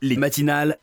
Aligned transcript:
Les 0.00 0.16
matinales. 0.16 0.78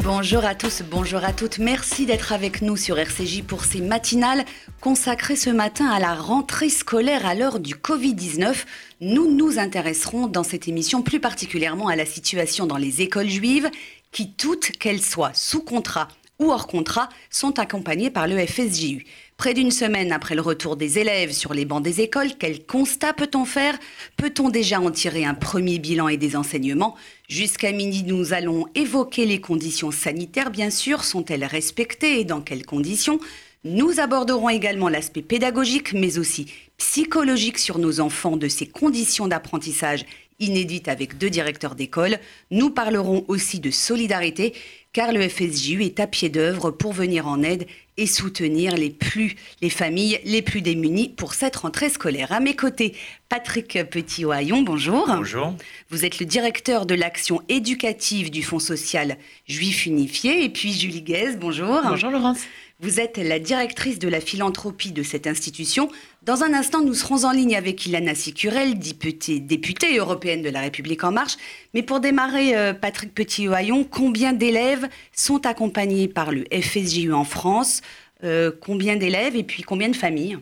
Bonjour 0.00 0.44
à 0.44 0.54
tous, 0.54 0.82
bonjour 0.90 1.24
à 1.24 1.32
toutes. 1.32 1.58
Merci 1.58 2.04
d'être 2.04 2.34
avec 2.34 2.60
nous 2.60 2.76
sur 2.76 2.98
RCJ 2.98 3.42
pour 3.42 3.64
ces 3.64 3.80
matinales 3.80 4.44
consacrées 4.82 5.36
ce 5.36 5.48
matin 5.48 5.86
à 5.86 5.98
la 5.98 6.14
rentrée 6.14 6.68
scolaire 6.68 7.24
à 7.24 7.34
l'heure 7.34 7.58
du 7.58 7.74
Covid-19. 7.74 8.54
Nous 9.00 9.34
nous 9.34 9.58
intéresserons 9.58 10.26
dans 10.26 10.44
cette 10.44 10.68
émission 10.68 11.00
plus 11.00 11.20
particulièrement 11.20 11.88
à 11.88 11.96
la 11.96 12.04
situation 12.04 12.66
dans 12.66 12.76
les 12.76 13.00
écoles 13.00 13.30
juives 13.30 13.70
qui, 14.12 14.34
toutes 14.34 14.72
qu'elles 14.72 15.00
soient 15.00 15.32
sous 15.32 15.62
contrat 15.62 16.08
ou 16.38 16.52
hors 16.52 16.66
contrat, 16.66 17.08
sont 17.30 17.58
accompagnées 17.58 18.10
par 18.10 18.26
le 18.26 18.44
FSJU. 18.44 19.06
Près 19.36 19.52
d'une 19.52 19.72
semaine 19.72 20.12
après 20.12 20.36
le 20.36 20.40
retour 20.40 20.76
des 20.76 21.00
élèves 21.00 21.32
sur 21.32 21.54
les 21.54 21.64
bancs 21.64 21.82
des 21.82 22.00
écoles, 22.00 22.30
quel 22.38 22.64
constat 22.64 23.12
peut-on 23.12 23.44
faire? 23.44 23.76
Peut-on 24.16 24.48
déjà 24.48 24.80
en 24.80 24.92
tirer 24.92 25.24
un 25.24 25.34
premier 25.34 25.80
bilan 25.80 26.06
et 26.08 26.16
des 26.16 26.36
enseignements? 26.36 26.94
Jusqu'à 27.28 27.72
midi, 27.72 28.04
nous 28.04 28.32
allons 28.32 28.66
évoquer 28.76 29.26
les 29.26 29.40
conditions 29.40 29.90
sanitaires, 29.90 30.50
bien 30.50 30.70
sûr. 30.70 31.02
Sont-elles 31.02 31.44
respectées 31.44 32.20
et 32.20 32.24
dans 32.24 32.40
quelles 32.40 32.64
conditions? 32.64 33.18
Nous 33.64 33.98
aborderons 33.98 34.50
également 34.50 34.88
l'aspect 34.88 35.22
pédagogique, 35.22 35.94
mais 35.94 36.18
aussi 36.18 36.46
psychologique 36.76 37.58
sur 37.58 37.78
nos 37.78 38.00
enfants, 38.00 38.36
de 38.36 38.46
ces 38.46 38.66
conditions 38.66 39.26
d'apprentissage 39.26 40.04
inédites 40.44 40.88
avec 40.88 41.18
deux 41.18 41.30
directeurs 41.30 41.74
d'école. 41.74 42.18
Nous 42.50 42.70
parlerons 42.70 43.24
aussi 43.28 43.60
de 43.60 43.70
solidarité 43.70 44.54
car 44.94 45.12
le 45.12 45.28
FSJU 45.28 45.82
est 45.82 45.98
à 45.98 46.06
pied 46.06 46.28
d'œuvre 46.28 46.70
pour 46.70 46.92
venir 46.92 47.26
en 47.26 47.42
aide 47.42 47.66
et 47.96 48.06
soutenir 48.06 48.76
les 48.76 48.90
plus, 48.90 49.34
les 49.60 49.70
familles 49.70 50.20
les 50.24 50.40
plus 50.40 50.62
démunies 50.62 51.08
pour 51.08 51.34
cette 51.34 51.56
rentrée 51.56 51.90
scolaire. 51.90 52.32
À 52.32 52.40
mes 52.40 52.54
côtés, 52.54 52.94
Patrick 53.28 53.78
Petit-Ohaillon, 53.90 54.62
bonjour. 54.62 55.06
Bonjour. 55.08 55.54
Vous 55.90 56.04
êtes 56.04 56.20
le 56.20 56.26
directeur 56.26 56.86
de 56.86 56.94
l'action 56.94 57.42
éducative 57.48 58.30
du 58.30 58.42
Fonds 58.42 58.60
social 58.60 59.18
juif 59.46 59.84
unifié. 59.86 60.44
Et 60.44 60.48
puis 60.48 60.72
Julie 60.72 61.02
Guez, 61.02 61.36
bonjour. 61.36 61.82
Bonjour 61.84 62.10
Laurence. 62.10 62.40
Vous 62.84 63.00
êtes 63.00 63.16
la 63.16 63.38
directrice 63.38 63.98
de 63.98 64.08
la 64.08 64.20
philanthropie 64.20 64.92
de 64.92 65.02
cette 65.02 65.26
institution. 65.26 65.88
Dans 66.22 66.42
un 66.42 66.52
instant, 66.52 66.82
nous 66.82 66.92
serons 66.92 67.24
en 67.24 67.32
ligne 67.32 67.56
avec 67.56 67.86
Ilana 67.86 68.14
Sicurel, 68.14 68.78
députée, 68.78 69.96
européenne 69.96 70.42
de 70.42 70.50
la 70.50 70.60
République 70.60 71.02
En 71.02 71.10
Marche. 71.10 71.38
Mais 71.72 71.82
pour 71.82 72.00
démarrer, 72.00 72.54
euh, 72.54 72.74
Patrick 72.74 73.14
Petit-Ohaillon, 73.14 73.84
combien 73.84 74.34
d'élèves 74.34 74.86
sont 75.12 75.46
accompagnés 75.46 76.08
par 76.08 76.30
le 76.30 76.44
FSJU 76.52 77.14
en 77.14 77.24
France? 77.24 77.80
Euh, 78.22 78.52
Combien 78.60 78.96
d'élèves 78.96 79.34
et 79.34 79.44
puis 79.44 79.62
combien 79.62 79.88
de 79.88 79.96
familles? 79.96 80.36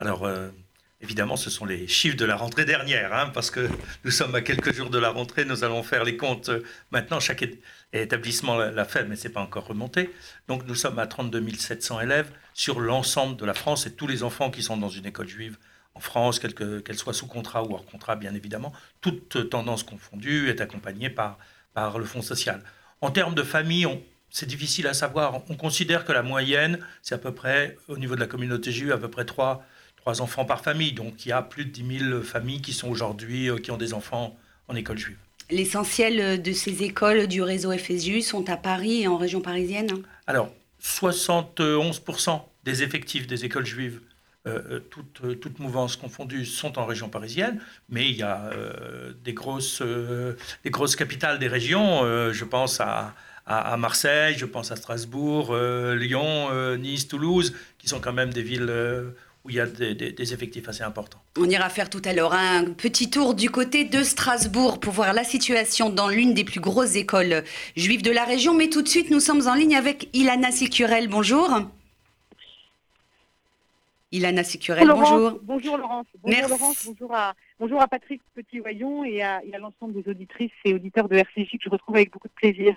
Alors, 0.00 0.24
euh, 0.24 0.48
évidemment, 1.06 1.36
ce 1.36 1.50
sont 1.50 1.64
les 1.64 1.86
chiffres 1.86 2.16
de 2.16 2.24
la 2.24 2.34
rentrée 2.34 2.64
dernière, 2.64 3.14
hein, 3.14 3.30
parce 3.32 3.52
que 3.52 3.68
nous 4.04 4.10
sommes 4.10 4.34
à 4.34 4.40
quelques 4.40 4.74
jours 4.74 4.90
de 4.90 4.98
la 4.98 5.10
rentrée. 5.10 5.44
Nous 5.44 5.62
allons 5.62 5.84
faire 5.84 6.02
les 6.02 6.16
comptes 6.16 6.50
maintenant. 6.90 7.20
Chaque 7.20 7.44
établissement 7.92 8.56
l'a 8.56 8.84
fait, 8.84 9.04
mais 9.04 9.14
ce 9.14 9.28
n'est 9.28 9.34
pas 9.34 9.40
encore 9.40 9.68
remonté. 9.68 10.10
Donc, 10.48 10.66
nous 10.66 10.74
sommes 10.74 10.98
à 10.98 11.06
32 11.06 11.48
700 11.56 12.00
élèves 12.00 12.30
sur 12.54 12.80
l'ensemble 12.80 13.36
de 13.36 13.44
la 13.44 13.54
France 13.54 13.86
et 13.86 13.92
tous 13.92 14.08
les 14.08 14.24
enfants 14.24 14.50
qui 14.50 14.64
sont 14.64 14.76
dans 14.76 14.88
une 14.88 15.06
école 15.06 15.28
juive 15.28 15.56
en 15.94 16.00
France, 16.00 16.40
qu'elle 16.40 16.98
soit 16.98 17.14
sous 17.14 17.28
contrat 17.28 17.62
ou 17.62 17.72
hors 17.72 17.86
contrat, 17.86 18.16
bien 18.16 18.34
évidemment, 18.34 18.72
toute 19.00 19.48
tendance 19.48 19.84
confondue 19.84 20.48
est 20.50 20.60
accompagnée 20.60 21.08
par, 21.08 21.38
par 21.72 22.00
le 22.00 22.04
Fonds 22.04 22.20
social. 22.20 22.62
En 23.00 23.12
termes 23.12 23.34
de 23.36 23.44
famille, 23.44 23.86
c'est 24.28 24.46
difficile 24.46 24.88
à 24.88 24.94
savoir. 24.94 25.42
On 25.48 25.54
considère 25.54 26.04
que 26.04 26.12
la 26.12 26.22
moyenne, 26.22 26.80
c'est 27.00 27.14
à 27.14 27.18
peu 27.18 27.32
près, 27.32 27.78
au 27.86 27.96
niveau 27.96 28.16
de 28.16 28.20
la 28.20 28.26
communauté 28.26 28.72
juive, 28.72 28.92
à 28.92 28.98
peu 28.98 29.08
près 29.08 29.24
3, 29.24 29.64
enfants 30.20 30.44
par 30.44 30.62
famille. 30.62 30.92
Donc 30.92 31.26
il 31.26 31.30
y 31.30 31.32
a 31.32 31.42
plus 31.42 31.64
de 31.64 31.70
10 31.70 31.98
000 32.10 32.22
familles 32.22 32.60
qui 32.60 32.72
sont 32.72 32.88
aujourd'hui, 32.88 33.50
euh, 33.50 33.58
qui 33.58 33.70
ont 33.70 33.76
des 33.76 33.94
enfants 33.94 34.36
en 34.68 34.74
école 34.74 34.98
juive. 34.98 35.16
L'essentiel 35.50 36.42
de 36.42 36.52
ces 36.52 36.82
écoles 36.82 37.28
du 37.28 37.40
réseau 37.40 37.72
FSU 37.72 38.20
sont 38.20 38.50
à 38.50 38.56
Paris 38.56 39.02
et 39.02 39.08
en 39.08 39.16
région 39.16 39.40
parisienne? 39.40 40.02
Alors, 40.26 40.50
71% 40.82 42.42
des 42.64 42.82
effectifs 42.82 43.26
des 43.26 43.44
écoles 43.44 43.66
juives, 43.66 44.00
euh, 44.46 44.60
euh, 44.70 44.80
toutes, 44.90 45.40
toutes, 45.40 45.58
mouvances 45.58 45.96
confondues, 45.96 46.44
sont 46.44 46.78
en 46.78 46.84
région 46.84 47.08
parisienne, 47.08 47.60
mais 47.88 48.08
il 48.08 48.16
y 48.16 48.22
a 48.22 48.50
euh, 48.52 49.12
des, 49.24 49.32
grosses, 49.32 49.82
des 49.82 50.70
grosses 50.70 50.96
capitales 50.96 51.38
des 51.38 51.48
régions, 51.48 52.02
je 52.32 52.44
pense 52.44 52.80
à, 52.80 53.14
à, 53.46 53.76
Marseille, 53.76 54.34
je 54.36 54.46
pense 54.46 54.70
à 54.70 54.76
Strasbourg, 54.76 55.56
Lyon, 55.56 56.76
Nice, 56.76 57.08
Toulouse, 57.08 57.54
qui 57.78 57.88
sont 57.88 58.00
quand 58.00 58.12
même 58.12 58.32
des 58.32 58.42
villes 58.42 58.72
où 59.46 59.50
il 59.50 59.56
y 59.56 59.60
a 59.60 59.66
des, 59.66 59.94
des, 59.94 60.32
effectifs 60.32 60.68
assez 60.68 60.82
importants. 60.82 61.20
On 61.38 61.48
ira 61.48 61.68
faire 61.68 61.88
tout 61.88 62.02
à 62.04 62.12
l'heure 62.12 62.32
un 62.32 62.64
petit 62.64 63.10
tour 63.10 63.34
du 63.34 63.48
côté 63.48 63.84
de 63.84 64.02
Strasbourg 64.02 64.80
pour 64.80 64.92
voir 64.92 65.12
la 65.12 65.22
situation 65.22 65.88
dans 65.88 66.08
l'une 66.08 66.34
des 66.34 66.42
plus 66.42 66.58
grosses 66.58 66.96
écoles 66.96 67.44
juives 67.76 68.02
de 68.02 68.10
la 68.10 68.24
région. 68.24 68.54
Mais 68.54 68.68
tout 68.68 68.82
de 68.82 68.88
suite, 68.88 69.10
nous 69.10 69.20
sommes 69.20 69.46
en 69.46 69.54
ligne 69.54 69.76
avec 69.76 70.08
Ilana 70.14 70.50
Sicurel. 70.50 71.06
Bonjour. 71.06 71.48
Ilana 74.10 74.42
Sicurel, 74.42 74.88
bonjour. 74.88 75.38
Bonjour 75.42 75.76
Laurence. 75.76 76.06
Bonjour 76.22 76.48
Laurence, 76.48 76.86
bonjour 76.86 77.14
à, 77.14 77.34
Bonjour 77.58 77.80
à 77.80 77.88
Patrick 77.88 78.20
Petit-Voyon 78.34 79.02
et 79.02 79.22
à, 79.22 79.40
l'ensemble 79.58 79.94
des 79.94 80.10
auditrices 80.10 80.52
et 80.66 80.74
auditeurs 80.74 81.08
de 81.08 81.16
RCJ 81.16 81.52
que 81.52 81.64
je 81.64 81.70
retrouve 81.70 81.96
avec 81.96 82.12
beaucoup 82.12 82.28
de 82.28 82.34
plaisir. 82.34 82.76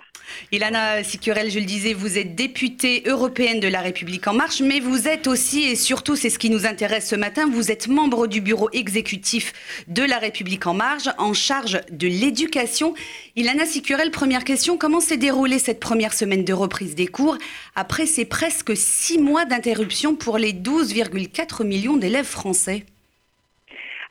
Ilana 0.52 1.04
Sicurel, 1.04 1.50
je 1.50 1.58
le 1.58 1.66
disais, 1.66 1.92
vous 1.92 2.16
êtes 2.16 2.34
députée 2.34 3.02
européenne 3.04 3.60
de 3.60 3.68
La 3.68 3.82
République 3.82 4.26
En 4.26 4.32
Marche, 4.32 4.62
mais 4.62 4.80
vous 4.80 5.06
êtes 5.06 5.26
aussi, 5.26 5.64
et 5.64 5.74
surtout 5.74 6.16
c'est 6.16 6.30
ce 6.30 6.38
qui 6.38 6.48
nous 6.48 6.64
intéresse 6.64 7.10
ce 7.10 7.14
matin, 7.14 7.46
vous 7.46 7.70
êtes 7.70 7.88
membre 7.88 8.26
du 8.26 8.40
bureau 8.40 8.70
exécutif 8.72 9.84
de 9.86 10.02
La 10.02 10.16
République 10.16 10.66
En 10.66 10.72
Marche 10.72 11.10
en 11.18 11.34
charge 11.34 11.82
de 11.90 12.08
l'éducation. 12.08 12.94
Ilana 13.36 13.66
Sicurel, 13.66 14.10
première 14.10 14.44
question, 14.44 14.78
comment 14.78 15.00
s'est 15.00 15.18
déroulée 15.18 15.58
cette 15.58 15.80
première 15.80 16.14
semaine 16.14 16.42
de 16.42 16.54
reprise 16.54 16.94
des 16.94 17.06
cours 17.06 17.36
après 17.74 18.06
ces 18.06 18.24
presque 18.24 18.74
six 18.74 19.18
mois 19.18 19.44
d'interruption 19.44 20.16
pour 20.16 20.38
les 20.38 20.54
12,4 20.54 21.66
millions 21.66 21.98
d'élèves 21.98 22.24
français? 22.24 22.86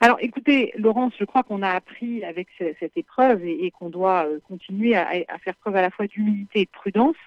Alors 0.01 0.17
écoutez, 0.21 0.71
Laurence, 0.77 1.11
je 1.19 1.25
crois 1.25 1.43
qu'on 1.43 1.61
a 1.61 1.71
appris 1.71 2.23
avec 2.23 2.47
cette 2.57 2.95
épreuve 2.95 3.43
et, 3.43 3.69
qu'on 3.71 3.89
doit 3.89 4.25
euh, 4.25 4.39
continuer 4.47 4.95
à, 4.95 5.09
faire 5.43 5.55
preuve 5.55 5.75
à 5.75 5.81
la 5.81 5.89
fois 5.89 6.07
d'humilité 6.07 6.61
et 6.61 6.65
de 6.65 6.69
prudence. 6.69 7.17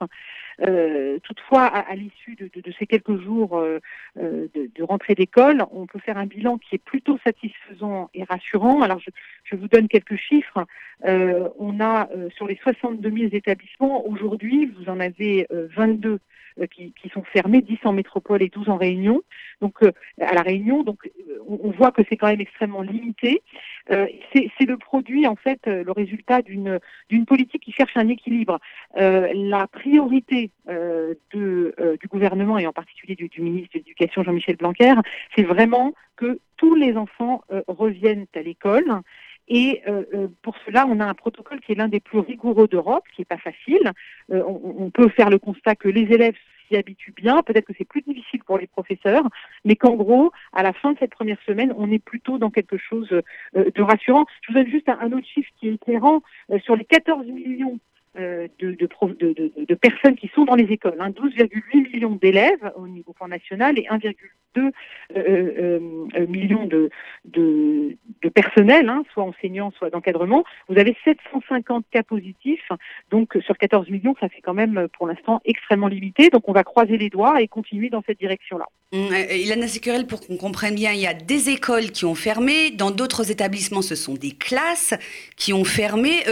Euh, 0.62 1.19
toutefois, 1.22 1.66
à, 1.66 1.94
l'issue 1.94 2.34
de, 2.34 2.49
ces 2.78 2.87
quelques 2.87 3.21
jours 3.21 3.59
euh, 3.59 3.78
de, 4.16 4.82
rentrée 4.82 5.15
d'école, 5.15 5.66
on 5.71 5.87
peut 5.87 5.99
faire 5.99 6.16
un 6.16 6.25
bilan 6.25 6.56
qui 6.56 6.77
est 6.77 6.82
plutôt 6.82 7.19
satisfaisant 7.22 8.09
et 8.15 8.25
rassurant. 8.25 8.81
Alors, 8.81 9.00
je, 9.00 9.11
je 9.44 9.55
vous 9.55 9.69
donne 9.69 9.88
quelques 9.88 10.16
chiffres. 10.16 10.65
on 11.05 11.78
a 11.78 12.09
sur 12.34 12.47
les 12.47 12.56
62 12.56 13.11
000 13.11 13.28
établissements, 13.32 14.06
aujourd'hui, 14.06 14.72
vous 14.78 14.88
en 14.88 14.99
avez 14.99 15.47
22 15.50 16.21
euh, 16.61 16.67
qui, 16.67 16.93
sont 17.13 17.23
fermés, 17.23 17.63
10 17.63 17.79
en 17.85 17.93
métropole 17.93 18.43
et 18.43 18.49
12 18.49 18.69
en 18.69 18.77
Réunion. 18.77 19.23
Donc 19.61 19.83
euh, 19.83 19.93
à 20.21 20.35
la 20.35 20.43
Réunion, 20.43 20.83
donc 20.83 20.99
euh, 21.07 21.39
on, 21.47 21.71
voit 21.71 21.93
que 21.93 22.03
c'est 22.09 22.17
quand 22.17 22.29
même 22.29 22.41
extrêmement 22.41 22.83
limité. 22.83 23.43
c'est 23.89 24.67
le 24.67 24.77
produit 24.77 25.27
en 25.27 25.37
fait, 25.37 25.61
le 25.67 25.91
résultat 25.91 26.43
d'une 26.43 26.79
d'une 27.09 27.27
politique 27.27 27.62
qui 27.62 27.73
cherche 27.73 27.97
un 27.97 28.09
équilibre. 28.09 28.59
la 28.95 29.67
priorité 29.67 30.51
de, 30.69 31.75
du 32.01 32.09
gouvernement 32.09 32.59
et 32.59 32.67
en 32.67 32.73
particulier 32.73 33.15
du, 33.15 33.29
du 33.29 33.41
ministre 33.41 33.71
de 33.75 33.79
l'Éducation 33.79 34.23
Jean-Michel 34.23 34.57
Blanquer, 34.57 34.95
c'est 35.35 35.43
vraiment 35.43 35.95
que 36.17 36.39
tous 36.57 36.75
les 36.75 36.97
enfants 36.97 37.43
reviennent 37.67 38.27
à 38.35 38.43
l'école 38.43 39.03
et 39.49 39.83
euh, 39.89 40.05
euh, 40.15 40.29
pour 40.43 40.55
cela, 40.65 40.87
on 40.87 41.01
a 41.01 41.05
un 41.05 41.15
protocole 41.15 41.61
qui 41.61 41.73
est 41.73 41.75
l'un 41.75 41.89
des 41.89 42.01
plus 42.01 42.21
rigoureux 42.21 42.69
d'Europe, 42.69 43.05
qui 43.15 43.21
n'est 43.21 43.27
pas 43.27 43.39
facile. 43.39 43.93
Euh, 44.31 44.43
on, 44.47 44.91
peut 44.91 45.09
faire 45.09 45.31
le 45.31 45.39
constat 45.39 45.75
que 45.75 45.89
les 45.89 46.03
élèves 46.13 46.37
s'y 46.69 46.77
habituent 46.77 47.13
bien, 47.13 47.43
peut-être 47.43 47.67
que 47.67 47.73
c'est 47.77 47.85
plus 47.85 48.03
difficile 48.03 48.43
pour 48.45 48.59
les 48.59 48.67
professeurs, 48.67 49.25
mais 49.65 49.75
qu'en 49.75 49.95
gros, 49.95 50.31
à 50.53 50.63
la 50.63 50.73
fin 50.73 50.93
de 50.93 50.99
cette 50.99 51.11
première 51.11 51.41
semaine, 51.47 51.73
on 51.77 51.91
est 51.91 51.99
plutôt 51.99 52.39
dans 52.39 52.51
quelque 52.51 52.77
chose 52.77 53.09
de 53.09 53.83
rassurant. 53.83 54.27
Je 54.43 54.53
vous 54.53 54.59
donne 54.59 54.71
juste 54.71 54.89
un, 54.89 55.13
autre 55.13 55.27
chiffre 55.27 55.51
qui 55.59 55.69
est 55.69 55.75
éclairant. 55.75 56.23
sur 56.65 56.77
les 56.77 56.85
14 56.85 57.27
millions 57.27 57.79
euh, 58.19 58.47
de, 58.59 58.73
de, 58.73 58.87
de, 59.21 59.53
de, 59.56 59.75
personnes 59.75 60.17
qui 60.17 60.31
sont 60.35 60.45
dans 60.45 60.55
les 60.55 60.71
écoles. 60.71 60.99
Hein, 61.00 61.12
12,8 61.12 61.91
millions 61.91 62.15
d'élèves 62.17 62.71
au 62.77 62.87
niveau 62.87 63.15
national 63.27 63.79
et 63.79 63.85
1,2 63.85 64.15
euh, 64.58 64.70
euh, 65.16 65.78
euh, 66.16 66.26
millions 66.26 66.64
de, 66.64 66.90
de, 67.25 67.96
personnel, 68.34 68.88
hein, 68.88 69.02
soit 69.12 69.25
enseignants, 69.25 69.72
soit 69.76 69.90
d'encadrement. 69.90 70.44
Vous 70.69 70.78
avez 70.78 70.96
750 71.04 71.84
cas 71.90 72.02
positifs, 72.02 72.69
donc 73.10 73.37
sur 73.44 73.58
14 73.58 73.90
millions, 73.90 74.14
ça 74.20 74.28
fait 74.28 74.40
quand 74.40 74.54
même 74.54 74.88
pour 74.96 75.06
l'instant 75.06 75.40
extrêmement 75.44 75.88
limité. 75.88 76.31
Donc 76.31 76.49
on 76.49 76.52
va 76.52 76.64
croiser 76.64 76.96
les 76.96 77.10
doigts 77.10 77.43
et 77.43 77.49
continuer 77.49 77.90
dans 77.90 78.02
cette 78.06 78.19
direction-là. 78.19 78.66
Mmh, 78.93 79.14
Ilana 79.31 79.69
Sécurel, 79.69 80.06
pour 80.06 80.26
qu'on 80.26 80.37
comprenne 80.37 80.75
bien, 80.75 80.93
il 80.93 81.00
y 81.00 81.06
a 81.06 81.14
des 81.14 81.50
écoles 81.50 81.90
qui 81.90 82.04
ont 82.04 82.14
fermé, 82.14 82.70
dans 82.70 82.90
d'autres 82.90 83.31
établissements, 83.31 83.82
ce 83.82 83.94
sont 83.94 84.14
des 84.14 84.32
classes 84.32 84.94
qui 85.37 85.52
ont 85.52 85.64
fermé. 85.64 86.22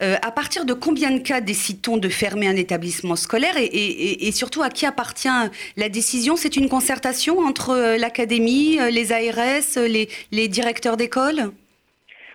à 0.00 0.30
partir 0.30 0.64
de 0.64 0.74
combien 0.74 1.10
de 1.10 1.18
cas 1.18 1.40
décide-t-on 1.40 1.96
de 1.96 2.08
fermer 2.08 2.46
un 2.46 2.56
établissement 2.56 3.16
scolaire 3.16 3.54
et, 3.56 4.32
surtout 4.32 4.62
à 4.62 4.70
qui 4.70 4.86
appartient 4.86 5.28
la 5.76 5.88
décision? 5.88 6.36
C'est 6.36 6.56
une 6.56 6.68
concertation 6.68 7.40
entre 7.40 7.63
euh, 7.70 7.96
l'académie, 7.96 8.78
euh, 8.80 8.90
les 8.90 9.12
ARS, 9.12 9.86
les, 10.30 10.48
directeurs 10.48 10.96
d'école? 10.96 11.52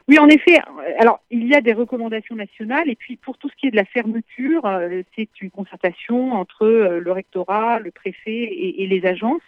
Oui, 0.09 0.17
en 0.17 0.27
effet. 0.27 0.57
Alors, 0.97 1.21
il 1.29 1.47
y 1.47 1.53
a 1.53 1.61
des 1.61 1.73
recommandations 1.73 2.35
nationales, 2.35 2.89
et 2.89 2.95
puis 2.95 3.15
pour 3.15 3.37
tout 3.37 3.47
ce 3.47 3.55
qui 3.55 3.67
est 3.67 3.71
de 3.71 3.75
la 3.75 3.85
fermeture, 3.85 4.65
euh, 4.65 5.03
c'est 5.15 5.29
une 5.39 5.51
concertation 5.51 6.33
entre 6.33 6.65
euh, 6.65 6.99
le 6.99 7.11
rectorat, 7.11 7.77
le 7.77 7.91
préfet 7.91 8.49
et, 8.79 8.87
les 8.87 9.05
agences 9.05 9.43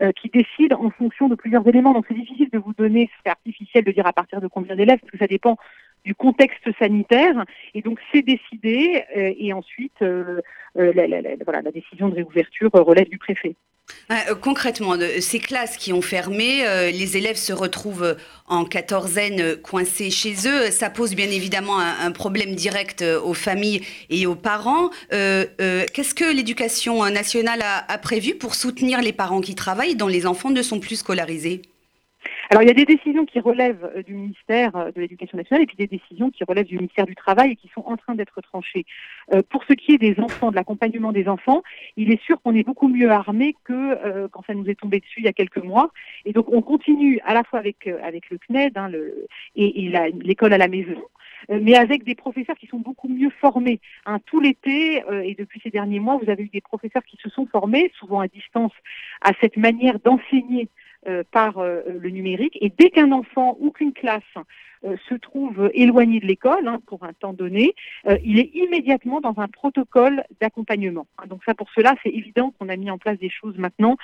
euh, 0.00 0.12
qui 0.12 0.28
décident 0.28 0.80
en 0.80 0.90
fonction 0.90 1.28
de 1.28 1.34
plusieurs 1.34 1.66
éléments. 1.66 1.92
Donc, 1.92 2.04
c'est 2.06 2.14
difficile 2.14 2.48
de 2.52 2.58
vous 2.58 2.72
donner, 2.74 3.10
c'est 3.24 3.30
artificiel 3.30 3.82
de 3.82 3.90
dire 3.90 4.06
à 4.06 4.12
partir 4.12 4.40
de 4.40 4.46
combien 4.46 4.76
d'élèves, 4.76 5.00
parce 5.00 5.10
que 5.10 5.18
ça 5.18 5.26
dépend 5.26 5.56
du 6.04 6.14
contexte 6.14 6.68
sanitaire. 6.78 7.44
Et 7.74 7.82
donc, 7.82 7.98
c'est 8.12 8.22
décidé, 8.22 9.02
et 9.12 9.52
ensuite, 9.52 10.04
voilà, 10.74 11.62
la 11.62 11.72
décision 11.72 12.08
de 12.10 12.14
réouverture 12.14 12.70
relève 12.72 13.08
du 13.08 13.18
préfet. 13.18 13.56
Euh, 14.10 14.34
concrètement, 14.40 14.94
ces 15.20 15.38
classes 15.38 15.76
qui 15.76 15.92
ont 15.92 16.02
fermé, 16.02 16.66
euh, 16.66 16.90
les 16.90 17.16
élèves 17.16 17.36
se 17.36 17.52
retrouvent 17.52 18.16
en 18.46 18.64
quatorzaine 18.64 19.56
coincés 19.56 20.10
chez 20.10 20.34
eux. 20.46 20.70
Ça 20.70 20.90
pose 20.90 21.14
bien 21.14 21.30
évidemment 21.30 21.78
un, 21.78 22.12
problème 22.12 22.54
direct 22.54 23.02
euh, 23.02 23.20
aux 23.20 23.34
familles 23.34 23.82
et 24.10 24.26
aux 24.26 24.36
parents. 24.36 24.90
Qu'est-ce 25.10 26.14
que 26.14 26.24
l'éducation 26.24 27.04
nationale 27.10 27.62
a 27.62 27.98
prévu 27.98 28.34
pour 28.34 28.54
soutenir 28.54 29.00
les 29.02 29.12
parents 29.12 29.40
qui 29.40 29.54
travaillent 29.54 29.96
dont 29.96 30.08
les 30.08 30.26
enfants 30.26 30.50
ne 30.50 30.62
sont 30.62 30.80
plus 30.80 30.96
scolarisés? 30.96 31.62
Alors 32.50 32.62
il 32.62 32.68
y 32.68 32.70
a 32.70 32.74
des 32.74 32.84
décisions 32.84 33.24
qui 33.24 33.40
relèvent 33.40 33.90
euh, 33.96 34.02
du 34.02 34.14
ministère 34.14 34.74
euh, 34.76 34.92
de 34.92 35.00
l'Éducation 35.00 35.36
nationale 35.36 35.62
et 35.62 35.66
puis 35.66 35.76
des 35.76 35.88
décisions 35.88 36.30
qui 36.30 36.44
relèvent 36.44 36.66
du 36.66 36.76
ministère 36.76 37.06
du 37.06 37.16
Travail 37.16 37.52
et 37.52 37.56
qui 37.56 37.68
sont 37.74 37.82
en 37.86 37.96
train 37.96 38.14
d'être 38.14 38.40
tranchées. 38.40 38.86
Euh, 39.34 39.42
pour 39.50 39.64
ce 39.64 39.72
qui 39.72 39.94
est 39.94 39.98
des 39.98 40.20
enfants, 40.20 40.50
de 40.50 40.56
l'accompagnement 40.56 41.12
des 41.12 41.28
enfants, 41.28 41.62
il 41.96 42.12
est 42.12 42.22
sûr 42.22 42.40
qu'on 42.40 42.54
est 42.54 42.62
beaucoup 42.62 42.88
mieux 42.88 43.10
armé 43.10 43.56
que 43.64 44.28
quand 44.28 44.44
ça 44.46 44.54
nous 44.54 44.68
est 44.68 44.78
tombé 44.78 45.00
dessus 45.00 45.20
il 45.20 45.24
y 45.24 45.28
a 45.28 45.32
quelques 45.32 45.62
mois. 45.62 45.90
Et 46.24 46.32
donc 46.32 46.46
on 46.52 46.62
continue 46.62 47.20
à 47.24 47.34
la 47.34 47.42
fois 47.44 47.58
avec 47.58 47.86
avec 47.86 48.30
le 48.30 48.38
CNED 48.38 48.76
hein, 48.76 48.88
le, 48.88 49.26
et, 49.56 49.92
l'école 50.22 50.52
à 50.52 50.58
la 50.58 50.68
maison, 50.68 51.02
mais 51.48 51.76
avec 51.76 52.04
des 52.04 52.14
professeurs 52.14 52.56
qui 52.56 52.66
sont 52.66 52.78
beaucoup 52.78 53.08
mieux 53.08 53.30
formés. 53.40 53.80
Hein, 54.04 54.18
tout 54.26 54.40
l'été 54.40 55.02
et 55.24 55.34
depuis 55.34 55.60
ces 55.62 55.70
derniers 55.70 56.00
mois, 56.00 56.18
vous 56.22 56.30
avez 56.30 56.44
eu 56.44 56.48
des 56.48 56.60
professeurs 56.60 57.04
qui 57.04 57.16
se 57.22 57.30
sont 57.30 57.46
formés, 57.46 57.90
souvent 57.98 58.20
à 58.20 58.28
distance, 58.28 58.72
à 59.22 59.32
cette 59.40 59.56
manière 59.56 59.98
d'enseigner 60.00 60.64
euh, 60.64 60.66
par 61.30 61.58
euh, 61.58 61.82
le 61.86 62.10
numérique. 62.10 62.58
Et 62.60 62.70
dès 62.70 62.90
qu'un 62.90 63.12
enfant 63.12 63.56
ou 63.60 63.70
qu'une 63.70 63.92
classe 63.92 64.22
euh, 64.36 64.40
se 65.08 65.14
trouve 65.14 65.70
éloigné 65.74 66.20
de 66.20 66.26
l'école 66.26 66.66
hein, 66.68 66.80
pour 66.86 67.04
un 67.04 67.12
temps 67.12 67.32
donné, 67.32 67.74
il 68.24 68.38
est 68.38 68.50
immédiatement 68.54 69.20
dans 69.20 69.34
un 69.38 69.48
protocole 69.48 70.22
d'accompagnement. 70.40 71.06
Donc 71.28 71.42
ça, 71.44 71.54
pour 71.54 71.68
cela, 71.74 71.94
c'est 72.02 72.10
évident 72.10 72.52
qu'on 72.58 72.68
a 72.68 72.76
mis 72.76 72.90
en 72.90 72.98
place 72.98 73.18
des 73.18 73.30
choses 73.30 73.56
maintenant 73.58 73.96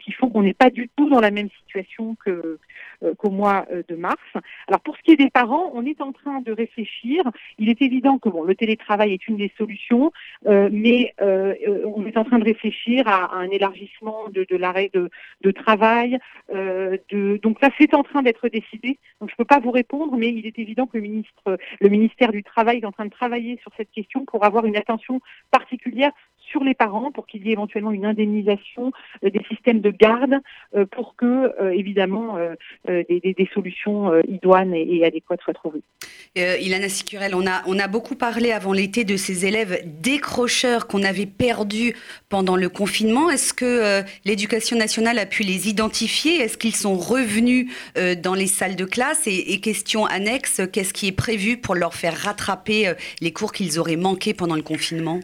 qui 0.00 0.12
font 0.12 0.30
qu'on 0.30 0.42
n'est 0.42 0.54
pas 0.54 0.70
du 0.70 0.88
tout 0.96 1.08
dans 1.08 1.20
la 1.20 1.30
même 1.30 1.48
situation 1.62 2.16
qu'au 2.24 3.30
mois 3.30 3.66
de 3.88 3.94
mars. 3.96 4.16
Alors 4.68 4.80
pour 4.80 4.96
ce 4.96 5.02
qui 5.02 5.12
est 5.12 5.16
des 5.16 5.30
parents, 5.30 5.70
on 5.74 5.84
est 5.84 6.00
en 6.00 6.12
train 6.12 6.40
de 6.40 6.52
réfléchir. 6.52 7.22
Il 7.58 7.68
est 7.68 7.82
évident 7.82 8.18
que 8.18 8.28
bon, 8.28 8.42
le 8.44 8.54
télétravail 8.54 9.12
est 9.12 9.28
une 9.28 9.36
des 9.36 9.52
solutions, 9.58 10.12
mais 10.46 11.14
on 11.20 12.06
est 12.06 12.16
en 12.16 12.24
train 12.24 12.38
de 12.38 12.44
réfléchir 12.44 13.06
à, 13.06 13.36
un 13.36 13.50
élargissement 13.50 14.28
de, 14.30 14.46
l'arrêt 14.56 14.90
de, 14.92 15.50
travail, 15.50 16.18
euh, 16.54 16.96
donc 17.42 17.60
là, 17.60 17.70
c'est 17.78 17.94
en 17.94 18.02
train 18.02 18.22
d'être 18.22 18.48
décidé. 18.48 18.98
Donc 19.20 19.30
je 19.30 19.34
ne 19.34 19.36
peux 19.36 19.44
pas 19.44 19.58
vous 19.58 19.70
répondre, 19.70 20.16
mais 20.16 20.29
il 20.30 20.46
est 20.46 20.58
évident 20.58 20.86
que 20.86 20.98
le, 20.98 21.88
ministère 21.88 22.32
du 22.32 22.42
Travail 22.42 22.78
est 22.78 22.86
en 22.86 22.92
train 22.92 23.06
de 23.06 23.10
travailler 23.10 23.58
sur 23.62 23.72
cette 23.76 23.90
question 23.90 24.24
pour 24.24 24.44
avoir 24.44 24.64
une 24.64 24.76
attention 24.76 25.20
particulière 25.50 26.12
sur 26.50 26.64
les 26.64 26.74
parents 26.74 27.10
pour 27.12 27.26
qu'il 27.26 27.46
y 27.46 27.50
ait 27.50 27.52
éventuellement 27.52 27.92
une 27.92 28.04
indemnisation 28.04 28.92
euh, 29.24 29.30
des 29.30 29.42
systèmes 29.48 29.80
de 29.80 29.90
garde 29.90 30.34
euh, 30.74 30.84
pour 30.86 31.16
que, 31.16 31.52
évidemment, 31.72 32.38
des, 32.86 33.48
solutions 33.54 34.12
idoines 34.26 34.74
et, 34.74 35.04
adéquates 35.04 35.40
soient 35.42 35.54
trouvées. 35.54 35.82
Ilana 36.36 36.88
Sicurel, 36.88 37.34
on 37.34 37.46
a, 37.46 37.62
on 37.66 37.78
a 37.78 37.88
beaucoup 37.88 38.14
parlé 38.14 38.52
avant 38.52 38.72
l'été 38.72 39.04
de 39.04 39.16
ces 39.16 39.46
élèves 39.46 39.82
décrocheurs 39.84 40.86
qu'on 40.86 41.02
avait 41.02 41.26
perdus 41.26 41.94
pendant 42.28 42.56
le 42.56 42.68
confinement. 42.68 43.30
Est-ce 43.30 43.52
que 43.52 44.02
l'éducation 44.24 44.76
nationale 44.76 45.18
a 45.18 45.26
pu 45.26 45.42
les 45.42 45.68
identifier? 45.68 46.36
Est-ce 46.40 46.58
qu'ils 46.58 46.76
sont 46.76 46.96
revenus 46.96 47.70
dans 48.22 48.34
les 48.34 48.46
salles 48.46 48.76
de 48.76 48.84
classe? 48.84 49.26
Et, 49.26 49.60
question 49.60 50.06
annexe, 50.06 50.62
qu'est-ce 50.72 50.92
qui 50.92 51.08
est 51.08 51.12
prévu 51.12 51.56
pour 51.56 51.74
leur 51.74 51.94
faire 51.94 52.16
rattraper 52.16 52.92
les 53.20 53.32
cours 53.32 53.52
qu'ils 53.52 53.78
auraient 53.78 53.96
manqués 53.96 54.34
pendant 54.34 54.56
le 54.56 54.62
confinement? 54.62 55.20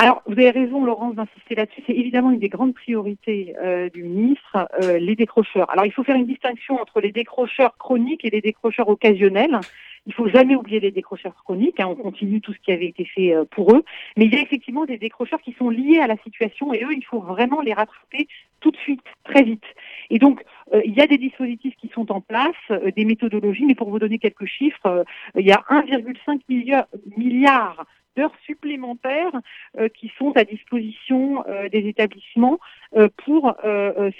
Alors, 0.00 0.22
vous 0.24 0.32
avez 0.32 0.48
raison, 0.48 0.82
Laurence, 0.82 1.14
d'insister 1.14 1.54
là-dessus. 1.54 1.82
C'est 1.86 1.92
évidemment 1.92 2.30
une 2.30 2.38
des 2.38 2.48
grandes 2.48 2.72
priorités 2.72 3.54
euh, 3.62 3.90
du 3.90 4.02
ministre, 4.02 4.66
euh, 4.82 4.98
les 4.98 5.14
décrocheurs. 5.14 5.70
Alors, 5.70 5.84
il 5.84 5.92
faut 5.92 6.04
faire 6.04 6.16
une 6.16 6.24
distinction 6.24 6.80
entre 6.80 7.02
les 7.02 7.12
décrocheurs 7.12 7.76
chroniques 7.76 8.24
et 8.24 8.30
les 8.30 8.40
décrocheurs 8.40 8.88
occasionnels. 8.88 9.60
Il 10.06 10.14
faut 10.14 10.26
jamais 10.26 10.56
oublier 10.56 10.80
les 10.80 10.90
décrocheurs 10.90 11.34
chroniques. 11.34 11.80
Hein, 11.80 11.88
on 11.88 11.96
continue 11.96 12.40
tout 12.40 12.54
ce 12.54 12.58
qui 12.60 12.72
avait 12.72 12.86
été 12.86 13.04
fait 13.04 13.34
euh, 13.34 13.44
pour 13.50 13.74
eux. 13.74 13.84
Mais 14.16 14.24
il 14.24 14.32
y 14.32 14.38
a 14.38 14.40
effectivement 14.40 14.86
des 14.86 14.96
décrocheurs 14.96 15.42
qui 15.42 15.52
sont 15.58 15.68
liés 15.68 16.00
à 16.00 16.06
la 16.06 16.16
situation 16.24 16.72
et 16.72 16.82
eux, 16.82 16.94
il 16.96 17.04
faut 17.04 17.20
vraiment 17.20 17.60
les 17.60 17.74
rattraper 17.74 18.26
tout 18.60 18.70
de 18.70 18.78
suite, 18.78 19.02
très 19.24 19.42
vite. 19.42 19.64
Et 20.08 20.18
donc, 20.18 20.42
il 20.84 20.94
y 20.94 21.00
a 21.00 21.06
des 21.06 21.18
dispositifs 21.18 21.76
qui 21.76 21.88
sont 21.88 22.10
en 22.12 22.20
place, 22.20 22.54
des 22.94 23.04
méthodologies, 23.04 23.64
mais 23.64 23.74
pour 23.74 23.90
vous 23.90 23.98
donner 23.98 24.18
quelques 24.18 24.46
chiffres, 24.46 25.04
il 25.34 25.46
y 25.46 25.52
a 25.52 25.62
1,5 25.70 26.40
milliard, 26.48 26.86
milliard 27.16 27.86
d'heures 28.16 28.34
supplémentaires 28.44 29.32
euh, 29.78 29.88
qui 29.88 30.10
sont 30.18 30.32
à 30.36 30.44
disposition 30.44 31.44
euh, 31.46 31.68
des 31.68 31.88
établissements 31.88 32.58
euh, 32.96 33.08
pour 33.24 33.54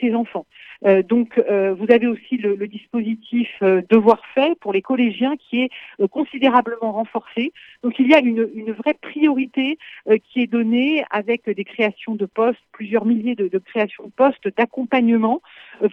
ces 0.01 0.15
enfants. 0.15 0.47
Donc, 0.83 1.39
vous 1.39 1.87
avez 1.91 2.07
aussi 2.07 2.37
le, 2.39 2.57
dispositif 2.67 3.49
devoir 3.63 4.23
fait 4.35 4.59
pour 4.61 4.73
les 4.73 4.83
collégiens 4.83 5.37
qui 5.37 5.63
est 5.63 5.71
considérablement 6.09 6.93
renforcé. 6.93 7.53
Donc, 7.83 7.99
il 7.99 8.09
y 8.09 8.15
a 8.15 8.21
une, 8.21 8.73
vraie 8.73 8.95
priorité 8.95 9.79
qui 10.25 10.41
est 10.41 10.47
donnée 10.47 11.05
avec 11.11 11.49
des 11.49 11.65
créations 11.65 12.15
de 12.15 12.27
postes, 12.27 12.61
plusieurs 12.73 13.05
milliers 13.05 13.35
de, 13.35 13.49
de 13.49 13.59
créations 13.59 14.05
de 14.05 14.11
postes 14.11 14.49
d'accompagnement 14.57 15.43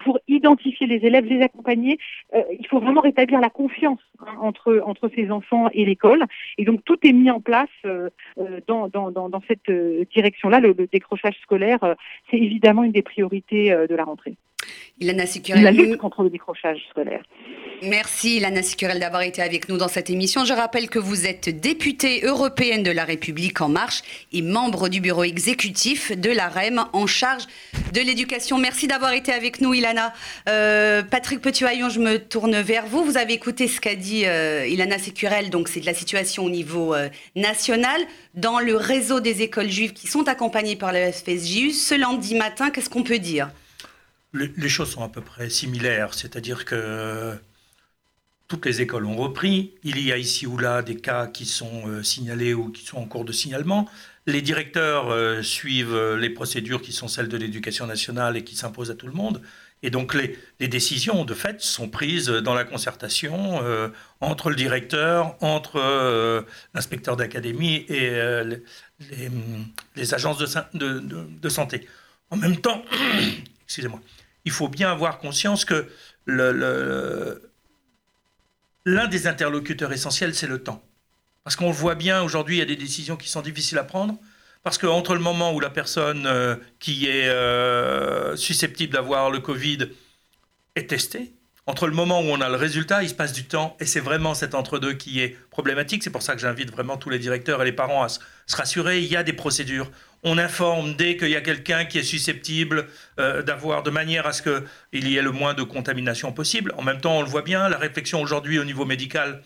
pour 0.03 0.19
identifier 0.27 0.87
les 0.87 1.05
élèves, 1.05 1.25
les 1.25 1.41
accompagner. 1.41 1.97
il 2.33 2.67
faut 2.67 2.79
vraiment 2.79 3.01
rétablir 3.01 3.39
la 3.39 3.49
confiance 3.49 3.99
hein, 4.19 4.35
entre 4.41 4.81
entre 4.85 5.09
ces 5.15 5.31
enfants 5.31 5.69
et 5.73 5.85
l'école. 5.85 6.25
Et 6.57 6.65
donc, 6.65 6.83
tout 6.85 6.97
est 7.03 7.13
mis 7.13 7.29
en 7.29 7.41
place 7.41 7.69
euh, 7.85 8.09
euh, 8.39 8.59
dans, 8.67 8.87
dans, 8.87 9.11
dans, 9.11 9.41
cette 9.47 9.69
euh, 9.69 10.05
direction-là. 10.13 10.59
Le, 10.59 10.73
décrochage 10.73 11.35
scolaire, 11.41 11.95
c'est 12.29 12.37
évidemment 12.37 12.83
une 12.83 12.91
des 12.91 13.01
priorités 13.01 13.69
de 13.71 13.95
la 13.95 14.03
rentrée. 14.03 14.35
Ilana 14.99 15.25
Sicurel. 15.25 15.63
La 15.63 15.71
lutte 15.71 15.97
contre 15.97 16.23
le 16.23 16.29
décrochage 16.29 16.79
scolaire. 16.89 17.23
Merci 17.83 18.37
Ilana 18.37 18.63
Sicurel 18.63 18.99
d'avoir 18.99 19.21
été 19.21 19.43
avec 19.43 19.69
nous 19.69 19.77
dans 19.77 19.87
cette 19.87 20.09
émission. 20.09 20.45
Je 20.45 20.53
rappelle 20.53 20.89
que 20.89 20.97
vous 20.97 21.27
êtes 21.27 21.49
députée 21.49 22.21
européenne 22.23 22.81
de 22.81 22.89
la 22.89 23.03
République 23.03 23.61
en 23.61 23.69
marche 23.69 24.01
et 24.33 24.41
membre 24.41 24.89
du 24.89 24.99
bureau 24.99 25.23
exécutif 25.23 26.11
de 26.11 26.31
l'AREM 26.31 26.85
en 26.93 27.05
charge 27.05 27.43
de 27.93 28.01
l'éducation. 28.01 28.57
Merci 28.57 28.87
d'avoir 28.87 29.13
été 29.13 29.31
avec 29.31 29.61
nous 29.61 29.75
Ilana. 29.75 30.11
Patrick 30.45 31.39
Petithaillon, 31.39 31.89
je 31.89 31.99
me 31.99 32.17
tourne 32.17 32.59
vers 32.61 32.87
vous. 32.87 33.03
Vous 33.03 33.17
avez 33.17 33.33
écouté 33.33 33.67
ce 33.67 33.79
qu'a 33.79 33.93
dit 33.93 34.21
Ilana 34.21 34.97
Sicurel, 34.97 35.51
donc 35.51 35.67
c'est 35.67 35.81
de 35.81 35.85
la 35.85 35.93
situation 35.93 36.45
au 36.45 36.49
niveau 36.49 36.95
national 37.35 38.01
dans 38.33 38.59
le 38.59 38.75
réseau 38.75 39.19
des 39.19 39.43
écoles 39.43 39.69
juives 39.69 39.93
qui 39.93 40.07
sont 40.07 40.27
accompagnées 40.27 40.77
par 40.77 40.93
le 40.93 41.11
FSJU. 41.11 41.69
Ce 41.69 41.93
lundi 41.93 42.33
matin, 42.33 42.71
qu'est-ce 42.71 42.89
qu'on 42.89 43.03
peut 43.03 43.19
dire? 43.19 43.51
Les, 44.37 44.69
choses 44.69 44.91
sont 44.91 45.03
à 45.03 45.09
peu 45.09 45.21
près 45.21 45.49
similaires, 45.49 46.13
c'est-à-dire 46.13 46.65
que 46.65 47.33
toutes 48.47 48.65
les 48.65 48.81
écoles 48.81 49.05
ont 49.05 49.17
repris. 49.17 49.73
Il 49.83 49.99
y 49.99 50.11
a 50.11 50.17
ici 50.17 50.47
ou 50.47 50.57
là 50.57 50.81
des 50.81 50.95
cas 50.97 51.27
qui 51.27 51.45
sont 51.45 51.87
euh, 51.87 52.03
signalés 52.03 52.53
ou 52.53 52.71
qui 52.71 52.85
sont 52.85 52.97
en 52.97 53.05
cours 53.05 53.25
de 53.25 53.33
signalement. 53.33 53.89
Les 54.25 54.41
directeurs 54.41 55.09
euh, 55.09 55.41
suivent 55.41 56.15
les 56.15 56.29
procédures 56.29 56.81
qui 56.81 56.93
sont 56.93 57.07
celles 57.07 57.27
de 57.27 57.37
l'éducation 57.37 57.87
nationale 57.87 58.37
et 58.37 58.43
qui 58.43 58.55
s'imposent 58.55 58.91
à 58.91 58.95
tout 58.95 59.07
le 59.07 59.13
monde. 59.13 59.41
Et 59.83 59.91
donc 59.91 60.15
les, 60.15 60.67
décisions, 60.67 61.23
de 61.23 61.33
fait, 61.33 61.61
sont 61.61 61.87
prises 61.87 62.27
dans 62.29 62.55
la 62.55 62.63
concertation 62.63 63.61
euh, 63.61 63.89
entre 64.21 64.49
le 64.49 64.55
directeur, 64.55 65.35
entre 65.41 66.45
l'inspecteur 66.73 67.15
d'académie 67.15 67.85
et 67.87 68.09
euh, 68.09 68.57
les, 69.95 70.13
agences 70.15 70.39
de, 70.39 71.49
santé. 71.49 71.87
En 72.31 72.37
même 72.37 72.57
temps, 72.57 72.83
excusez-moi, 73.65 74.01
il 74.47 74.51
faut 74.51 74.69
bien 74.69 74.89
avoir 74.89 75.19
conscience 75.19 75.65
que 75.65 75.89
l'un 76.25 77.37
des 79.07 79.27
interlocuteurs 79.27 79.91
essentiels, 79.91 80.33
c'est 80.33 80.47
le 80.47 80.63
temps. 80.63 80.81
Parce 81.43 81.57
qu'on 81.57 81.71
voit 81.71 81.95
bien 81.95 82.23
aujourd'hui, 82.23 82.55
il 82.55 82.59
y 82.59 82.61
a 82.61 82.65
des 82.65 82.77
décisions 82.77 83.17
qui 83.17 83.27
sont 83.27 83.41
difficiles 83.41 83.77
à 83.77 83.83
prendre. 83.83 84.15
Parce 84.63 84.77
qu'entre 84.77 85.15
le 85.15 85.19
moment 85.19 85.53
où 85.53 85.59
la 85.59 85.69
personne 85.69 86.25
euh, 86.27 86.55
qui 86.79 87.07
est 87.07 87.27
euh, 87.27 88.37
susceptible 88.37 88.93
d'avoir 88.93 89.31
le 89.31 89.39
Covid 89.39 89.89
est 90.75 90.89
testée, 90.89 91.33
entre 91.65 91.85
le 91.85 91.93
moment 91.93 92.21
où 92.21 92.27
on 92.27 92.39
a 92.39 92.47
le 92.47 92.55
résultat, 92.55 93.03
il 93.03 93.09
se 93.09 93.13
passe 93.13 93.33
du 93.33 93.43
temps, 93.43 93.75
et 93.81 93.85
c'est 93.85 93.99
vraiment 93.99 94.33
cet 94.33 94.55
entre-deux 94.55 94.93
qui 94.93 95.19
est 95.19 95.35
problématique. 95.51 96.03
C'est 96.03 96.09
pour 96.09 96.21
ça 96.21 96.33
que 96.33 96.39
j'invite 96.39 96.71
vraiment 96.71 96.95
tous 96.95 97.09
les 97.09 97.19
directeurs 97.19 97.61
et 97.61 97.65
les 97.65 97.73
parents 97.73 98.03
à 98.03 98.07
se, 98.07 98.19
rassurer. 98.53 99.01
Il 99.01 99.07
y 99.07 99.17
a 99.17 99.23
des 99.23 99.33
procédures. 99.33 99.91
On 100.23 100.37
informe 100.37 100.95
dès 100.95 101.15
qu'il 101.17 101.29
y 101.29 101.35
a 101.35 101.41
quelqu'un 101.41 101.85
qui 101.85 101.99
est 101.99 102.03
susceptible 102.03 102.87
euh, 103.19 103.43
d'avoir, 103.43 103.83
de 103.83 103.89
manière 103.89 104.25
à 104.25 104.33
ce 104.33 104.41
qu'il 104.41 105.07
y 105.07 105.17
ait 105.17 105.21
le 105.21 105.31
moins 105.31 105.53
de 105.53 105.63
contamination 105.63 106.31
possible. 106.31 106.73
En 106.77 106.81
même 106.81 106.99
temps, 106.99 107.17
on 107.17 107.21
le 107.21 107.29
voit 107.29 107.43
bien, 107.43 107.69
la 107.69 107.77
réflexion 107.77 108.21
aujourd'hui 108.21 108.59
au 108.59 108.65
niveau 108.65 108.85
médical 108.85 109.43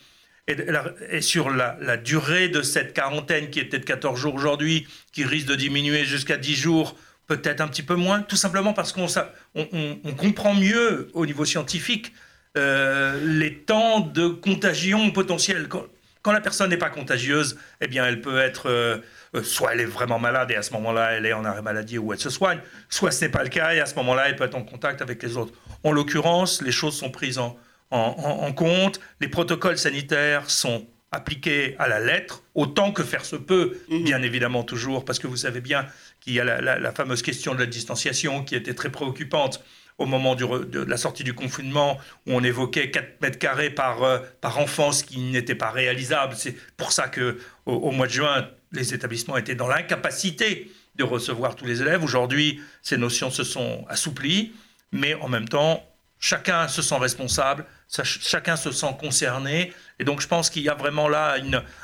est, 0.48 1.22
sur 1.22 1.50
la, 1.50 1.98
durée 1.98 2.50
de 2.50 2.62
cette 2.62 2.94
quarantaine 2.94 3.50
qui 3.50 3.60
était 3.60 3.80
de 3.80 3.86
14 3.86 4.20
jours 4.20 4.36
aujourd'hui, 4.36 4.88
qui 5.12 5.24
risque 5.24 5.48
de 5.48 5.56
diminuer 5.56 6.06
jusqu'à 6.06 6.38
10 6.38 6.56
jours 6.56 6.96
peut-être 7.28 7.62
un 7.62 7.68
petit 7.68 7.84
peu 7.84 7.96
moins, 7.96 8.22
tout 8.22 8.36
simplement 8.36 8.74
parce 8.74 8.92
qu'on 8.92 9.08
on, 9.56 10.14
comprend 10.18 10.54
mieux 10.54 11.10
au 11.14 11.26
niveau 11.26 11.46
scientifique 11.46 12.14
euh, 12.58 13.22
les 13.24 13.60
temps 13.60 14.02
de 14.02 14.28
contagion 14.28 15.12
potentielle. 15.12 15.70
Quand, 15.70 16.32
la 16.32 16.42
personne 16.42 16.70
n'est 16.70 16.78
pas 16.78 16.90
contagieuse, 16.90 17.58
eh 17.80 17.88
bien, 17.88 18.06
elle 18.06 18.20
peut 18.20 18.40
être, 18.40 18.70
euh, 18.70 18.98
euh, 19.36 19.44
soit 19.44 19.74
elle 19.74 19.82
est 19.82 19.86
vraiment 19.86 20.20
malade 20.20 20.52
et 20.52 20.56
à 20.56 20.62
ce 20.62 20.74
moment-là, 20.74 21.14
elle 21.14 21.26
est 21.26 21.34
en 21.34 21.46
arrêt 21.46 21.62
maladie 21.62 21.98
ou 21.98 22.14
elle 22.14 22.20
se 22.20 22.30
soigne, 22.30 22.60
soit 22.90 23.12
ce 23.12 23.26
n'est 23.26 23.32
pas 23.32 23.44
le 23.44 23.50
cas 23.50 23.74
et 23.74 23.80
à 23.80 23.86
ce 23.86 23.96
moment-là, 23.96 24.30
elle 24.30 24.36
peut 24.36 24.44
être 24.44 24.56
en 24.56 24.64
contact 24.64 25.02
avec 25.02 25.22
les 25.24 25.38
autres. 25.38 25.54
En 25.84 25.92
l'occurrence, 25.92 26.62
les 26.62 26.72
choses 26.72 26.98
sont 26.98 27.12
prises 27.12 27.40
en, 27.40 27.58
en 27.92 28.54
compte, 28.54 29.00
les 29.20 29.28
protocoles 29.28 29.78
sanitaires 29.78 30.50
sont 30.50 30.88
appliqués 31.12 31.76
à 31.78 31.88
la 31.88 32.00
lettre, 32.00 32.44
autant 32.56 32.92
que 32.92 33.04
faire 33.04 33.26
se 33.26 33.36
peut, 33.36 33.78
mmh. 33.90 34.04
bien 34.04 34.22
évidemment 34.22 34.64
toujours, 34.64 35.04
parce 35.04 35.20
que 35.20 35.28
vous 35.28 35.36
savez 35.36 35.60
bien 35.60 35.86
qu'il 36.22 36.34
y 36.34 36.40
a 36.40 36.62
la, 36.62 36.92
fameuse 36.94 37.22
question 37.22 37.54
de 37.54 37.60
la 37.60 37.66
distanciation 37.66 38.44
qui 38.44 38.56
était 38.56 38.74
très 38.74 38.90
préoccupante 38.90 39.62
au 39.98 40.06
moment 40.06 40.36
de 40.36 40.80
la 40.80 40.98
sortie 40.98 41.24
du 41.24 41.34
confinement, 41.34 41.98
où 42.26 42.34
on 42.34 42.44
évoquait 42.44 42.90
4 42.90 43.22
mètres 43.22 43.38
carrés 43.38 43.70
par, 43.70 44.04
euh, 44.04 44.20
par 44.40 44.58
enfant, 44.58 44.92
ce 44.92 45.04
qui 45.04 45.20
n'était 45.20 45.54
pas 45.54 45.70
réalisable. 45.70 46.34
C'est 46.36 46.56
pour 46.76 46.92
ça 46.92 47.08
que 47.08 47.38
au, 47.68 47.92
mois 47.92 48.08
de 48.08 48.12
juin, 48.12 48.48
les 48.72 48.94
établissements 48.94 49.38
étaient 49.38 49.56
dans 49.56 49.68
l'incapacité 49.68 50.72
de 50.96 51.04
recevoir 51.04 51.56
tous 51.56 51.66
les 51.66 51.82
élèves. 51.82 52.04
Aujourd'hui, 52.04 52.62
ces 52.82 52.98
notions 52.98 53.30
se 53.30 53.44
sont 53.44 53.86
assouplies, 53.90 54.54
mais 54.92 55.14
en 55.16 55.30
même 55.30 55.48
temps, 55.48 55.86
chacun 56.20 56.68
se 56.68 56.82
sent 56.82 56.98
responsable, 56.98 57.66
chacun 58.04 58.56
se 58.56 58.72
sent 58.72 58.96
concerné. 59.00 59.74
Et 60.00 60.04
donc 60.04 60.22
je 60.22 60.28
pense 60.28 60.50
qu'il 60.50 60.64
y 60.64 60.70
a 60.70 60.76
vraiment 60.76 61.10
là 61.10 61.38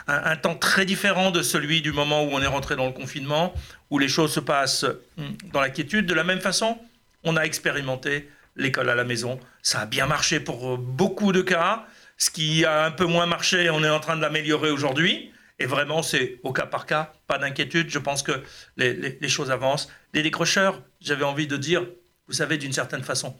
un, 0.07 0.35
temps 0.35 0.55
très 0.55 0.85
différent 0.85 1.31
de 1.31 1.41
celui 1.41 1.81
du 1.81 1.91
moment 1.91 2.23
où 2.23 2.29
on 2.31 2.41
est 2.41 2.47
rentré 2.47 2.75
dans 2.75 2.85
le 2.85 2.93
confinement, 2.93 3.53
où 3.89 3.99
les 3.99 4.07
choses 4.07 4.33
se 4.33 4.39
passent 4.39 4.85
hum, 5.17 5.35
dans 5.51 5.61
la 5.61 5.69
quiétude. 5.69 6.05
De 6.05 6.13
la 6.13 6.23
même 6.23 6.41
façon, 6.41 6.77
on 7.23 7.35
a 7.35 7.41
expérimenté 7.41 8.29
l'école 8.55 8.89
à 8.89 8.95
la 8.95 9.03
maison. 9.03 9.39
Ça 9.61 9.81
a 9.81 9.85
bien 9.85 10.05
marché 10.05 10.39
pour 10.39 10.73
euh, 10.73 10.77
beaucoup 10.77 11.31
de 11.31 11.41
cas. 11.41 11.85
Ce 12.17 12.29
qui 12.29 12.65
a 12.65 12.85
un 12.85 12.91
peu 12.91 13.05
moins 13.05 13.27
marché, 13.27 13.69
on 13.69 13.83
est 13.83 13.89
en 13.89 13.99
train 13.99 14.15
de 14.15 14.21
l'améliorer 14.21 14.71
aujourd'hui. 14.71 15.31
Et 15.59 15.65
vraiment, 15.65 16.03
c'est 16.03 16.39
au 16.43 16.53
cas 16.53 16.65
par 16.65 16.85
cas, 16.85 17.13
pas 17.25 17.37
d'inquiétude. 17.37 17.89
Je 17.89 17.99
pense 17.99 18.23
que 18.23 18.43
les, 18.77 18.93
les 18.93 19.29
choses 19.29 19.51
avancent. 19.51 19.89
Les 20.13 20.21
décrocheurs, 20.21 20.81
j'avais 21.01 21.25
envie 21.25 21.47
de 21.47 21.57
dire, 21.57 21.85
vous 22.27 22.33
savez, 22.33 22.57
d'une 22.57 22.73
certaine 22.73 23.03
façon, 23.03 23.35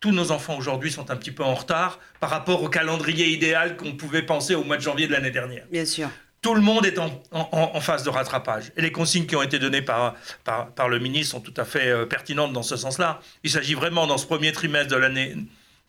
tous 0.00 0.12
nos 0.12 0.32
enfants 0.32 0.56
aujourd'hui 0.56 0.90
sont 0.90 1.10
un 1.10 1.16
petit 1.16 1.30
peu 1.30 1.44
en 1.44 1.54
retard 1.54 2.00
par 2.18 2.30
rapport 2.30 2.62
au 2.62 2.68
calendrier 2.68 3.28
idéal 3.28 3.76
qu'on 3.76 3.92
pouvait 3.92 4.22
penser 4.22 4.54
au 4.54 4.64
mois 4.64 4.78
de 4.78 4.82
janvier 4.82 5.06
de 5.06 5.12
l'année 5.12 5.30
dernière. 5.30 5.66
Bien 5.70 5.84
sûr. 5.84 6.08
Tout 6.40 6.54
le 6.54 6.62
monde 6.62 6.86
est 6.86 6.98
en, 6.98 7.80
phase 7.80 8.02
de 8.02 8.08
rattrapage. 8.08 8.72
Et 8.78 8.80
les 8.80 8.92
consignes 8.92 9.26
qui 9.26 9.36
ont 9.36 9.42
été 9.42 9.58
données 9.58 9.82
par, 9.82 10.14
par, 10.44 10.88
le 10.88 10.98
ministre 10.98 11.32
sont 11.32 11.40
tout 11.40 11.52
à 11.58 11.66
fait 11.66 11.88
euh, 11.88 12.06
pertinentes 12.06 12.54
dans 12.54 12.62
ce 12.62 12.76
sens-là. 12.76 13.20
Il 13.44 13.50
s'agit 13.50 13.74
vraiment, 13.74 14.06
dans 14.06 14.16
ce 14.16 14.24
premier 14.24 14.50
trimestre 14.52 14.88
de 14.88 14.96
l'année, 14.96 15.36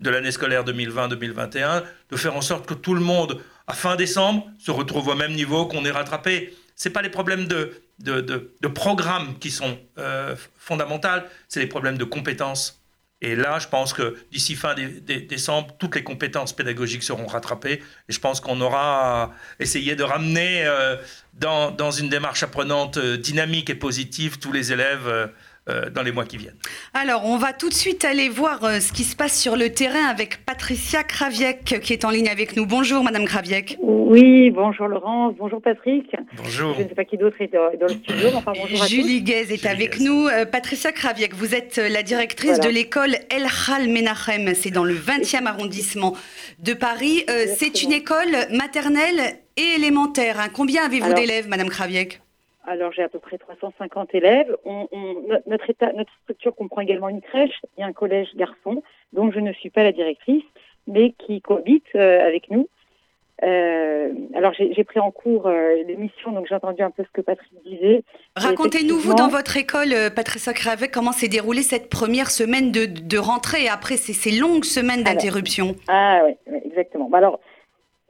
de 0.01 0.09
l'année 0.09 0.31
scolaire 0.31 0.65
2020-2021, 0.65 1.83
de 2.09 2.17
faire 2.17 2.35
en 2.35 2.41
sorte 2.41 2.65
que 2.65 2.73
tout 2.73 2.93
le 2.93 2.99
monde, 2.99 3.39
fin 3.73 3.95
décembre, 3.95 4.47
se 4.59 4.71
retrouve 4.71 5.07
au 5.07 5.15
même 5.15 5.33
niveau, 5.33 5.65
qu'on 5.65 5.85
ait 5.85 5.91
rattrapé. 5.91 6.53
Ce 6.75 6.89
pas 6.89 7.01
les 7.01 7.09
problèmes 7.09 7.47
de, 7.47 7.81
de, 7.99 8.21
de, 8.21 8.67
programmes 8.67 9.37
qui 9.39 9.51
sont 9.51 9.77
euh, 9.97 10.35
fondamentaux, 10.57 11.07
c'est 11.47 11.59
les 11.59 11.67
problèmes 11.67 11.97
de 11.97 12.03
compétences 12.03 12.81
et 13.21 13.35
là, 13.35 13.59
je 13.59 13.67
pense 13.67 13.93
que 13.93 14.17
d'ici 14.31 14.55
fin 14.55 14.73
décembre, 14.73 15.75
toutes 15.77 15.95
les 15.95 16.03
compétences 16.03 16.53
pédagogiques 16.53 17.03
seront 17.03 17.27
rattrapées. 17.27 17.83
Et 18.09 18.13
je 18.13 18.19
pense 18.19 18.39
qu'on 18.39 18.59
aura 18.61 19.31
essayé 19.59 19.95
de 19.95 20.03
ramener 20.03 20.65
euh, 20.65 20.95
dans, 21.35 21.69
dans, 21.69 21.91
une 21.91 22.09
démarche 22.09 22.41
apprenante 22.41 22.97
euh, 22.97 23.17
dynamique 23.17 23.69
et 23.69 23.75
positive 23.75 24.39
tous 24.39 24.51
les 24.51 24.73
élèves 24.73 25.07
euh, 25.07 25.27
dans 25.67 26.01
les 26.01 26.11
mois 26.11 26.25
qui 26.25 26.37
viennent. 26.37 26.57
Alors, 26.93 27.25
on 27.25 27.37
va 27.37 27.53
tout 27.53 27.69
de 27.69 27.73
suite 27.73 28.03
aller 28.03 28.29
voir 28.29 28.63
euh, 28.63 28.79
ce 28.79 28.91
qui 28.91 29.03
se 29.03 29.15
passe 29.15 29.39
sur 29.39 29.55
le 29.55 29.69
terrain 29.69 30.05
avec 30.05 30.43
Patricia 30.45 31.03
Kraviec 31.03 31.79
qui 31.81 31.93
est 31.93 32.03
en 32.03 32.09
ligne 32.09 32.29
avec 32.29 32.57
nous. 32.57 32.65
Bonjour, 32.65 33.03
Madame 33.03 33.25
Kraviec. 33.25 33.77
Oui, 33.81 34.49
bonjour 34.49 34.87
Laurence, 34.87 35.35
bonjour 35.37 35.61
Patrick. 35.61 36.15
Bonjour. 36.35 36.73
Je 36.75 36.83
ne 36.83 36.89
sais 36.89 36.95
pas 36.95 37.05
qui 37.05 37.17
d'autre 37.17 37.37
est 37.39 37.47
dans, 37.53 37.69
le 37.79 37.89
studio, 37.89 38.29
enfin 38.35 38.53
bonjour 38.59 38.83
à 38.83 38.87
Julie 38.87 39.21
Guez 39.21 39.53
est 39.53 39.65
avec 39.65 39.99
nous. 39.99 40.27
Euh, 40.27 40.45
Patricia 40.45 40.91
Kraviec, 40.91 41.33
vous 41.35 41.55
êtes 41.55 41.77
la 41.77 42.03
directrice 42.03 42.59
de 42.59 42.69
l'école 42.69 43.15
El 43.29 43.43
Khal 43.43 43.87
Menachem, 43.89 44.53
c'est 44.55 44.71
dans 44.71 44.83
le 44.83 44.95
20e 44.95 45.45
arrondissement 45.45 46.15
de 46.59 46.73
Paris. 46.73 47.23
c'est 47.57 47.83
une 47.83 47.93
école 47.93 48.35
maternelle 48.51 49.37
et 49.57 49.75
élémentaire. 49.75 50.39
Hein. 50.39 50.49
Combien 50.53 50.85
avez-vous 50.85 51.13
d'élèves, 51.13 51.47
Madame 51.47 51.69
Kraviec 51.69 52.21
alors 52.65 52.91
j'ai 52.91 53.03
à 53.03 53.09
peu 53.09 53.19
près 53.19 53.37
350 53.37 54.13
élèves. 54.13 54.55
notre, 55.47 55.69
état, 55.69 55.91
notre 55.93 56.11
structure 56.23 56.55
comprend 56.55 56.81
également 56.81 57.09
une 57.09 57.21
crèche 57.21 57.59
et 57.77 57.83
un 57.83 57.93
collège 57.93 58.29
garçon, 58.35 58.83
dont 59.13 59.31
je 59.31 59.39
ne 59.39 59.51
suis 59.53 59.69
pas 59.69 59.83
la 59.83 59.91
directrice, 59.91 60.43
mais 60.87 61.13
qui 61.13 61.41
cohabite 61.41 61.85
euh, 61.95 62.25
avec 62.25 62.49
nous. 62.49 62.67
Euh, 63.43 64.13
alors 64.35 64.53
j'ai 64.53 64.83
pris 64.83 64.99
en 64.99 65.09
cours 65.09 65.47
euh, 65.47 65.73
l'émission, 65.87 66.31
donc 66.31 66.45
j'ai 66.47 66.53
entendu 66.53 66.83
un 66.83 66.91
peu 66.91 67.03
ce 67.03 67.09
que 67.11 67.21
Patrick 67.21 67.51
disait. 67.65 68.03
Racontez-nous, 68.35 68.99
vous, 68.99 69.15
dans 69.15 69.29
votre 69.29 69.57
école, 69.57 69.95
Patricia 70.15 70.53
Cravet, 70.53 70.89
comment 70.89 71.11
s'est 71.11 71.27
déroulée 71.27 71.63
cette 71.63 71.89
première 71.89 72.29
semaine 72.29 72.71
de, 72.71 73.17
rentrée 73.17 73.63
et 73.63 73.69
après 73.69 73.97
ces, 73.97 74.31
longues 74.31 74.65
semaines 74.65 75.01
d'interruption? 75.01 75.75
Ah 75.87 76.21
oui, 76.25 76.53
exactement. 76.65 77.09
Bah, 77.09 77.17
alors 77.17 77.39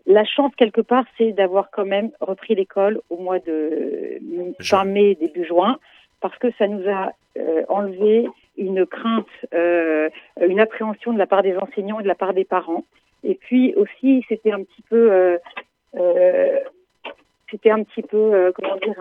la 0.06 0.26
chance 0.26 0.52
quelque 0.56 0.82
part, 0.82 1.06
c'est 1.18 1.32
d'avoir 1.32 1.70
quand 1.72 1.86
même 1.86 2.12
repris 2.20 2.56
l'école 2.56 3.02
au 3.10 3.18
mois 3.18 3.40
de 3.40 4.20
fin 4.60 4.84
mai, 4.84 5.16
début 5.16 5.46
juin, 5.46 5.78
parce 6.22 6.38
que 6.38 6.52
ça 6.58 6.68
nous 6.68 6.88
a 6.90 7.14
euh, 7.38 7.64
enlevé 7.70 8.28
une 8.58 8.86
crainte, 8.86 9.28
euh, 9.54 10.10
une 10.42 10.60
appréhension 10.60 11.14
de 11.14 11.18
la 11.18 11.28
part 11.28 11.44
des 11.44 11.58
enseignants 11.58 12.00
et 12.00 12.04
de 12.04 12.08
la 12.08 12.16
part 12.16 12.34
des 12.34 12.46
parents. 12.46 12.84
Et 13.24 13.36
puis 13.36 13.74
aussi, 13.76 14.26
c'était 14.28 14.52
un 14.52 14.64
petit 14.64 14.82
peu, 14.90 15.38
euh, 15.96 16.60
c'était 17.50 17.72
un 17.72 17.84
petit 17.84 18.02
peu, 18.02 18.52
comment 18.56 18.78
dire, 18.78 19.00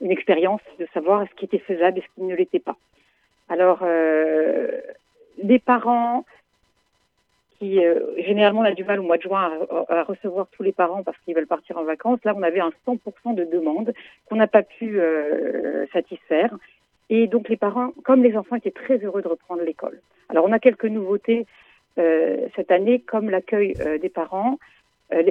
une 0.00 0.10
expérience 0.10 0.62
de 0.78 0.86
savoir 0.94 1.26
ce 1.28 1.34
qui 1.34 1.44
était 1.44 1.58
faisable 1.58 1.98
et 1.98 2.02
ce 2.02 2.14
qui 2.14 2.22
ne 2.22 2.34
l'était 2.34 2.60
pas. 2.60 2.76
Alors, 3.48 3.84
les 5.42 5.58
parents, 5.58 6.24
euh, 7.62 8.14
généralement 8.16 8.60
on 8.60 8.64
a 8.64 8.72
du 8.72 8.84
mal 8.84 9.00
au 9.00 9.02
mois 9.02 9.18
de 9.18 9.22
juin 9.22 9.52
à, 9.88 10.02
recevoir 10.04 10.46
tous 10.52 10.62
les 10.62 10.72
parents 10.72 11.02
parce 11.02 11.18
qu'ils 11.18 11.34
veulent 11.34 11.46
partir 11.46 11.76
en 11.76 11.84
vacances. 11.84 12.20
Là, 12.24 12.34
on 12.36 12.42
avait 12.42 12.60
un 12.60 12.72
100% 12.86 13.34
de 13.34 13.44
demandes 13.44 13.92
qu'on 14.26 14.36
n'a 14.36 14.46
pas 14.46 14.62
pu 14.62 14.98
euh, 14.98 15.86
satisfaire. 15.92 16.56
Et 17.10 17.26
donc 17.26 17.48
les 17.48 17.56
parents, 17.56 17.92
comme 18.04 18.22
les 18.22 18.36
enfants, 18.36 18.56
étaient 18.56 18.70
très 18.70 18.98
heureux 18.98 19.20
de 19.20 19.28
reprendre 19.28 19.62
l'école. 19.62 20.00
Alors 20.28 20.44
on 20.46 20.52
a 20.52 20.58
quelques 20.58 20.86
nouveautés 20.86 21.46
euh, 21.98 22.46
cette 22.56 22.70
année, 22.70 23.00
comme 23.00 23.28
l'accueil 23.28 23.74
des 24.00 24.08
parents. 24.08 24.58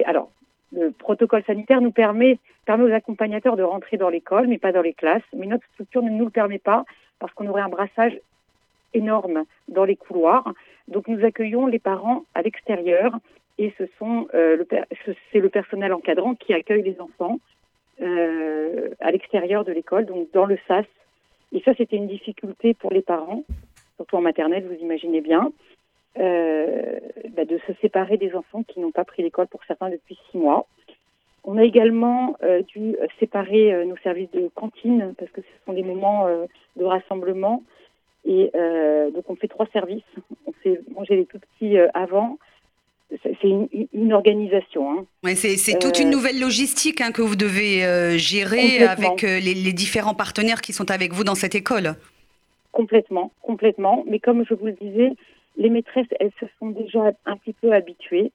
Alors 0.04 0.30
le 0.72 0.90
protocole 0.90 1.42
sanitaire 1.44 1.80
nous 1.80 1.90
permet, 1.90 2.38
permet 2.64 2.84
aux 2.84 2.94
accompagnateurs 2.94 3.56
de 3.56 3.62
rentrer 3.62 3.96
dans 3.96 4.10
l'école, 4.10 4.46
mais 4.46 4.58
pas 4.58 4.72
dans 4.72 4.82
les 4.82 4.92
classes. 4.92 5.22
Mais 5.34 5.46
notre 5.46 5.66
structure 5.72 6.02
ne 6.02 6.10
nous 6.10 6.26
le 6.26 6.30
permet 6.30 6.58
pas 6.58 6.84
parce 7.18 7.32
qu'on 7.34 7.48
aurait 7.48 7.62
un 7.62 7.68
brassage 7.68 8.18
énorme 8.94 9.44
dans 9.68 9.84
les 9.84 9.96
couloirs. 9.96 10.52
Donc 10.88 11.08
nous 11.08 11.24
accueillons 11.24 11.66
les 11.66 11.78
parents 11.78 12.24
à 12.34 12.42
l'extérieur 12.42 13.18
et 13.60 13.74
ce 13.76 13.84
sont 13.98 14.26
euh, 14.34 14.56
le 14.56 14.66
c'est 15.30 15.38
le 15.38 15.50
personnel 15.50 15.92
encadrant 15.92 16.34
qui 16.34 16.54
accueille 16.54 16.82
les 16.82 16.98
enfants 16.98 17.38
euh, 18.00 18.88
à 19.00 19.10
l'extérieur 19.10 19.66
de 19.66 19.72
l'école, 19.72 20.06
donc 20.06 20.28
dans 20.32 20.46
le 20.46 20.58
SAS. 20.66 20.86
Et 21.52 21.60
ça, 21.60 21.72
c'était 21.76 21.96
une 21.96 22.06
difficulté 22.06 22.72
pour 22.72 22.90
les 22.90 23.02
parents, 23.02 23.44
surtout 23.96 24.16
en 24.16 24.22
maternelle, 24.22 24.66
vous 24.66 24.82
imaginez 24.82 25.20
bien, 25.20 25.52
euh, 26.18 26.98
bah, 27.36 27.44
de 27.44 27.58
se 27.66 27.74
séparer 27.82 28.16
des 28.16 28.34
enfants 28.34 28.62
qui 28.62 28.80
n'ont 28.80 28.92
pas 28.92 29.04
pris 29.04 29.22
l'école 29.22 29.48
pour 29.48 29.60
certains 29.66 29.90
depuis 29.90 30.18
six 30.30 30.38
mois. 30.38 30.66
On 31.44 31.58
a 31.58 31.64
également 31.64 32.36
dû 32.68 32.96
séparer 33.18 33.86
nos 33.86 33.96
services 33.98 34.30
de 34.30 34.50
cantine 34.54 35.14
parce 35.18 35.30
que 35.30 35.40
ce 35.40 35.64
sont 35.64 35.72
des 35.72 35.82
moments 35.82 36.28
de 36.76 36.84
rassemblement 36.84 37.62
et 38.24 38.50
euh, 38.54 39.10
donc 39.10 39.28
on 39.28 39.36
fait 39.36 39.48
trois 39.48 39.66
services. 39.72 40.02
On 40.46 40.52
fait 40.62 40.80
manger 40.94 41.16
les 41.16 41.26
tout 41.26 41.38
petits 41.38 41.78
euh, 41.78 41.88
avant. 41.94 42.38
C'est 43.24 43.48
une, 43.92 44.12
organisation. 44.12 44.92
Hein. 44.92 45.04
Ouais, 45.24 45.34
c'est 45.34 45.78
toute 45.80 45.98
une 45.98 46.08
euh, 46.08 46.12
nouvelle 46.12 46.38
logistique 46.38 47.00
hein, 47.00 47.10
que 47.10 47.22
vous 47.22 47.34
devez 47.34 48.16
gérer 48.18 48.84
avec 48.84 49.22
les, 49.22 49.72
différents 49.72 50.14
partenaires 50.14 50.60
qui 50.60 50.72
sont 50.72 50.92
avec 50.92 51.12
vous 51.12 51.24
dans 51.24 51.34
cette 51.34 51.56
école. 51.56 51.94
Complètement, 52.70 53.32
complètement. 53.42 54.04
Mais 54.06 54.20
comme 54.20 54.44
je 54.48 54.54
vous 54.54 54.66
le 54.66 54.76
disais, 54.80 55.10
les 55.56 55.70
maîtresses, 55.70 56.06
elles 56.20 56.30
se 56.38 56.46
sont 56.60 56.70
déjà 56.70 57.10
un 57.26 57.36
petit 57.36 57.52
peu 57.52 57.72
habituées. 57.72 58.30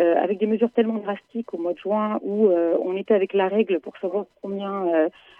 Euh, 0.00 0.14
avec 0.14 0.38
des 0.38 0.46
mesures 0.46 0.70
tellement 0.70 0.98
drastiques 0.98 1.52
au 1.52 1.58
mois 1.58 1.72
de 1.72 1.78
juin 1.78 2.20
où 2.22 2.46
euh, 2.46 2.76
on 2.84 2.96
était 2.96 3.14
avec 3.14 3.32
la 3.32 3.48
règle 3.48 3.80
pour 3.80 3.96
savoir 3.96 4.26
combien, 4.40 4.86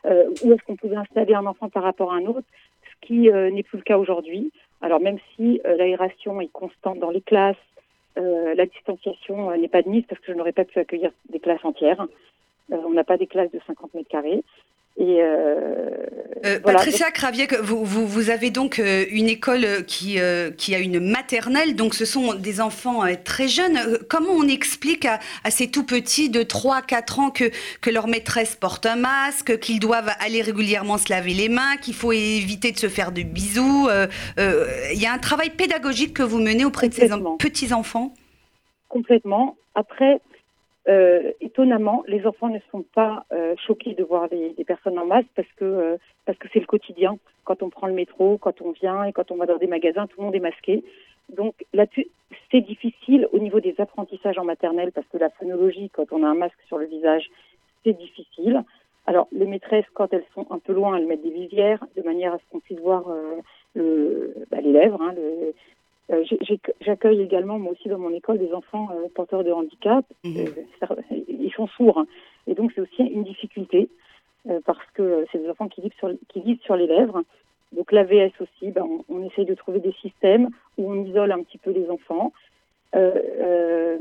euh, 0.04 0.24
où 0.42 0.52
est-ce 0.52 0.60
qu'on 0.64 0.74
pouvait 0.74 0.96
installer 0.96 1.32
un 1.32 1.46
enfant 1.46 1.68
par 1.68 1.84
rapport 1.84 2.12
à 2.12 2.16
un 2.16 2.24
autre, 2.24 2.42
qui 3.00 3.30
n'est 3.30 3.62
plus 3.62 3.78
le 3.78 3.84
cas 3.84 3.98
aujourd'hui. 3.98 4.52
Alors 4.80 5.00
même 5.00 5.18
si 5.34 5.60
l'aération 5.64 6.40
est 6.40 6.52
constante 6.52 6.98
dans 6.98 7.10
les 7.10 7.20
classes, 7.20 7.56
la 8.16 8.66
distanciation 8.66 9.56
n'est 9.56 9.68
pas 9.68 9.82
de 9.82 9.88
mise 9.88 10.04
parce 10.08 10.20
que 10.20 10.32
je 10.32 10.36
n'aurais 10.36 10.52
pas 10.52 10.64
pu 10.64 10.78
accueillir 10.78 11.10
des 11.30 11.40
classes 11.40 11.64
entières. 11.64 12.06
on 12.70 12.90
n'a 12.90 13.04
pas 13.04 13.16
des 13.16 13.26
classes 13.26 13.50
de 13.52 13.60
50 13.66 13.94
mètres 13.94 14.08
carrés. 14.08 14.42
Et 15.00 15.22
euh, 15.22 15.90
euh, 16.44 16.58
Patricia 16.58 17.12
Cravier, 17.12 17.46
vous, 17.62 17.84
vous, 17.84 18.30
avez 18.30 18.50
donc 18.50 18.80
euh, 18.80 19.04
une 19.12 19.28
école 19.28 19.84
qui, 19.86 20.18
qui 20.56 20.74
a 20.74 20.78
une 20.80 20.98
maternelle, 20.98 21.76
donc 21.76 21.94
ce 21.94 22.04
sont 22.04 22.34
des 22.34 22.60
enfants 22.60 23.02
très 23.24 23.46
jeunes. 23.46 23.78
Comment 24.08 24.32
on 24.32 24.48
explique 24.48 25.06
à, 25.06 25.20
ces 25.50 25.70
tout 25.70 25.86
petits 25.86 26.30
de 26.30 26.42
3 26.42 26.76
à 26.76 26.82
4 26.82 27.20
ans 27.20 27.30
que, 27.30 27.44
que 27.80 27.90
leur 27.90 28.08
maîtresse 28.08 28.56
porte 28.56 28.86
un 28.86 28.96
masque, 28.96 29.60
qu'ils 29.60 29.78
doivent 29.78 30.10
aller 30.18 30.42
régulièrement 30.42 30.98
se 30.98 31.10
laver 31.10 31.32
les 31.32 31.48
mains, 31.48 31.76
qu'il 31.80 31.94
faut 31.94 32.10
éviter 32.10 32.72
de 32.72 32.78
se 32.78 32.88
faire 32.88 33.12
de 33.12 33.22
bisous 33.22 33.88
Il 34.36 35.00
y 35.00 35.06
a 35.06 35.12
un 35.12 35.18
travail 35.18 35.50
pédagogique 35.50 36.12
que 36.12 36.24
vous 36.24 36.38
menez 36.38 36.64
auprès 36.64 36.88
de 36.88 36.94
ces 36.94 37.08
petits-enfants 37.38 38.14
Complètement. 38.88 39.56
Après, 39.76 40.20
euh, 40.88 41.32
étonnamment, 41.40 42.02
les 42.06 42.26
enfants 42.26 42.48
ne 42.48 42.60
sont 42.70 42.82
pas 42.82 43.26
euh, 43.32 43.54
choqués 43.66 43.94
de 43.94 44.02
voir 44.02 44.28
des, 44.30 44.54
personnes 44.66 44.98
en 44.98 45.04
masque 45.04 45.28
parce 45.34 45.48
que 45.56 45.64
euh, 45.64 45.96
parce 46.24 46.38
que 46.38 46.48
c'est 46.52 46.60
le 46.60 46.66
quotidien. 46.66 47.18
Quand 47.44 47.62
on 47.62 47.68
prend 47.68 47.88
le 47.88 47.92
métro, 47.92 48.38
quand 48.38 48.62
on 48.62 48.70
vient 48.72 49.04
et 49.04 49.12
quand 49.12 49.30
on 49.30 49.36
va 49.36 49.46
dans 49.46 49.58
des 49.58 49.66
magasins, 49.66 50.06
tout 50.06 50.18
le 50.18 50.24
monde 50.24 50.34
est 50.34 50.40
masqué. 50.40 50.82
Donc 51.36 51.54
là-dessus, 51.74 52.06
c'est 52.50 52.62
difficile 52.62 53.28
au 53.32 53.38
niveau 53.38 53.60
des 53.60 53.74
apprentissages 53.78 54.38
en 54.38 54.44
maternelle 54.44 54.92
parce 54.92 55.06
que 55.08 55.18
la 55.18 55.28
phonologie, 55.28 55.90
quand 55.90 56.10
on 56.10 56.22
a 56.22 56.26
un 56.26 56.34
masque 56.34 56.58
sur 56.68 56.78
le 56.78 56.86
visage, 56.86 57.30
c'est 57.84 57.92
difficile. 57.92 58.64
Alors 59.06 59.28
les 59.32 59.46
maîtresses, 59.46 59.86
quand 59.92 60.12
elles 60.14 60.24
sont 60.34 60.46
un 60.50 60.58
peu 60.58 60.72
loin, 60.72 60.96
elles 60.96 61.06
mettent 61.06 61.22
des 61.22 61.30
visières 61.30 61.84
de 61.96 62.02
manière 62.02 62.32
à 62.32 62.38
ce 62.38 62.44
qu'on 62.50 62.60
puisse 62.60 62.80
voir 62.80 63.04
bah, 63.74 64.60
les 64.62 64.72
lèvres, 64.72 65.02
hein, 65.02 65.14
j'accueille 66.80 67.20
également, 67.20 67.58
moi 67.58 67.72
aussi, 67.72 67.88
dans 67.88 67.98
mon 67.98 68.12
école, 68.12 68.38
des 68.38 68.52
enfants 68.52 68.88
euh, 68.92 69.08
porteurs 69.14 69.44
de 69.44 69.52
handicap. 69.52 70.04
Mhm. 70.24 70.46
Euh, 70.90 70.94
ils 71.28 71.52
sont 71.54 71.66
sourds. 71.68 72.04
Et 72.46 72.54
donc, 72.54 72.72
c'est 72.74 72.80
aussi 72.80 73.02
une 73.02 73.24
difficulté 73.24 73.88
parce 74.64 74.84
que 74.94 75.26
c'est 75.30 75.38
des 75.38 75.50
enfants 75.50 75.68
qui 75.68 75.82
vivent 75.82 75.96
sur, 75.98 76.10
qui 76.28 76.40
vivent 76.40 76.62
sur 76.62 76.76
les 76.76 76.86
lèvres. 76.86 77.22
Donc, 77.72 77.92
l'AVS 77.92 78.32
aussi, 78.40 78.70
ben, 78.70 78.82
on, 78.82 79.04
on, 79.14 79.26
essaye 79.26 79.44
de 79.44 79.54
trouver 79.54 79.80
des 79.80 79.92
systèmes 80.00 80.48
où 80.78 80.90
on 80.90 81.04
isole 81.04 81.32
un 81.32 81.42
petit 81.42 81.58
peu 81.58 81.70
les 81.70 81.90
enfants. 81.90 82.32
Euh, 82.94 83.98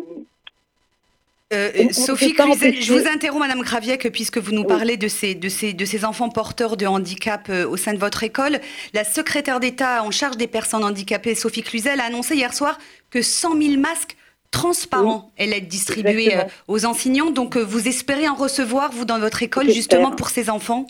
Sophie 1.92 2.34
Cluzel, 2.34 2.82
je 2.82 2.94
vous 2.94 3.08
interromps, 3.08 3.40
Madame 3.40 3.62
Graviec, 3.62 4.12
puisque 4.12 4.38
vous 4.38 4.52
nous 4.52 4.66
parlez 4.66 4.98
de 4.98 5.08
ces, 5.08 5.34
de, 5.34 5.48
ces, 5.48 5.72
de 5.72 5.86
ces 5.86 6.04
enfants 6.04 6.28
porteurs 6.28 6.76
de 6.76 6.86
handicap 6.86 7.48
euh, 7.50 7.66
au 7.66 7.78
sein 7.78 7.94
de 7.94 7.98
votre 7.98 8.24
école. 8.24 8.60
La 8.94 9.06
secrétaire 9.06 9.62
d'État 9.62 10.04
en 10.04 10.12
charge 10.12 10.36
des 10.36 10.48
personnes 10.48 10.84
handicapées, 10.84 11.36
Sophie 11.36 11.62
Cluzel, 11.64 12.02
a 12.02 12.06
annoncé 12.06 12.36
hier 12.36 12.54
soir 12.54 12.78
que 13.12 13.22
100 13.22 13.62
000 13.62 13.80
masques 13.80 14.18
transparents 14.52 15.32
allaient 15.40 15.60
être 15.60 15.70
distribués 15.70 16.36
euh, 16.36 16.44
aux 16.68 16.86
enseignants. 16.86 17.32
Donc, 17.32 17.56
vous 17.56 17.88
espérez 17.88 18.28
en 18.28 18.36
recevoir, 18.36 18.92
vous, 18.92 19.06
dans 19.06 19.20
votre 19.20 19.42
école, 19.42 19.72
justement 19.72 20.12
pour 20.12 20.30
ces 20.30 20.50
enfants? 20.50 20.86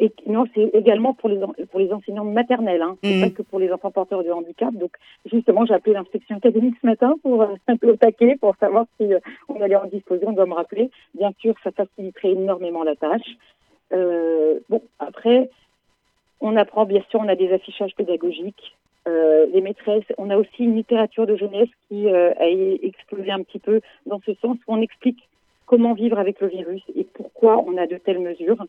Et 0.00 0.10
non, 0.26 0.46
c'est 0.54 0.70
également 0.74 1.12
pour 1.12 1.28
les, 1.28 1.38
pour 1.70 1.78
les 1.78 1.92
enseignants 1.92 2.24
maternels, 2.24 2.80
hein. 2.80 2.96
c'est 3.02 3.16
mmh. 3.16 3.20
pas 3.20 3.30
que 3.30 3.42
pour 3.42 3.58
les 3.58 3.70
enfants 3.70 3.90
porteurs 3.90 4.24
de 4.24 4.30
handicap. 4.30 4.72
Donc, 4.74 4.92
justement, 5.30 5.66
j'ai 5.66 5.74
appelé 5.74 5.92
l'inspection 5.92 6.36
académique 6.36 6.74
ce 6.80 6.86
matin 6.86 7.14
pour 7.22 7.42
euh, 7.42 7.54
un 7.68 7.76
peu 7.76 7.90
au 7.90 7.96
taquet, 7.96 8.36
pour 8.40 8.56
savoir 8.56 8.86
si 8.98 9.12
euh, 9.12 9.20
on 9.48 9.60
allait 9.60 9.76
en 9.76 9.86
disposer. 9.86 10.26
On 10.26 10.32
doit 10.32 10.46
me 10.46 10.54
rappeler. 10.54 10.90
Bien 11.14 11.32
sûr, 11.38 11.54
ça 11.62 11.70
faciliterait 11.70 12.30
énormément 12.30 12.82
la 12.82 12.96
tâche. 12.96 13.36
Euh, 13.92 14.58
bon, 14.70 14.82
après, 14.98 15.50
on 16.40 16.56
apprend, 16.56 16.86
bien 16.86 17.02
sûr, 17.10 17.20
on 17.20 17.28
a 17.28 17.36
des 17.36 17.52
affichages 17.52 17.94
pédagogiques. 17.94 18.76
Euh, 19.08 19.46
les 19.52 19.60
maîtresses, 19.60 20.04
on 20.18 20.30
a 20.30 20.36
aussi 20.36 20.64
une 20.64 20.76
littérature 20.76 21.26
de 21.26 21.36
jeunesse 21.36 21.68
qui 21.88 22.08
euh, 22.08 22.32
a 22.38 22.46
explosé 22.46 23.30
un 23.30 23.42
petit 23.42 23.58
peu 23.58 23.80
dans 24.06 24.20
ce 24.24 24.34
sens 24.34 24.56
où 24.66 24.74
on 24.74 24.80
explique 24.80 25.28
comment 25.66 25.94
vivre 25.94 26.18
avec 26.18 26.40
le 26.40 26.48
virus 26.48 26.82
et 26.94 27.04
pourquoi 27.04 27.62
on 27.66 27.76
a 27.76 27.86
de 27.86 27.96
telles 27.96 28.18
mesures. 28.18 28.64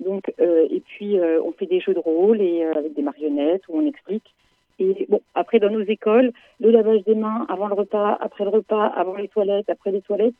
Donc, 0.00 0.32
euh, 0.40 0.66
et 0.70 0.80
puis, 0.80 1.18
euh, 1.18 1.40
on 1.42 1.52
fait 1.52 1.66
des 1.66 1.80
jeux 1.80 1.94
de 1.94 1.98
rôle 1.98 2.40
et 2.40 2.64
euh, 2.64 2.72
avec 2.74 2.94
des 2.94 3.02
marionnettes 3.02 3.62
où 3.68 3.78
on 3.78 3.86
explique. 3.86 4.34
Et 4.80 5.06
bon, 5.08 5.20
après, 5.34 5.60
dans 5.60 5.70
nos 5.70 5.84
écoles, 5.84 6.32
le 6.60 6.70
lavage 6.70 7.04
des 7.04 7.14
mains 7.14 7.46
avant 7.48 7.68
le 7.68 7.74
repas, 7.74 8.18
après 8.20 8.44
le 8.44 8.50
repas, 8.50 8.86
avant 8.86 9.14
les 9.14 9.28
toilettes, 9.28 9.70
après 9.70 9.92
les 9.92 10.00
toilettes, 10.00 10.34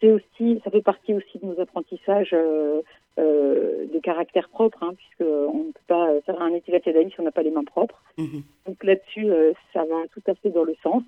c'est 0.00 0.10
aussi, 0.10 0.60
ça 0.64 0.70
fait 0.70 0.82
partie 0.82 1.14
aussi 1.14 1.38
de 1.38 1.46
nos 1.46 1.60
apprentissages 1.60 2.34
euh, 2.34 2.82
de 3.16 3.98
caractère 4.00 4.48
propre, 4.48 4.82
hein, 4.82 4.92
puisqu'on 4.96 5.64
ne 5.64 5.72
peut 5.72 5.86
pas 5.86 6.20
faire 6.26 6.42
un 6.42 6.52
étiquette 6.52 6.84
si 6.84 7.20
on 7.20 7.22
n'a 7.22 7.30
pas 7.30 7.42
les 7.42 7.52
mains 7.52 7.64
propres. 7.64 8.02
Mhm. 8.18 8.42
Donc 8.66 8.84
là-dessus, 8.84 9.28
ça 9.72 9.84
va 9.84 10.02
tout 10.12 10.22
à 10.26 10.34
fait 10.34 10.50
dans 10.50 10.64
le 10.64 10.74
sens. 10.82 11.02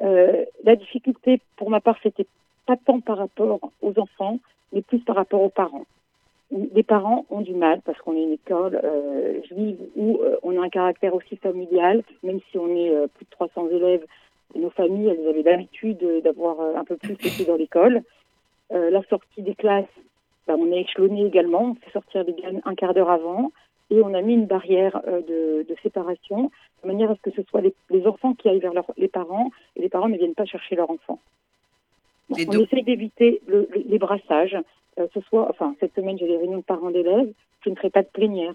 la 0.00 0.76
difficulté, 0.76 1.40
pour 1.56 1.70
ma 1.70 1.80
part, 1.80 1.96
c'était 2.02 2.26
pas 2.66 2.76
tant 2.76 3.00
par 3.00 3.16
rapport 3.16 3.60
aux 3.80 3.98
enfants, 3.98 4.40
mais 4.72 4.82
plus 4.82 4.98
par 4.98 5.16
rapport 5.16 5.40
aux 5.40 5.48
parents 5.48 5.86
les 6.50 6.82
parents 6.82 7.26
ont 7.30 7.42
du 7.42 7.54
mal 7.54 7.82
parce 7.84 7.98
qu'on 7.98 8.16
est 8.16 8.22
une 8.22 8.32
école 8.32 8.80
euh, 8.82 9.42
juive 9.44 9.78
où 9.96 10.18
euh, 10.22 10.36
on 10.42 10.60
a 10.60 10.64
un 10.64 10.70
caractère 10.70 11.14
aussi 11.14 11.36
familial, 11.36 12.02
même 12.22 12.40
si 12.50 12.58
on 12.58 12.74
est 12.74 12.90
euh, 12.90 13.06
plus 13.06 13.24
de 13.24 13.30
300 13.30 13.68
élèves, 13.70 14.04
nos 14.54 14.70
familles, 14.70 15.08
elles 15.08 15.28
avaient 15.28 15.42
l'habitude 15.42 16.02
d'avoir 16.24 16.58
un 16.74 16.84
peu 16.84 16.96
plus 16.96 17.12
été 17.12 17.44
dans 17.44 17.56
l'école. 17.56 18.02
la 18.70 19.02
sortie 19.10 19.42
des 19.42 19.54
classes, 19.54 19.84
bah, 20.46 20.54
on 20.58 20.72
est 20.72 20.80
échelonné 20.80 21.26
également, 21.26 21.72
on 21.72 21.74
fait 21.74 21.90
sortir 21.90 22.24
les 22.24 22.32
gamins 22.32 22.60
un 22.64 22.74
quart 22.74 22.94
d'heure 22.94 23.10
avant 23.10 23.52
et 23.90 24.00
on 24.00 24.14
a 24.14 24.22
mis 24.22 24.32
une 24.32 24.46
barrière 24.46 25.02
de, 25.06 25.66
de, 25.68 25.76
séparation 25.82 26.50
de 26.82 26.86
manière 26.88 27.10
à 27.10 27.16
ce 27.16 27.20
que 27.20 27.30
ce 27.30 27.42
soit 27.42 27.60
les, 27.60 27.74
les 27.90 28.06
enfants 28.06 28.32
qui 28.32 28.48
aillent 28.48 28.58
vers 28.58 28.72
les 28.96 29.08
parents 29.08 29.50
et 29.76 29.82
les 29.82 29.90
parents 29.90 30.08
ne 30.08 30.16
viennent 30.16 30.34
pas 30.34 30.46
chercher 30.46 30.76
leurs 30.76 30.90
enfants. 30.90 31.20
on 32.30 32.34
essaye 32.36 32.84
d'éviter 32.84 33.42
le, 33.46 33.68
les 33.74 33.98
brassages, 33.98 34.56
euh, 34.56 34.62
ce 35.14 35.20
soit, 35.28 35.48
enfin, 35.50 35.74
cette 35.80 35.94
semaine, 35.94 36.18
j'ai 36.18 36.26
des 36.26 36.36
réunions 36.36 36.58
de 36.58 36.62
parents 36.62 36.90
d'élèves, 36.90 37.28
je 37.64 37.70
ne 37.70 37.74
ferai 37.74 37.90
pas 37.90 38.02
de 38.02 38.08
plénière. 38.08 38.54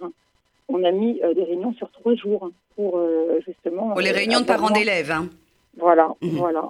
On 0.69 0.83
a 0.83 0.91
mis 0.91 1.19
euh, 1.23 1.33
des 1.33 1.43
réunions 1.43 1.73
sur 1.73 1.89
trois 1.91 2.15
jours 2.15 2.49
pour 2.75 2.97
euh, 2.97 3.39
justement. 3.45 3.89
Pour 3.91 4.01
les 4.01 4.11
réunions 4.11 4.41
de 4.41 4.45
parents 4.45 4.69
d'élèves. 4.69 5.11
Hein. 5.11 5.29
Voilà, 5.77 6.09
mhm. 6.21 6.31
voilà. 6.31 6.69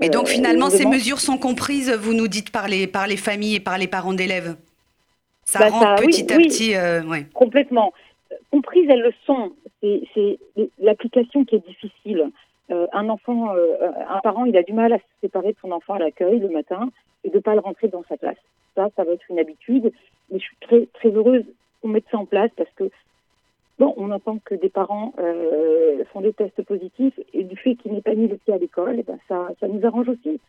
Et 0.00 0.08
donc 0.08 0.26
finalement, 0.26 0.70
ces 0.70 0.86
mesures 0.86 1.20
sont 1.20 1.38
comprises, 1.38 1.92
vous 1.92 2.14
nous 2.14 2.26
dites, 2.26 2.50
par 2.50 2.66
les, 2.66 2.86
par 2.86 3.06
les 3.06 3.16
familles 3.16 3.56
et 3.56 3.60
par 3.60 3.78
les 3.78 3.86
parents 3.86 4.12
d'élèves 4.12 4.56
Ça 5.44 5.60
bah, 5.60 5.68
rend 5.68 5.94
petit 5.96 6.32
à 6.32 6.36
petit. 6.36 6.74
Ouais. 7.08 7.26
Complètement. 7.32 7.92
Comprises, 8.50 8.88
elles 8.90 9.02
le 9.02 9.12
sont. 9.24 9.52
C'est 9.82 10.38
l'application 10.80 11.44
qui 11.44 11.56
est 11.56 11.66
difficile. 11.66 12.30
un 12.70 13.08
enfant, 13.08 13.50
un 13.50 14.18
parent, 14.20 14.46
il 14.46 14.56
a 14.56 14.64
du 14.64 14.72
mal 14.72 14.92
à 14.92 14.98
se 14.98 15.04
séparer 15.20 15.52
de 15.52 15.56
son 15.62 15.70
enfant 15.70 15.94
à 15.94 16.00
l'accueil 16.00 16.40
le 16.40 16.48
matin 16.48 16.90
et 17.22 17.30
de 17.30 17.36
ne 17.36 17.40
pas 17.40 17.54
le 17.54 17.60
rentrer 17.60 17.86
dans 17.86 18.04
sa 18.08 18.16
classe 18.16 18.36
ça, 18.74 18.88
ça 18.96 19.04
va 19.04 19.12
être 19.12 19.30
une 19.30 19.38
habitude. 19.38 19.92
Mais 20.30 20.38
je 20.38 20.44
suis 20.44 20.56
très, 20.60 20.86
très 20.94 21.10
heureuse 21.10 21.44
qu'on 21.80 21.88
mette 21.88 22.04
ça 22.10 22.18
en 22.18 22.26
place 22.26 22.50
parce 22.56 22.70
que, 22.76 22.84
bon, 23.78 23.94
on 23.96 24.10
entend 24.10 24.38
que 24.44 24.54
des 24.54 24.68
parents 24.68 25.12
euh, 25.18 26.04
font 26.12 26.20
des 26.20 26.32
tests 26.32 26.62
positifs 26.62 27.18
et 27.32 27.44
du 27.44 27.56
fait 27.56 27.76
qu'ils 27.76 27.92
n'aient 27.92 28.00
pas 28.00 28.14
mis 28.14 28.28
le 28.28 28.36
pied 28.36 28.54
à 28.54 28.58
l'école, 28.58 28.96
eh 28.98 29.02
ben 29.02 29.18
ça, 29.28 29.48
ça 29.60 29.68
nous 29.68 29.84
arrange 29.84 30.08
aussi. 30.08 30.40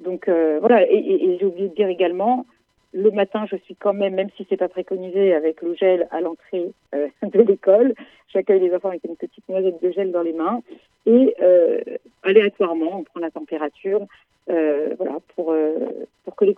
Donc 0.00 0.28
euh, 0.28 0.58
voilà, 0.60 0.88
et, 0.90 1.36
j'ai 1.38 1.46
oublié 1.46 1.68
de 1.68 1.74
dire 1.74 1.88
également, 1.88 2.46
le 2.92 3.10
matin, 3.10 3.46
je 3.50 3.56
suis 3.56 3.74
quand 3.74 3.92
même, 3.92 4.14
même 4.14 4.30
si 4.36 4.46
c'est 4.48 4.56
pas 4.56 4.68
préconisé, 4.68 5.34
avec 5.34 5.60
le 5.62 5.74
gel 5.74 6.06
à 6.12 6.20
l'entrée 6.20 6.70
euh, 6.94 7.08
de 7.22 7.40
l'école. 7.40 7.94
J'accueille 8.28 8.60
les 8.60 8.74
enfants 8.74 8.88
avec 8.88 9.04
une 9.04 9.16
petite 9.16 9.48
noisette 9.48 9.82
de 9.82 9.90
gel 9.90 10.12
dans 10.12 10.22
les 10.22 10.32
mains 10.32 10.60
et 11.06 11.34
aléatoirement, 12.22 13.00
on 13.00 13.02
prend 13.02 13.20
la 13.20 13.30
température, 13.30 14.00
voilà, 14.46 15.18
pour 15.34 15.54
pour 16.24 16.36
que 16.36 16.44
les 16.44 16.54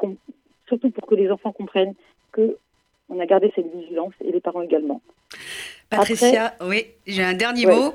surtout 0.69 0.91
pour 0.91 1.07
que 1.07 1.15
les 1.15 1.31
enfants 1.31 1.53
comprennent 1.53 1.95
que 2.33 2.57
on 3.09 3.21
a 3.21 3.27
gardé 3.27 3.53
cette 3.55 3.73
vigilance 3.73 4.15
et 4.25 4.33
les 4.33 4.41
parents 4.41 4.63
également. 4.63 5.01
Patricia, 5.91 6.55
oui, 6.61 6.87
j'ai 7.07 7.23
un 7.23 7.35
dernier 7.35 7.67
mot. 7.67 7.95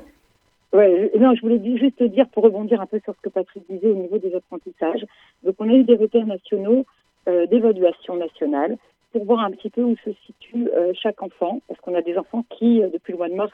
Ouais, 0.72 1.10
non, 1.18 1.34
je 1.34 1.42
voulais 1.42 1.60
juste 1.78 2.02
dire 2.02 2.26
pour 2.28 2.44
rebondir 2.44 2.80
un 2.80 2.86
peu 2.86 2.98
sur 3.04 3.14
ce 3.14 3.20
que 3.20 3.28
Patrick 3.28 3.62
disait 3.68 3.88
au 3.88 3.94
niveau 3.94 4.16
des 4.16 4.34
apprentissages. 4.34 5.04
Donc, 5.42 5.56
on 5.58 5.68
a 5.68 5.74
eu 5.74 5.84
des 5.84 5.96
repères 5.96 6.26
nationaux 6.26 6.86
euh, 7.28 7.46
d'évaluation 7.46 8.16
nationale 8.16 8.78
pour 9.12 9.26
voir 9.26 9.40
un 9.40 9.50
petit 9.50 9.68
peu 9.68 9.82
où 9.82 9.94
se 10.02 10.10
situe 10.24 10.68
euh, 10.74 10.92
chaque 10.94 11.22
enfant, 11.22 11.60
parce 11.68 11.78
qu'on 11.80 11.94
a 11.94 12.00
des 12.00 12.16
enfants 12.16 12.44
qui, 12.48 12.82
euh, 12.82 12.88
depuis 12.88 13.12
le 13.12 13.18
mois 13.18 13.28
de 13.28 13.34
mars, 13.34 13.52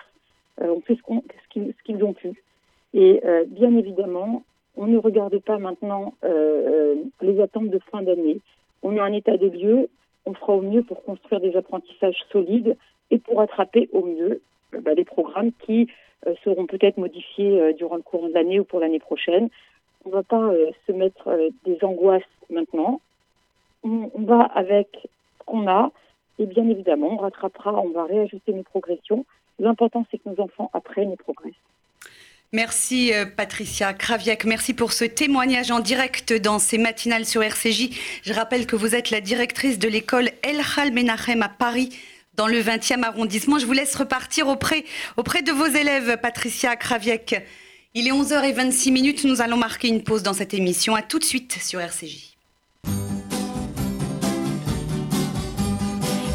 ont 0.61 0.81
fait 0.81 0.97
ce 0.97 1.83
qu'ils 1.85 2.05
ont 2.05 2.13
pu. 2.13 2.33
Et 2.93 3.23
bien 3.47 3.77
évidemment, 3.77 4.43
on 4.77 4.89
ne 4.89 4.99
regarde 4.99 5.39
pas 5.39 5.57
maintenant 5.59 6.15
les 6.25 7.41
attentes 7.41 7.71
de 7.71 7.79
fin 7.93 8.03
d'année 8.03 8.41
on 8.83 8.97
a 8.97 9.03
un 9.03 9.13
état 9.13 9.37
des 9.37 9.51
lieux, 9.51 9.89
on 10.27 10.35
fera 10.35 10.55
au 10.55 10.63
mieux 10.63 10.83
pour 10.83 11.03
construire 11.05 11.41
des 11.41 11.57
apprentissages 11.57 12.21
solides 12.31 12.77
et 13.11 13.19
pour 13.19 13.41
attraper 13.41 13.89
au 13.93 14.05
mieux 14.05 14.43
euh, 14.75 14.81
bah, 14.81 14.95
les 14.95 15.05
programmes 15.05 15.53
qui 15.65 15.89
seront 16.45 16.67
peut-être 16.67 16.99
modifiées 16.99 17.73
durant 17.75 17.95
le 17.95 18.03
cours 18.03 18.27
de 18.27 18.35
l'année 18.35 18.59
ou 18.59 18.65
pour 18.65 18.81
l'année 18.81 18.99
prochaine. 18.99 19.51
On 20.05 20.09
ne 20.09 20.15
va 20.15 20.25
pas 20.25 20.51
se 20.85 20.91
mettre 20.91 21.31
des 21.65 21.79
angoisses 21.85 22.23
maintenant. 22.51 23.01
On, 23.85 24.11
on 24.13 24.23
va 24.23 24.43
avec 24.43 24.89
ce 25.05 25.45
qu'on 25.47 25.69
a 25.69 25.93
et 26.39 26.47
bien 26.47 26.69
évidemment, 26.69 27.15
on 27.15 27.17
rattrapera, 27.17 27.81
on 27.81 27.91
va 27.91 28.05
réajuster 28.05 28.53
nos 28.53 28.63
progressions. 28.63 29.25
L'important, 29.59 30.07
c'est 30.11 30.19
que 30.19 30.29
nos 30.29 30.41
enfants 30.41 30.71
apprennent 30.73 31.13
et 31.13 31.17
progressent. 31.17 31.55
Merci 32.53 33.13
euh, 33.13 33.27
Patricia 33.27 33.93
Kraviak, 33.93 34.47
merci 34.47 34.73
pour 34.73 34.95
ce 34.95 35.05
témoignage 35.05 35.71
en 35.71 35.81
direct 35.81 36.33
dans 36.33 36.59
ces 36.59 36.79
matinales 36.79 37.27
sur 37.27 37.43
RCJ. 37.43 37.91
Je 38.23 38.33
rappelle 38.33 38.67
que 38.67 38.75
vous 38.75 38.95
êtes 38.95 39.11
la 39.11 39.21
directrice 39.21 39.79
de 39.79 39.87
l'école 39.87 40.31
El 40.43 40.63
Khal 40.65 40.91
Menachem 40.93 41.43
à 41.43 41.51
Paris 41.51 41.91
dans 42.37 42.47
le 42.47 42.63
20e 42.63 43.03
arrondissement. 43.03 43.59
Je 43.59 43.67
vous 43.67 43.75
laisse 43.75 43.95
repartir 43.95 44.49
auprès, 44.49 44.87
auprès 45.19 45.43
de 45.43 45.53
vos 45.53 45.67
élèves, 45.67 46.17
Patricia 46.23 46.75
Kraviak. 46.75 47.45
Il 47.93 48.09
est 48.09 48.13
11h26 48.13 48.93
minutes, 48.93 49.25
nous 49.25 49.43
allons 49.43 49.59
marquer 49.59 49.89
une 49.89 50.03
pause 50.03 50.23
dans 50.23 50.33
cette 50.33 50.55
émission. 50.55 50.95
À 50.95 51.03
tout 51.03 51.19
de 51.19 51.25
suite 51.25 51.59
sur 51.61 51.81
RCJ. 51.81 52.35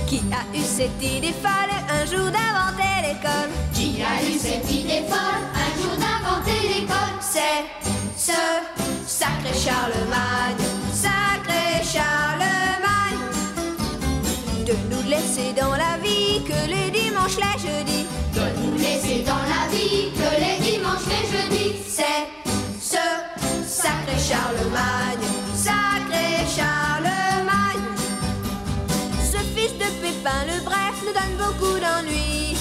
Qui 0.08 0.22
a 0.32 0.56
eu 0.56 0.62
cette 0.62 1.02
idée 1.02 1.34
folle 1.42 1.74
un 1.90 2.06
jour 2.06 2.26
d'inventer 2.30 3.02
l'école? 3.02 3.50
Qui 3.74 4.04
a 4.04 4.24
eu 4.30 4.38
cette 4.38 4.72
idée 4.72 5.02
folle 5.10 5.53
ce 8.26 8.32
sacré 9.06 9.54
Charlemagne, 9.54 10.64
sacré 10.94 11.84
Charlemagne. 11.84 13.24
De 14.66 14.76
nous 14.90 15.10
laisser 15.10 15.52
dans 15.60 15.76
la 15.76 15.98
vie 16.02 16.42
que 16.46 16.60
les 16.74 16.90
dimanches, 16.90 17.38
les 17.46 17.60
jeudis. 17.66 18.06
De 18.34 18.46
nous 18.62 18.78
laisser 18.78 19.24
dans 19.24 19.44
la 19.54 19.64
vie 19.74 20.12
que 20.20 20.30
les 20.44 20.58
dimanches, 20.72 21.08
les 21.14 21.26
jeudis. 21.34 21.76
C'est 21.98 22.24
ce 22.80 23.04
sacré 23.68 24.18
Charlemagne, 24.30 25.28
sacré 25.56 26.46
Charlemagne 26.56 26.94
de 29.80 29.90
Pépin 30.02 30.42
le 30.48 30.64
Bref 30.64 30.96
nous 31.06 31.14
donne 31.14 31.36
beaucoup 31.38 31.80
d'ennuis. 31.80 32.53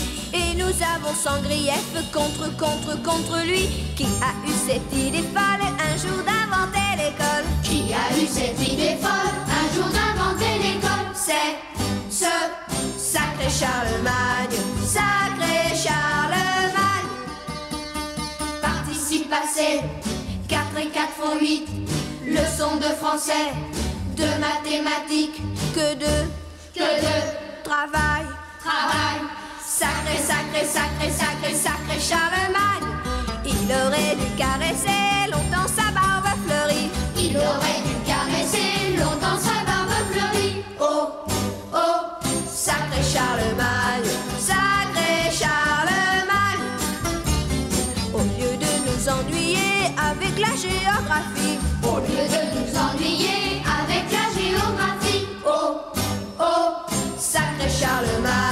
Nous 0.73 0.83
avons 0.83 1.15
sans 1.15 1.43
grief 1.43 1.93
contre, 2.13 2.57
contre, 2.57 3.03
contre 3.03 3.45
lui. 3.45 3.69
Qui 3.95 4.05
a 4.05 4.33
eu 4.47 4.53
cette 4.67 4.93
idée 4.93 5.23
folle 5.35 5.67
un 5.79 5.97
jour 5.99 6.25
d'inventer 6.25 6.97
l'école 6.97 7.45
Qui 7.63 7.93
a 7.93 8.17
eu 8.17 8.27
cette 8.27 8.61
idée 8.67 8.97
folle 9.01 9.35
un 9.51 9.75
jour 9.75 9.91
d'inventer 9.91 10.59
l'école 10.63 11.13
C'est 11.13 11.59
ce 12.09 12.25
sacré 12.97 13.51
Charlemagne, 13.51 14.59
sacré 14.83 15.77
Charlemagne. 15.77 17.11
Participe 18.63 19.29
passé, 19.29 19.81
4 20.49 20.65
et 20.79 20.89
4 20.89 21.09
font 21.11 21.39
8. 21.39 21.69
Leçon 22.29 22.77
de 22.77 22.95
français, 22.95 23.53
de 24.17 24.25
mathématiques, 24.41 25.43
que 25.75 25.95
de 25.97 26.27
que 26.75 26.81
de 26.81 27.52
Sacré, 30.65 31.11
sacré, 31.11 31.55
sacré, 31.55 31.99
Charlemagne. 31.99 32.89
Il 33.45 33.71
aurait 33.73 34.15
dû 34.15 34.29
caresser 34.37 35.29
longtemps 35.31 35.67
sa 35.67 35.91
barbe 35.93 36.29
fleurie. 36.47 36.89
Il 37.17 37.37
aurait 37.37 37.83
dû 37.85 37.95
caresser 38.07 38.97
longtemps 38.97 39.39
sa 39.39 39.65
barbe 39.67 39.93
fleurie. 40.13 40.63
Oh, 40.81 41.27
oh, 41.75 41.79
sacré 42.47 43.03
Charlemagne, 43.03 44.11
sacré 44.39 45.31
Charlemagne. 45.33 46.65
Au 48.15 48.19
lieu 48.21 48.57
de 48.57 48.73
nous 48.87 49.09
ennuyer 49.09 49.93
avec 49.99 50.39
la 50.39 50.55
géographie. 50.55 51.59
Au 51.83 51.99
lieu 51.99 52.25
de 52.35 52.43
nous 52.55 52.71
ennuyer 52.79 53.63
avec 53.83 54.05
la 54.13 54.27
géographie. 54.41 55.27
Oh, 55.45 55.81
oh, 56.39 56.69
sacré 57.19 57.69
Charlemagne, 57.69 58.52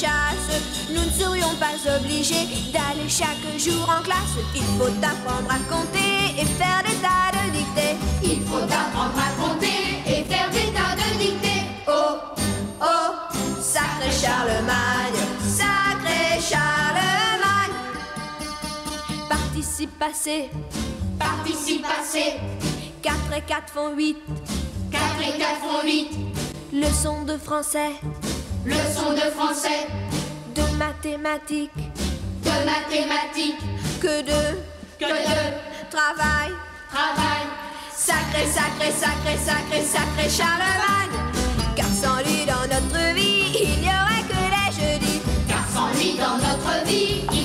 chasse. 0.00 0.88
Nous 0.90 1.04
ne 1.04 1.10
serions 1.10 1.54
pas 1.58 1.76
obligés 1.96 2.46
d'aller 2.72 3.08
chaque 3.08 3.46
jour 3.58 3.82
en 3.88 4.02
classe. 4.02 4.36
Il 4.54 4.62
faut 4.78 4.94
apprendre 5.02 5.50
à 5.50 5.58
compter 5.72 6.40
et 6.40 6.44
faire 6.44 6.82
des 6.86 6.96
tas 7.02 7.32
de 7.34 7.50
dictées. 7.50 7.96
Il 8.22 8.42
faut 8.46 8.62
apprendre 8.62 9.18
à 9.18 9.30
compter 9.42 10.02
et 10.06 10.22
faire 10.24 10.50
des 10.50 10.70
tas 10.72 10.94
de 10.94 11.18
dictées. 11.18 11.64
Oh, 11.88 12.18
oh, 12.80 13.10
sacré 13.60 14.10
Charlemagne, 14.10 15.20
sacré 15.42 16.40
Charlemagne. 16.40 17.76
Participe 19.28 19.98
passé, 19.98 20.50
Participe 21.18 21.82
passé, 21.82 22.34
4 23.02 23.14
et 23.36 23.40
4 23.40 23.72
font 23.72 23.96
8. 23.96 24.16
4 24.92 25.02
et 25.22 25.38
4 25.38 25.48
font 25.60 25.84
8. 25.84 26.08
Leçon 26.72 27.24
de 27.24 27.36
français, 27.36 27.92
Leçon 28.68 29.12
de 29.14 29.30
français, 29.30 29.86
de 30.54 30.62
mathématiques, 30.76 31.70
de 32.44 32.56
mathématiques, 32.66 33.62
que 33.98 34.20
de 34.20 34.40
que 34.98 35.06
de 35.06 35.38
travail. 35.90 36.52
travail. 36.90 37.44
Sacré, 37.96 38.44
sacré, 38.46 38.90
sacré, 38.92 39.36
sacré, 39.38 39.80
sacré 39.82 40.28
Charlemagne. 40.28 41.16
Car 41.76 41.86
sans 41.86 42.18
lui 42.18 42.44
dans 42.44 42.66
notre 42.74 43.14
vie, 43.14 43.44
il 43.58 43.80
n'y 43.80 43.88
aurait 43.88 44.26
que 44.32 44.40
les 44.54 44.70
jeudis. 44.78 45.20
Car 45.48 45.64
sans 45.74 45.88
lui 45.98 46.18
dans 46.18 46.36
notre 46.36 46.84
vie, 46.84 47.24
il 47.32 47.37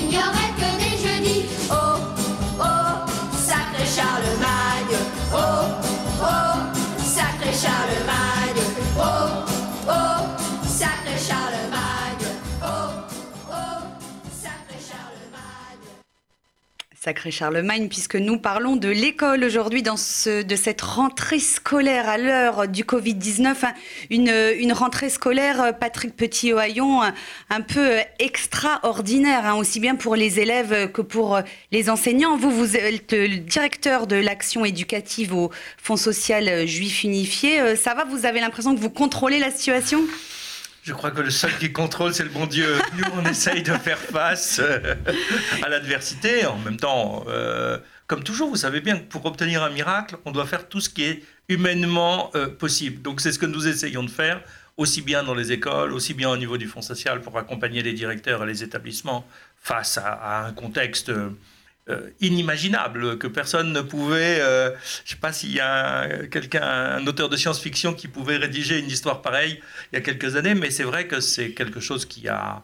Sacré 17.04 17.30
Charlemagne, 17.30 17.88
puisque 17.88 18.16
nous 18.16 18.38
parlons 18.38 18.76
de 18.76 18.88
l'école 18.88 19.44
aujourd'hui, 19.44 19.82
ce, 19.98 20.42
de 20.42 20.56
cette 20.56 20.80
rentrée 20.80 21.38
scolaire 21.38 22.08
à 22.08 22.16
l'heure 22.16 22.66
du 22.66 22.84
Covid-19. 22.84 23.44
hein, 23.62 23.74
Une, 24.08 24.32
une 24.58 24.72
rentrée 24.72 25.10
scolaire, 25.10 25.76
Patrick 25.78 26.16
Petit-Ohaillon, 26.16 27.02
un, 27.02 27.60
peu 27.60 27.98
extraordinaire, 28.18 29.44
hein, 29.44 29.54
aussi 29.56 29.80
bien 29.80 29.96
pour 29.96 30.16
les 30.16 30.40
élèves 30.40 30.90
que 30.92 31.02
pour 31.02 31.40
les 31.72 31.90
enseignants. 31.90 32.38
Vous, 32.38 32.50
vous 32.50 32.74
êtes 32.74 33.12
le 33.12 33.36
directeur 33.36 34.06
de 34.06 34.16
l'action 34.16 34.64
éducative 34.64 35.34
au 35.34 35.50
Fonds 35.76 35.98
social 35.98 36.66
juif 36.66 37.04
unifié. 37.04 37.60
Euh, 37.60 37.76
Ça 37.76 37.92
va, 37.92 38.04
vous 38.04 38.24
avez 38.24 38.40
l'impression 38.40 38.74
que 38.74 38.80
vous 38.80 38.88
contrôlez 38.88 39.40
la 39.40 39.50
situation? 39.50 40.00
Je 40.84 40.92
crois 40.92 41.10
que 41.10 41.22
le 41.22 41.30
seul 41.30 41.56
qui 41.56 41.72
contrôle, 41.72 42.12
c'est 42.12 42.24
le 42.24 42.28
bon 42.28 42.44
Dieu. 42.44 42.76
Nous, 42.98 43.04
on 43.16 43.24
essaye 43.24 43.62
de 43.62 43.72
faire 43.72 43.98
face 43.98 44.60
euh, 44.62 44.94
à 45.62 45.70
l'adversité. 45.70 46.44
En 46.44 46.58
même 46.58 46.76
temps, 46.76 47.24
euh, 47.26 47.78
comme 48.06 48.22
toujours, 48.22 48.50
vous 48.50 48.56
savez 48.56 48.82
bien 48.82 48.98
que 48.98 49.04
pour 49.04 49.24
obtenir 49.24 49.62
un 49.62 49.70
miracle, 49.70 50.16
on 50.26 50.30
doit 50.30 50.44
faire 50.44 50.68
tout 50.68 50.82
ce 50.82 50.90
qui 50.90 51.04
est 51.04 51.22
humainement 51.48 52.30
euh, 52.34 52.48
possible. 52.48 53.00
Donc 53.00 53.22
c'est 53.22 53.32
ce 53.32 53.38
que 53.38 53.46
nous 53.46 53.66
essayons 53.66 54.02
de 54.02 54.10
faire, 54.10 54.42
aussi 54.76 55.00
bien 55.00 55.22
dans 55.22 55.34
les 55.34 55.52
écoles, 55.52 55.94
aussi 55.94 56.12
bien 56.12 56.28
au 56.28 56.36
niveau 56.36 56.58
du 56.58 56.66
Fonds 56.66 56.82
social, 56.82 57.22
pour 57.22 57.38
accompagner 57.38 57.82
les 57.82 57.94
directeurs 57.94 58.44
et 58.44 58.46
les 58.46 58.62
établissements 58.62 59.26
face 59.56 59.96
à, 59.96 60.12
à 60.12 60.46
un 60.46 60.52
contexte... 60.52 61.10
euh, 61.90 62.08
inimaginable 62.20 63.18
que 63.18 63.26
personne 63.26 63.72
ne 63.72 63.80
pouvait. 63.82 64.38
euh, 64.40 64.70
je 65.04 65.10
sais 65.12 65.16
pas 65.16 65.32
s'il 65.32 65.52
y 65.52 65.60
a 65.60 66.00
un- 66.00 66.26
quelqu'un, 66.28 66.62
un 66.62 67.06
auteur 67.06 67.28
de 67.28 67.36
science-fiction 67.36 67.94
qui 67.94 68.08
pouvait 68.08 68.36
rédiger 68.38 68.78
une 68.78 68.88
histoire 68.88 69.20
pareille 69.22 69.60
il 69.92 69.96
y 69.96 69.98
a 69.98 70.00
quelques 70.02 70.36
années, 70.36 70.54
mais 70.54 70.70
c'est 70.70 70.84
vrai 70.84 71.06
que 71.06 71.20
c'est 71.20 71.50
quelque 71.52 71.80
chose 71.80 72.06
qui 72.06 72.28
a 72.28 72.62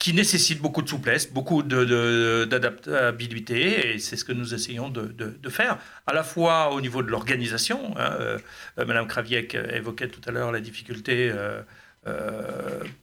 qui 0.00 0.12
nécessite 0.12 0.60
beaucoup 0.60 0.82
de 0.82 0.88
souplesse, 0.88 1.30
beaucoup 1.32 1.62
de- 1.62 1.84
de- 1.84 2.44
d'adaptabilité, 2.50 3.94
et 3.94 3.98
c'est 3.98 4.16
ce 4.16 4.24
que 4.24 4.32
nous 4.32 4.52
essayons 4.52 4.90
de, 4.90 5.02
de- 5.02 5.36
de 5.42 5.48
faire, 5.48 5.78
à 6.06 6.12
la 6.12 6.22
fois 6.24 6.72
au 6.72 6.80
niveau 6.82 7.02
de 7.02 7.08
l'organisation. 7.10 7.96
hein, 7.96 8.12
euh, 8.20 8.38
Madame 8.76 9.06
Kraviek 9.06 9.54
évoquait 9.54 10.08
tout 10.08 10.20
à 10.26 10.30
l'heure 10.32 10.52
la 10.52 10.60
difficulté 10.60 11.32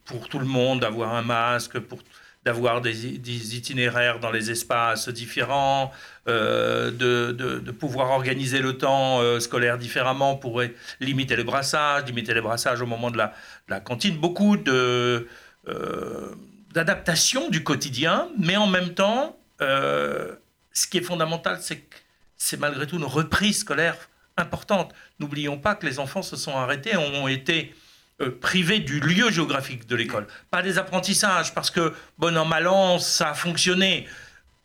pour 0.05 0.29
tout 0.29 0.39
le 0.39 0.45
monde 0.45 0.81
d'avoir 0.81 1.15
un 1.15 1.23
masque, 1.23 1.79
pour 1.79 2.03
d'avoir 2.43 2.81
des, 2.81 3.55
itinéraires 3.55 4.19
dans 4.19 4.31
les 4.31 4.49
espaces 4.49 5.09
différents, 5.09 5.91
euh, 6.27 6.89
de, 6.89 7.31
de- 7.31 7.71
pouvoir 7.71 8.11
organiser 8.11 8.59
le 8.59 8.77
temps 8.77 9.21
euh, 9.21 9.39
scolaire 9.39 9.77
différemment 9.77 10.35
pour 10.35 10.61
limiter 10.99 11.35
le 11.35 11.43
brassage, 11.43 12.05
limiter 12.05 12.33
les 12.33 12.41
brassages 12.41 12.81
au 12.81 12.85
moment 12.87 13.11
de 13.11 13.17
la, 13.17 13.33
la 13.67 13.79
cantine. 13.79 14.17
Beaucoup 14.17 14.57
de, 14.57 15.27
euh, 15.67 16.35
d'adaptation 16.73 17.49
du 17.49 17.63
quotidien, 17.63 18.29
mais 18.37 18.57
en 18.57 18.67
même 18.67 18.93
temps, 18.93 19.37
ce 19.59 20.87
qui 20.89 20.97
est 20.97 21.03
fondamental, 21.03 21.59
c'est 21.61 21.77
que 21.77 21.95
c'est 22.37 22.59
malgré 22.59 22.87
tout 22.87 22.97
une 22.97 23.03
reprise 23.03 23.59
scolaire 23.59 23.95
importante. 24.37 24.93
N'oublions 25.19 25.59
pas 25.59 25.75
que 25.75 25.85
les 25.85 25.99
enfants 25.99 26.23
se 26.23 26.35
sont 26.35 26.57
arrêtés, 26.57 26.97
ont 26.97 27.27
été 27.27 27.75
euh, 28.21 28.37
privés 28.39 28.79
du 28.79 28.99
lieu 28.99 29.31
géographique 29.31 29.87
de 29.87 29.95
l'école. 29.95 30.27
Pas 30.49 30.61
des 30.61 30.77
apprentissages, 30.77 31.53
parce 31.53 31.71
que, 31.71 31.93
bon 32.17 32.37
an, 32.37 32.45
mal 32.45 32.67
an, 32.67 32.99
ça 32.99 33.31
a 33.31 33.33
fonctionné. 33.33 34.07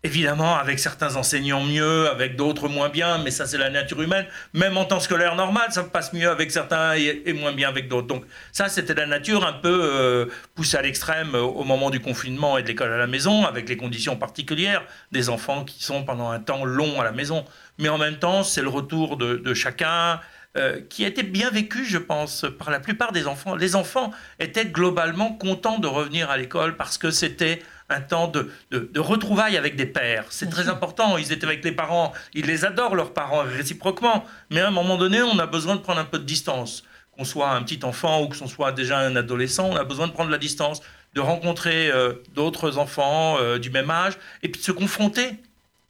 Évidemment, 0.07 0.57
avec 0.57 0.79
certains 0.79 1.17
enseignants 1.17 1.65
mieux, 1.65 2.09
avec 2.09 2.37
d'autres 2.37 2.69
moins 2.69 2.91
bien, 2.91 3.19
mais 3.19 3.33
ça 3.33 3.45
c'est 3.45 3.59
la 3.59 3.71
nature 3.71 4.01
humaine. 4.01 4.27
Même 4.53 4.77
en 4.77 4.85
temps 4.85 5.01
scolaire 5.01 5.35
normal, 5.35 5.73
ça 5.73 5.83
passe 5.83 6.13
mieux 6.13 6.31
avec 6.31 6.53
certains 6.53 6.95
et, 6.95 7.33
moins 7.33 7.53
bien 7.53 7.69
avec 7.69 7.89
d'autres. 7.89 8.07
Donc 8.07 8.25
ça, 8.53 8.69
c'était 8.69 8.95
la 8.95 9.07
nature 9.07 9.45
un 9.45 9.55
peu 9.55 9.81
euh, 9.83 10.27
poussée 10.55 10.77
à 10.77 10.83
l'extrême 10.83 11.35
euh, 11.35 11.41
au 11.41 11.65
moment 11.65 11.91
du 11.91 11.99
confinement 11.99 12.57
et 12.57 12.63
de 12.63 12.69
l'école 12.69 12.93
à 12.93 12.99
la 12.99 13.09
maison, 13.09 13.47
avec 13.47 13.69
les 13.69 13.77
conditions 13.77 14.15
particulières 14.17 14.85
des 15.11 15.29
enfants 15.29 15.65
qui 15.65 15.83
sont 15.83 16.05
pendant 16.05 16.31
un 16.31 16.39
temps 16.39 16.65
long 16.65 17.01
à 17.01 17.05
la 17.05 17.13
maison. 17.13 17.45
Mais 17.79 17.89
en 17.89 17.99
même 17.99 18.19
temps, 18.19 18.45
c'est 18.45 18.63
le 18.63 18.69
retour 18.69 19.17
de, 19.17 19.55
chacun. 19.55 20.21
Euh, 20.57 20.81
qui 20.89 21.05
a 21.05 21.09
été 21.09 21.23
bien 21.23 21.51
vécu, 21.51 21.85
je 21.85 21.99
pense, 21.99 22.47
par 22.59 22.71
la 22.71 22.81
plupart 22.81 23.13
des 23.13 23.27
enfants. 23.27 23.57
Les 23.57 23.77
enfants 23.77 24.11
étaient 24.39 24.65
globalement 24.65 25.35
contents 25.35 25.79
de 25.79 25.87
revenir 25.87 26.31
à 26.31 26.39
l'école 26.39 26.77
parce 26.79 26.97
que 26.97 27.11
c'était 27.11 27.63
un 27.91 28.01
temps 28.01 28.29
de, 28.29 28.51
de, 28.71 29.01
retrouvailles 29.01 29.59
avec 29.59 29.77
des 29.77 29.85
pères. 29.85 30.25
C'est 30.31 30.49
très 30.49 30.71
important. 30.71 31.19
Ils 31.19 31.31
étaient 31.31 31.45
avec 31.45 31.63
les 31.63 31.73
parents. 31.73 32.15
Ils 32.33 32.47
les 32.47 32.65
adorent, 32.65 32.97
leurs 32.97 33.13
parents, 33.13 33.43
réciproquement. 33.43 34.25
Mais 34.51 34.61
à 34.61 34.69
un 34.69 34.71
moment 34.71 34.97
donné, 34.97 35.21
on 35.21 35.39
a 35.39 35.47
besoin 35.47 35.77
de 35.77 35.83
prendre 35.83 36.01
un 36.01 36.07
peu 36.07 36.19
de 36.19 36.25
distance. 36.25 36.85
Qu'on 37.13 37.25
soit 37.25 37.51
un 37.51 37.63
petit 37.63 37.85
enfant 37.85 38.23
ou 38.23 38.29
que 38.29 38.37
ce 38.37 38.47
soit 38.47 38.73
déjà 38.73 38.99
un 38.99 39.15
adolescent, 39.15 39.69
on 39.69 39.77
a 39.77 39.85
besoin 39.85 40.07
de 40.07 40.13
prendre 40.13 40.31
la 40.31 40.39
distance, 40.39 40.81
de 41.15 41.21
rencontrer 41.21 41.91
euh, 41.91 42.15
d'autres 42.35 42.79
enfants 42.79 43.37
euh, 43.41 43.59
du 43.59 43.69
même 43.69 43.91
âge 43.91 44.15
et 44.43 44.49
puis 44.49 44.61
de 44.61 44.65
se 44.65 44.73
confronter. 44.73 45.33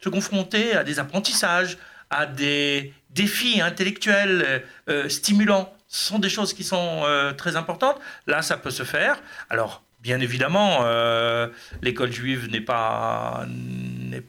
Se 0.00 0.08
confronter 0.08 0.72
à 0.74 0.82
des 0.82 0.98
apprentissages, 0.98 1.78
à 2.10 2.26
des 2.26 2.92
défis 3.16 3.60
intellectuels 3.60 4.62
euh, 4.88 5.08
stimulants. 5.08 5.72
Ce 5.88 6.06
sont 6.06 6.18
des 6.20 6.28
choses 6.28 6.52
qui 6.52 6.64
sont 6.64 7.04
très 7.38 7.54
importantes. 7.54 8.00
Là, 8.26 8.42
ça 8.42 8.56
peut 8.56 8.72
se 8.72 8.82
faire. 8.82 9.22
Alors, 9.50 9.84
Bien 10.06 10.20
évidemment, 10.20 10.82
euh, 10.84 11.48
l'école 11.82 12.12
juive 12.12 12.48
n'est 12.48 12.60
pas, 12.60 13.44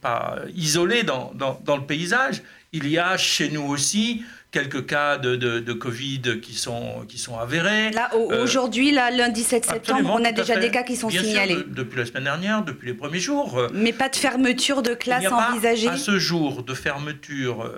pas 0.02 0.38
isolée 0.56 1.04
dans, 1.04 1.32
dans, 1.36 1.78
le 1.78 1.86
paysage. 1.86 2.42
Il 2.72 2.88
y 2.88 2.98
a 2.98 3.16
chez 3.16 3.52
nous 3.52 3.62
aussi 3.62 4.26
quelques 4.58 4.88
cas 4.88 5.18
de, 5.18 5.36
de, 5.36 5.74
Covid 5.74 6.40
qui 6.42 6.54
sont, 6.54 7.06
qui 7.08 7.18
sont 7.18 7.38
avérés. 7.38 7.92
Là, 7.92 8.10
euh, 8.14 8.44
aujourd'hui, 8.44 8.92
là, 8.92 9.12
lundi 9.12 9.44
7 9.44 9.66
septembre, 9.66 10.18
on 10.20 10.26
a 10.26 10.32
déjà 10.32 10.58
des 10.58 10.72
cas 10.72 10.84
qui 10.84 10.96
sont 10.96 11.10
signalés. 11.10 11.58
depuis 11.68 11.98
la 11.98 12.06
semaine 12.06 12.24
dernière, 12.24 12.64
depuis 12.64 12.88
les 12.88 12.94
premiers 12.96 13.20
jours. 13.20 13.58
Euh, 13.60 13.68
Mais 13.74 13.94
pas 13.94 14.10
de 14.10 14.16
fermeture 14.16 14.82
de 14.82 14.94
classe 14.94 15.26
envisagée 15.28 15.90
À 15.90 15.98
ce 15.98 16.18
jour, 16.18 16.64
de 16.64 16.74
fermeture 16.74 17.72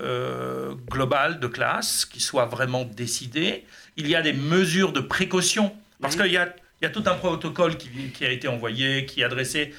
globale 0.90 1.40
de 1.40 1.48
classe 1.48 2.06
qui 2.06 2.22
soit 2.22 2.46
vraiment 2.46 2.86
décidée. 2.86 3.66
Il 3.98 4.08
y 4.08 4.16
a 4.16 4.22
des 4.22 4.34
mesures 4.34 4.94
de 4.94 5.02
précaution. 5.02 5.74
Parce 6.02 6.16
qu'il 6.16 6.32
y 6.32 6.38
a 6.38 6.48
il 6.82 6.86
y 6.86 6.88
a 6.88 6.92
tout 6.92 7.04
un 7.08 7.16
protocole 7.16 7.76
qui, 7.76 8.26
a 8.26 8.32
été 8.32 8.48
envoyé, 8.48 9.06
qui 9.06 9.20
est 9.20 9.26
adressé. 9.26 9.74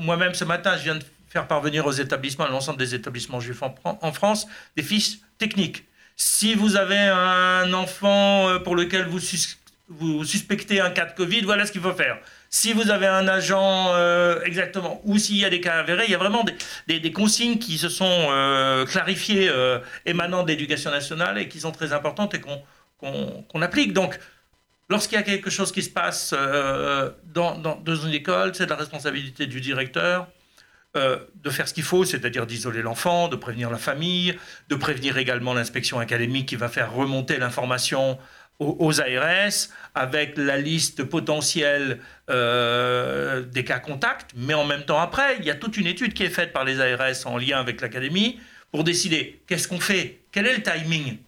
Moi-même, 0.00 0.32
ce 0.32 0.44
matin, 0.44 0.76
je 0.78 0.84
viens 0.84 0.94
de 0.94 1.04
faire 1.28 1.46
parvenir 1.46 1.84
aux 1.84 1.92
établissements, 1.92 2.46
à 2.46 2.48
l'ensemble 2.48 2.78
des 2.78 2.94
établissements 2.94 3.40
juifs 3.40 3.62
en, 3.62 4.12
France, 4.12 4.46
des 4.76 4.82
fiches 4.82 5.18
techniques. 5.36 5.84
Si 6.16 6.54
vous 6.54 6.76
avez 6.76 6.98
un 6.98 7.72
enfant 7.72 8.48
euh, 8.48 8.58
pour 8.58 8.76
lequel 8.76 9.06
vous, 9.06 10.24
suspectez 10.24 10.80
un 10.80 10.90
cas 10.90 11.06
de 11.06 11.14
Covid, 11.14 11.42
voilà 11.42 11.66
ce 11.66 11.72
qu'il 11.72 11.80
faut 11.80 11.92
faire. 11.92 12.18
Si 12.50 12.72
vous 12.72 12.90
avez 12.90 13.06
un 13.06 13.26
agent 13.26 13.92
euh, 13.94 14.40
exactement, 14.44 15.00
ou 15.04 15.18
s'il 15.18 15.38
y 15.38 15.44
a 15.44 15.50
des 15.50 15.60
cas 15.60 15.80
avérés, 15.80 16.04
il 16.06 16.12
y 16.12 16.14
a 16.14 16.18
vraiment 16.18 16.44
des, 16.86 17.12
consignes 17.12 17.58
qui 17.58 17.78
se 17.78 17.88
sont 17.88 18.28
euh, 18.30 18.86
clarifiées 18.86 19.50
émanant 20.06 20.44
d'éducation 20.44 20.90
nationale 20.90 21.38
et 21.38 21.48
qui 21.48 21.60
sont 21.60 21.72
très 21.72 21.92
importantes 21.92 22.34
et 22.34 22.40
qu'on 22.40 23.62
applique. 23.62 23.92
Donc, 23.92 24.18
Lorsqu'il 24.90 25.16
y 25.16 25.20
a 25.20 25.24
quelque 25.24 25.50
chose 25.50 25.72
qui 25.72 25.82
se 25.82 25.90
passe 25.90 26.34
euh, 26.36 27.10
dans, 27.24 27.56
une 27.86 28.12
école, 28.12 28.54
c'est 28.54 28.68
la 28.68 28.76
responsabilité 28.76 29.46
du 29.46 29.60
directeur 29.60 30.28
euh, 30.96 31.18
de 31.42 31.50
faire 31.50 31.66
ce 31.66 31.74
qu'il 31.74 31.82
faut, 31.82 32.04
c'est-à-dire 32.04 32.46
d'isoler 32.46 32.80
l'enfant, 32.80 33.28
de 33.28 33.36
prévenir 33.36 33.70
la 33.70 33.78
famille, 33.78 34.38
de 34.68 34.74
prévenir 34.76 35.18
également 35.18 35.52
l'inspection 35.52 35.98
académique 35.98 36.46
qui 36.46 36.56
va 36.56 36.68
faire 36.68 36.92
remonter 36.92 37.36
l'information 37.36 38.18
aux, 38.60 39.00
ARS 39.00 39.68
avec 39.94 40.36
la 40.36 40.56
liste 40.58 41.02
potentielle 41.02 42.00
euh, 42.30 43.42
des 43.42 43.64
cas 43.64 43.80
contacts. 43.80 44.30
Mais 44.36 44.54
en 44.54 44.64
même 44.64 44.84
temps, 44.84 45.00
après, 45.00 45.36
il 45.40 45.44
y 45.44 45.50
a 45.50 45.54
toute 45.54 45.76
une 45.76 45.86
étude 45.86 46.14
qui 46.14 46.22
est 46.22 46.30
faite 46.30 46.52
par 46.52 46.64
les 46.64 46.80
ARS 46.80 47.26
en 47.26 47.38
lien 47.38 47.58
avec 47.58 47.80
l'académie 47.80 48.38
pour 48.70 48.84
décider 48.84 49.42
qu'est-ce 49.46 49.66
qu'on 49.66 49.80
fait, 49.80 50.20
quel 50.30 50.46
est 50.46 50.56
le 50.56 50.62
timing. 50.62 51.18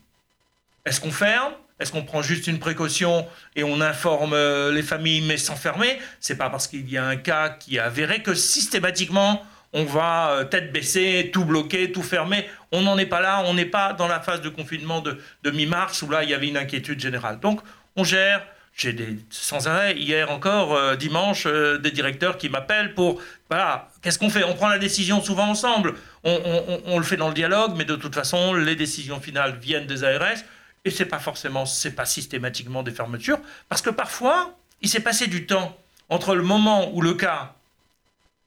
Est-ce 0.85 1.01
qu'on 1.01 1.11
ferme? 1.11 1.53
Est-ce 1.79 1.93
qu'on 1.93 2.05
prend 2.05 2.23
juste 2.23 2.47
une 2.47 2.59
précaution 2.59 3.27
et 3.55 3.63
on 3.63 3.81
informe 3.81 4.33
euh, 4.33 4.73
les 4.73 4.83
familles 4.83 5.21
mais 5.21 5.37
sans 5.37 5.57
fermer? 5.57 5.99
C'est 6.21 6.37
pas 6.37 6.49
parce 6.49 6.69
qu'il 6.69 6.89
y 6.91 6.97
a 6.97 7.05
un 7.05 7.17
cas 7.17 7.51
qui 7.51 7.77
est 7.77 7.81
avéré 7.81 8.23
que 8.23 8.35
systématiquement 8.35 9.45
on 9.77 9.85
va 9.85 10.31
euh, 10.31 10.45
tête 10.45 10.73
baissée, 10.73 11.31
tout 11.33 11.45
bloquer, 11.45 11.93
tout 11.93 12.03
fermer. 12.03 12.49
On 12.73 12.81
n'en 12.81 12.97
est 12.97 13.07
pas 13.07 13.21
là, 13.21 13.43
on 13.45 13.53
n'est 13.53 13.67
pas 13.67 13.93
dans 13.93 14.09
la 14.09 14.21
phase 14.21 14.41
de 14.41 14.49
confinement 14.49 15.03
de, 15.03 15.51
mi-mars 15.51 16.01
où 16.01 16.09
là 16.11 16.25
il 16.25 16.31
y 16.31 16.35
avait 16.35 16.49
une 16.49 16.57
inquiétude 16.57 16.99
générale. 16.99 17.39
Donc 17.41 17.61
on 17.95 18.03
gère. 18.03 18.45
J'ai 18.75 18.93
des 18.93 19.19
sans 19.31 19.69
arrêt 19.69 19.97
hier 19.97 20.31
encore 20.31 20.75
euh, 20.75 20.97
dimanche 20.97 21.47
des 21.47 21.91
directeurs 21.91 22.37
qui 22.37 22.51
m'appellent 22.51 22.93
pour 22.93 23.23
voilà 23.49 23.89
qu'est-ce 24.03 24.19
qu'on 24.19 24.29
fait? 24.29 24.45
On 24.45 24.55
prend 24.55 24.69
la 24.69 24.79
décision 24.79 25.23
souvent 25.23 25.49
ensemble. 25.49 25.95
on, 26.25 26.99
le 26.99 27.05
fait 27.05 27.17
dans 27.17 27.29
le 27.29 27.35
dialogue, 27.35 27.73
mais 27.77 27.85
de 27.85 27.97
toute 27.97 28.15
façon 28.15 28.55
les 28.55 28.77
décisions 28.77 29.21
finales 29.21 29.59
viennent 29.61 29.87
des 29.87 30.05
ARS. 30.05 30.39
Et 30.87 30.91
c'est 30.91 31.07
pas 31.07 31.19
forcément, 31.19 31.67
c'est 31.67 31.97
pas 31.97 32.05
systématiquement 32.07 32.83
des 32.83 32.93
fermetures, 32.93 33.41
parce 33.69 33.83
que 33.83 33.91
parfois, 33.91 34.57
il 34.83 34.89
s'est 34.89 35.01
passé 35.01 35.27
du 35.27 35.45
temps 35.45 35.77
entre 36.09 36.35
le 36.35 36.43
moment 36.43 36.93
où 36.93 37.03
le 37.03 37.15
cas 37.15 37.55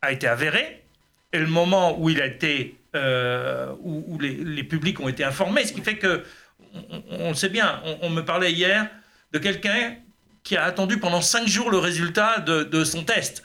a 0.01 0.11
été 0.11 0.25
avéré 0.25 0.78
et 1.33 1.39
le 1.39 1.47
moment 1.47 1.99
où 1.99 2.09
il 2.09 2.21
a 2.21 2.25
été, 2.25 2.77
euh, 2.95 3.73
où, 3.81 4.17
les, 4.19 4.63
publics 4.63 4.99
ont 4.99 5.07
été 5.07 5.23
informés, 5.23 5.65
ce 5.65 5.73
qui 5.73 5.81
fait 5.81 5.97
que, 5.97 6.23
on, 7.11 7.29
le 7.29 7.35
sait 7.35 7.49
bien, 7.49 7.81
on, 8.01 8.09
me 8.09 8.21
parlait 8.21 8.51
hier 8.51 8.87
de 9.31 9.39
quelqu'un 9.39 9.95
qui 10.43 10.57
a 10.57 10.63
attendu 10.63 10.97
pendant 10.99 11.21
cinq 11.21 11.47
jours 11.47 11.71
le 11.71 11.77
résultat 11.77 12.39
de 12.39 12.83
son 12.83 13.03
test. 13.03 13.43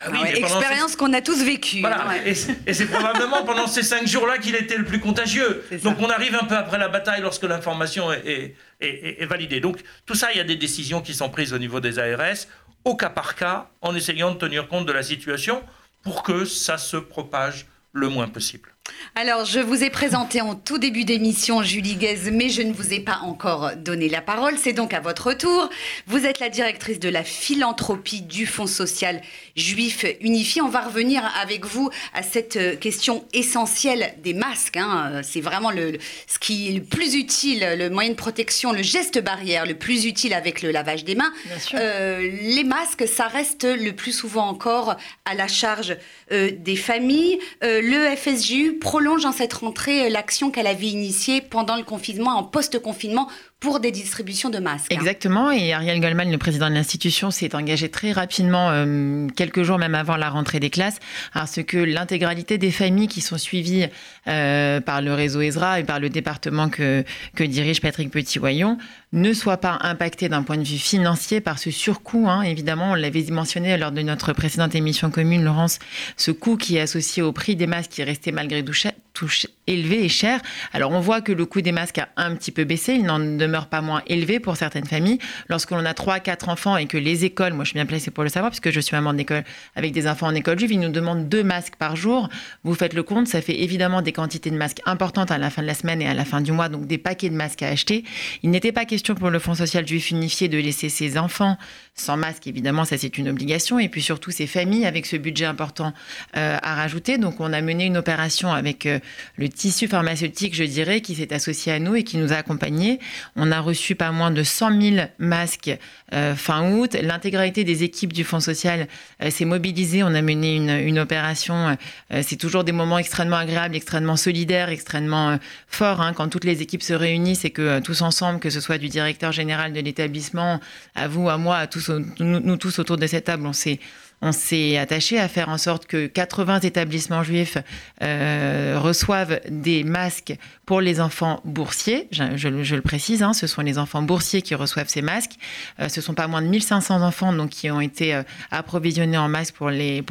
Ah 0.00 0.10
oui, 0.12 0.18
expérience 0.34 0.96
qu'on 0.96 1.12
a 1.12 1.22
tous 1.22 1.42
vécue. 1.42 1.80
Voilà. 1.80 2.04
Et 2.26 2.34
c'est 2.34 2.86
probablement 2.86 3.44
pendant 3.44 3.66
ces 3.66 3.82
cinq 3.82 4.06
jours-là 4.06 4.38
qu'il 4.38 4.54
était 4.54 4.76
le 4.76 4.84
plus 4.84 5.00
contagieux. 5.00 5.64
Donc 5.82 5.98
on 6.00 6.10
arrive 6.10 6.34
un 6.34 6.44
peu 6.44 6.56
après 6.56 6.78
la 6.78 6.88
bataille 6.88 7.22
lorsque 7.22 7.44
l'information 7.44 8.12
est, 8.12 8.54
est, 8.80 9.24
validée. 9.24 9.60
Donc 9.60 9.78
tout 10.04 10.14
ça, 10.14 10.28
il 10.32 10.38
y 10.38 10.40
a 10.40 10.44
des 10.44 10.56
décisions 10.56 11.00
qui 11.00 11.14
sont 11.14 11.30
prises 11.30 11.52
au 11.52 11.58
niveau 11.58 11.80
des 11.80 11.98
ARS, 11.98 12.46
au 12.84 12.96
cas 12.96 13.08
par 13.08 13.34
cas, 13.34 13.70
en 13.80 13.94
essayant 13.94 14.32
de 14.32 14.36
tenir 14.36 14.68
compte 14.68 14.86
de 14.86 14.92
la 14.92 15.02
situation 15.02 15.62
pour 16.04 16.22
que 16.22 16.44
ça 16.44 16.78
se 16.78 16.96
propage 16.96 17.66
le 17.92 18.08
moins 18.08 18.28
possible. 18.28 18.73
Alors, 19.16 19.44
je 19.44 19.60
vous 19.60 19.84
ai 19.84 19.90
présenté 19.90 20.40
en 20.40 20.56
tout 20.56 20.76
début 20.76 21.04
d'émission 21.04 21.62
Julie 21.62 21.94
Guez, 21.94 22.32
mais 22.32 22.48
je 22.48 22.62
ne 22.62 22.72
vous 22.72 22.92
ai 22.92 22.98
pas 22.98 23.20
encore 23.22 23.70
donné 23.76 24.08
la 24.08 24.20
parole. 24.20 24.58
C'est 24.58 24.72
donc 24.72 24.92
à 24.92 24.98
votre 24.98 25.32
tour. 25.34 25.70
Vous 26.08 26.26
êtes 26.26 26.40
la 26.40 26.48
directrice 26.48 26.98
de 26.98 27.08
la 27.08 27.22
philanthropie 27.22 28.22
du 28.22 28.44
Fonds 28.44 28.66
social 28.66 29.22
juif 29.56 30.04
unifié. 30.20 30.62
On 30.62 30.68
va 30.68 30.80
revenir 30.80 31.22
avec 31.40 31.64
vous 31.64 31.90
à 32.12 32.24
cette 32.24 32.56
euh, 32.56 32.74
question 32.74 33.24
essentielle 33.32 34.14
des 34.24 34.34
masques. 34.34 34.76
Hein. 34.76 35.12
Euh, 35.12 35.20
c'est 35.22 35.40
vraiment 35.40 35.70
le, 35.70 35.96
ce 36.26 36.40
qui 36.40 36.70
est 36.70 36.72
le 36.72 36.82
plus 36.82 37.14
utile, 37.14 37.64
le 37.78 37.90
moyen 37.90 38.10
de 38.10 38.16
protection, 38.16 38.72
le 38.72 38.82
geste 38.82 39.22
barrière 39.22 39.64
le 39.64 39.74
plus 39.74 40.06
utile 40.06 40.34
avec 40.34 40.60
le 40.60 40.72
lavage 40.72 41.04
des 41.04 41.14
mains. 41.14 41.32
Euh, 41.74 42.18
les 42.42 42.64
masques, 42.64 43.06
ça 43.06 43.28
reste 43.28 43.64
le 43.64 43.92
plus 43.92 44.12
souvent 44.12 44.48
encore 44.48 44.96
à 45.24 45.34
la 45.34 45.46
charge 45.46 45.96
des 46.30 46.76
familles. 46.76 47.38
le 47.62 48.16
FSJU 48.16 48.73
prolonge 48.74 49.24
en 49.24 49.32
cette 49.32 49.52
rentrée 49.52 50.06
euh, 50.06 50.08
l'action 50.10 50.50
qu'elle 50.50 50.66
avait 50.66 50.88
initiée 50.88 51.40
pendant 51.40 51.76
le 51.76 51.82
confinement, 51.82 52.32
en 52.32 52.44
post-confinement, 52.44 53.28
pour 53.64 53.80
des 53.80 53.92
distributions 53.92 54.50
de 54.50 54.58
masques. 54.58 54.92
Hein. 54.92 54.96
Exactement. 54.96 55.50
Et 55.50 55.72
Ariel 55.72 55.98
Goldman, 55.98 56.30
le 56.30 56.36
président 56.36 56.68
de 56.68 56.74
l'institution, 56.74 57.30
s'est 57.30 57.54
engagé 57.54 57.88
très 57.88 58.12
rapidement, 58.12 58.68
euh, 58.70 59.26
quelques 59.36 59.62
jours 59.62 59.78
même 59.78 59.94
avant 59.94 60.16
la 60.16 60.28
rentrée 60.28 60.60
des 60.60 60.68
classes, 60.68 60.98
à 61.32 61.46
ce 61.46 61.62
que 61.62 61.78
l'intégralité 61.78 62.58
des 62.58 62.70
familles 62.70 63.08
qui 63.08 63.22
sont 63.22 63.38
suivies 63.38 63.86
euh, 64.28 64.82
par 64.82 65.00
le 65.00 65.14
réseau 65.14 65.40
ESRA 65.40 65.80
et 65.80 65.84
par 65.84 65.98
le 65.98 66.10
département 66.10 66.68
que, 66.68 67.04
dirige 67.38 67.80
Patrick 67.80 68.10
Petit-Wayon 68.10 68.76
ne 69.14 69.32
soient 69.32 69.56
pas 69.56 69.78
impactées 69.80 70.28
d'un 70.28 70.42
point 70.42 70.58
de 70.58 70.64
vue 70.64 70.76
financier 70.76 71.40
par 71.40 71.58
ce 71.58 71.70
surcoût. 71.70 72.28
Hein. 72.28 72.42
Évidemment, 72.42 72.90
on 72.90 72.94
l'avait 72.94 73.24
mentionné 73.30 73.78
lors 73.78 73.92
de 73.92 74.02
notre 74.02 74.34
précédente 74.34 74.74
émission 74.74 75.10
commune, 75.10 75.42
Laurence, 75.42 75.78
ce 76.18 76.32
coût 76.32 76.58
qui 76.58 76.76
est 76.76 76.80
associé 76.80 77.22
au 77.22 77.32
prix 77.32 77.56
des 77.56 77.66
masques 77.66 77.92
qui 77.92 78.02
restait 78.02 78.32
malgré 78.32 78.62
tout 78.62 78.74
touche 79.14 79.46
élevé 79.66 80.04
et 80.04 80.08
cher. 80.08 80.40
Alors 80.72 80.90
on 80.90 81.00
voit 81.00 81.20
que 81.20 81.32
le 81.32 81.46
coût 81.46 81.62
des 81.62 81.72
masques 81.72 81.98
a 81.98 82.08
un 82.16 82.34
petit 82.34 82.50
peu 82.50 82.64
baissé, 82.64 82.94
il 82.94 83.04
n'en 83.04 83.18
demeure 83.18 83.68
pas 83.68 83.80
moins 83.80 84.02
élevé 84.06 84.40
pour 84.40 84.56
certaines 84.56 84.86
familles. 84.86 85.18
Lorsque 85.48 85.70
l'on 85.70 85.84
a 85.86 85.94
3 85.94 86.20
4 86.20 86.48
enfants 86.48 86.76
et 86.76 86.86
que 86.86 86.98
les 86.98 87.24
écoles, 87.24 87.54
moi 87.54 87.64
je 87.64 87.70
suis 87.70 87.78
bien 87.78 87.86
placée 87.86 88.10
pour 88.10 88.24
le 88.24 88.28
savoir 88.28 88.50
puisque 88.50 88.70
je 88.70 88.80
suis 88.80 88.94
maman 88.94 89.14
d'école 89.14 89.44
avec 89.76 89.92
des 89.92 90.06
enfants 90.06 90.26
en 90.26 90.34
école 90.34 90.58
juive, 90.58 90.72
ils 90.72 90.80
nous 90.80 90.90
demandent 90.90 91.28
deux 91.28 91.44
masques 91.44 91.76
par 91.76 91.96
jour. 91.96 92.28
Vous 92.64 92.74
faites 92.74 92.92
le 92.92 93.02
compte, 93.02 93.28
ça 93.28 93.40
fait 93.40 93.62
évidemment 93.62 94.02
des 94.02 94.12
quantités 94.12 94.50
de 94.50 94.56
masques 94.56 94.80
importantes 94.84 95.30
à 95.30 95.38
la 95.38 95.48
fin 95.48 95.62
de 95.62 95.66
la 95.66 95.74
semaine 95.74 96.02
et 96.02 96.08
à 96.08 96.14
la 96.14 96.24
fin 96.24 96.40
du 96.40 96.52
mois, 96.52 96.68
donc 96.68 96.86
des 96.86 96.98
paquets 96.98 97.30
de 97.30 97.36
masques 97.36 97.62
à 97.62 97.68
acheter. 97.68 98.04
Il 98.42 98.50
n'était 98.50 98.72
pas 98.72 98.84
question 98.84 99.14
pour 99.14 99.30
le 99.30 99.38
Fonds 99.38 99.54
social 99.54 99.86
juif 99.86 100.10
unifié 100.10 100.48
de 100.48 100.58
laisser 100.58 100.88
ses 100.88 101.16
enfants 101.16 101.56
sans 101.96 102.16
masque, 102.16 102.48
évidemment, 102.48 102.84
ça 102.84 102.98
c'est 102.98 103.18
une 103.18 103.28
obligation, 103.28 103.78
et 103.78 103.88
puis 103.88 104.02
surtout 104.02 104.32
ces 104.32 104.48
familles 104.48 104.84
avec 104.84 105.06
ce 105.06 105.14
budget 105.16 105.44
important 105.44 105.92
euh, 106.36 106.56
à 106.60 106.74
rajouter. 106.74 107.18
Donc 107.18 107.38
on 107.38 107.52
a 107.52 107.60
mené 107.60 107.84
une 107.84 107.96
opération 107.96 108.52
avec 108.52 108.86
euh, 108.86 108.98
le 109.36 109.48
tissu 109.48 109.86
pharmaceutique, 109.86 110.56
je 110.56 110.64
dirais, 110.64 111.00
qui 111.00 111.14
s'est 111.14 111.32
associé 111.32 111.72
à 111.72 111.78
nous 111.78 111.94
et 111.94 112.02
qui 112.02 112.16
nous 112.16 112.32
a 112.32 112.36
accompagnés. 112.36 112.98
On 113.36 113.52
a 113.52 113.60
reçu 113.60 113.94
pas 113.94 114.10
moins 114.10 114.32
de 114.32 114.42
100 114.42 114.80
000 114.80 115.06
masques 115.18 115.70
euh, 116.12 116.34
fin 116.34 116.72
août. 116.72 116.96
L'intégralité 117.00 117.62
des 117.62 117.84
équipes 117.84 118.12
du 118.12 118.24
Fonds 118.24 118.40
social 118.40 118.88
s'est 119.30 119.44
mobilisée. 119.44 120.02
On 120.02 120.14
a 120.14 120.22
mené 120.22 120.56
une, 120.56 120.98
opération. 120.98 121.76
C'est 122.22 122.36
toujours 122.36 122.62
des 122.62 122.72
moments 122.72 122.98
extrêmement 122.98 123.36
agréables, 123.36 123.74
extrêmement 123.74 124.16
solidaires, 124.16 124.68
extrêmement 124.68 125.38
forts 125.66 126.00
hein, 126.00 126.12
quand 126.12 126.28
toutes 126.28 126.44
les 126.44 126.62
équipes 126.62 126.82
se 126.82 126.92
réunissent 126.92 127.44
et 127.44 127.50
que 127.50 127.80
tous 127.80 128.02
ensemble, 128.02 128.38
que 128.38 128.48
ce 128.48 128.60
soit 128.60 128.78
du 128.78 128.88
directeur 128.88 129.32
général 129.32 129.72
de 129.72 129.80
l'établissement, 129.80 130.60
à 130.94 131.08
vous, 131.08 131.28
à 131.28 131.36
moi, 131.36 131.56
à 131.56 131.66
tous, 131.66 131.83
nous, 131.90 132.56
tous 132.56 132.78
autour 132.78 132.96
de 132.96 133.06
cette 133.06 133.24
table, 133.24 133.46
on 133.46 133.52
s'est 133.52 133.78
on 134.24 134.32
s'est 134.32 134.78
attaché 134.78 135.18
à 135.18 135.28
faire 135.28 135.50
en 135.50 135.58
sorte 135.58 135.86
que 135.86 136.06
80 136.06 136.60
établissements 136.60 137.22
juifs 137.22 137.58
euh, 138.02 138.78
reçoivent 138.80 139.40
des 139.50 139.84
masques 139.84 140.34
pour 140.64 140.80
les 140.80 141.00
enfants 141.00 141.40
boursiers. 141.44 142.08
Je, 142.10 142.48
le 142.48 142.80
précise, 142.80 143.22
hein, 143.22 143.34
ce 143.34 143.46
sont 143.46 143.60
les 143.60 143.78
enfants 143.78 144.00
boursiers 144.00 144.40
qui 144.40 144.54
reçoivent 144.54 144.88
ces 144.88 145.02
masques. 145.02 145.34
Euh, 145.78 145.90
ce 145.90 146.00
sont 146.00 146.14
pas 146.14 146.26
moins 146.26 146.40
de 146.40 146.46
1500 146.46 147.02
enfants 147.02 147.34
donc, 147.34 147.50
qui 147.50 147.70
ont 147.70 147.82
été 147.82 148.14
euh, 148.14 148.22
approvisionnés 148.50 149.18
en 149.18 149.28
masques 149.28 149.56
pour, 149.56 149.70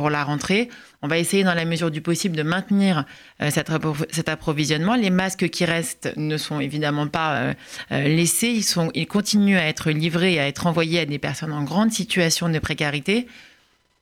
la 0.09 0.23
rentrée. 0.23 0.69
On 1.01 1.07
va 1.07 1.17
essayer 1.17 1.43
dans 1.43 1.55
la 1.55 1.65
mesure 1.65 1.89
du 1.89 2.01
possible 2.01 2.35
de 2.35 2.43
maintenir 2.43 3.05
cet, 3.49 3.71
cet, 4.11 4.29
approvisionnement. 4.29 4.95
Les 4.95 5.09
masques 5.09 5.49
qui 5.49 5.65
restent 5.65 6.13
ne 6.15 6.37
sont 6.37 6.59
évidemment 6.59 7.07
pas 7.07 7.53
laissés. 7.89 8.49
Ils, 8.49 8.89
ils 8.93 9.07
continuent 9.07 9.57
à 9.57 9.65
être 9.65 9.91
livrés 9.91 10.35
et 10.35 10.39
à 10.39 10.47
être 10.47 10.65
envoyés 10.65 11.01
à 11.01 11.05
des 11.05 11.19
personnes 11.19 11.51
en 11.51 11.63
grande 11.63 11.91
situation 11.91 12.47
de 12.47 12.59
précarité. 12.59 13.27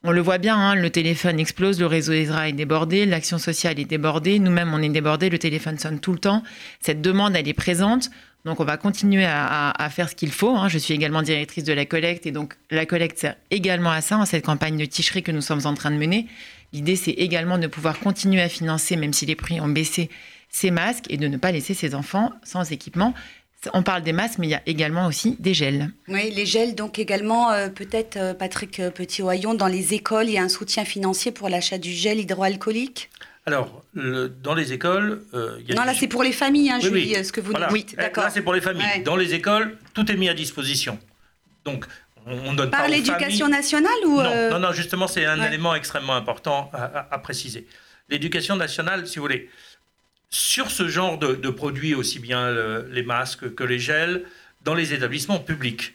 On 0.04 0.12
le 0.12 0.22
voit 0.22 0.40
bien, 0.40 0.58
hein, 0.58 0.74
le 0.74 0.90
téléphone 0.90 1.40
explose, 1.40 1.80
le 1.80 1.86
réseau 1.86 2.14
ESRA 2.14 2.50
est 2.50 2.54
débordé, 2.54 3.06
l'action 3.06 3.38
sociale 3.38 3.80
est 3.80 3.86
débordée, 3.86 4.40
nous-mêmes 4.40 4.74
on 4.74 4.82
est 4.82 4.90
débordés, 4.90 5.30
le 5.30 5.38
téléphone 5.38 5.78
sonne 5.78 6.00
tout 6.00 6.12
le 6.12 6.18
temps. 6.18 6.42
Cette 6.80 7.02
demande, 7.02 7.36
elle 7.36 7.48
est 7.48 7.54
présente. 7.54 8.10
Donc 8.44 8.60
on 8.60 8.64
va 8.64 8.78
continuer 8.78 9.26
à, 9.26 9.90
faire 9.92 10.10
ce 10.10 10.16
qu'il 10.16 10.32
faut. 10.32 10.56
Hein. 10.56 10.68
Je 10.70 10.80
suis 10.80 10.96
également 10.96 11.22
directrice 11.22 11.64
de 11.64 11.74
la 11.74 11.86
collecte 11.86 12.26
et 12.26 12.32
donc 12.32 12.56
la 12.72 12.88
collecte 12.88 13.20
sert 13.20 13.36
également 13.52 13.92
à 13.92 14.02
ça, 14.02 14.18
en 14.18 14.26
cette 14.26 14.44
campagne 14.44 14.76
de 14.76 14.86
ticherie 14.86 15.22
que 15.22 15.32
nous 15.32 15.42
sommes 15.42 15.66
en 15.66 15.76
train 15.76 15.92
de 15.92 15.98
mener. 15.98 16.26
L'idée 16.74 16.96
c'est 16.96 17.12
également 17.12 17.60
de 17.60 17.68
pouvoir 17.68 18.00
continuer 18.00 18.42
à 18.42 18.50
financer, 18.50 18.96
même 18.96 19.14
si 19.14 19.28
les 19.28 19.36
prix 19.36 19.62
ont 19.62 19.68
baissé, 19.68 20.10
ces 20.50 20.72
masques 20.72 21.06
et 21.10 21.18
de 21.18 21.28
ne 21.28 21.38
pas 21.38 21.52
laisser 21.52 21.76
ces 21.76 21.94
enfants 21.94 22.32
sans 22.44 22.72
équipement. 22.72 23.14
On 23.74 23.84
parle 23.84 24.02
des 24.02 24.13
masques, 24.13 24.39
mais 24.39 24.47
il 24.47 24.52
y 24.52 24.56
a 24.56 24.62
également 24.65 25.06
aussi 25.06 25.36
des 25.39 25.54
gels. 25.54 25.89
Oui, 26.08 26.32
les 26.32 26.45
gels, 26.45 26.74
donc 26.74 26.97
également, 26.97 27.52
euh, 27.52 27.69
peut-être, 27.69 28.17
euh, 28.17 28.34
Patrick 28.34 28.80
euh, 28.80 28.89
Petit-Oyon, 28.89 29.54
dans 29.54 29.67
les 29.67 29.93
écoles, 29.93 30.28
il 30.28 30.34
y 30.34 30.38
a 30.39 30.43
un 30.43 30.50
soutien 30.50 30.84
financier 30.84 31.32
pour 31.32 31.47
l'achat 31.47 31.78
du 31.78 31.91
gel 31.91 32.19
hydroalcoolique 32.19 33.10
alors, 33.47 33.82
dans 33.95 34.54
les 34.54 34.71
écoles, 34.71 35.24
il 35.34 35.67
y 35.67 35.71
a 35.71 35.76
Non, 35.76 35.84
là, 35.84 35.95
c'est 35.95 36.08
pour 36.08 36.21
les 36.21 36.32
familles, 36.32 36.69
hein, 36.69 36.80
Julie, 36.80 37.26
ce 37.26 37.32
que 37.32 37.41
vous 37.41 37.52
dites. 37.52 37.65
Oui, 37.71 37.88
d'accord. 37.97 38.26
Là, 38.26 38.30
c'est 38.30 38.43
pour 38.43 38.54
les 38.54 38.62
familles. 38.62 39.02
Dans 39.04 39.15
les 39.15 39.34
écoles, 39.34 39.80
tout 39.95 40.12
est 40.12 40.15
mis 40.15 40.30
à 40.30 40.36
disposition. 40.36 41.00
Donc, 41.65 41.86
on 42.28 42.54
donne 42.54 42.69
Par 42.69 42.88
l'éducation 42.88 43.47
nationale 43.47 43.91
ou 44.06 44.21
non, 44.21 44.60
non, 44.60 44.71
justement, 44.74 45.08
c'est 45.08 45.26
un 45.26 45.41
élément 45.41 45.74
extrêmement 45.74 46.13
important 46.15 46.69
à 46.71 47.17
préciser. 47.17 47.65
L'éducation 48.10 48.58
nationale, 48.58 49.08
si 49.08 49.15
vous 49.15 49.24
voulez, 49.24 49.50
sur 50.32 50.72
ce 50.72 50.88
genre 50.88 51.17
de, 51.20 51.50
produits, 51.50 51.94
aussi 51.94 52.20
bien 52.20 52.50
les 52.89 53.04
masques 53.04 53.54
que 53.54 53.63
les 53.63 53.80
gels, 53.80 54.24
dans 54.63 54.74
les 54.74 54.94
établissements 54.94 55.39
publics. 55.39 55.94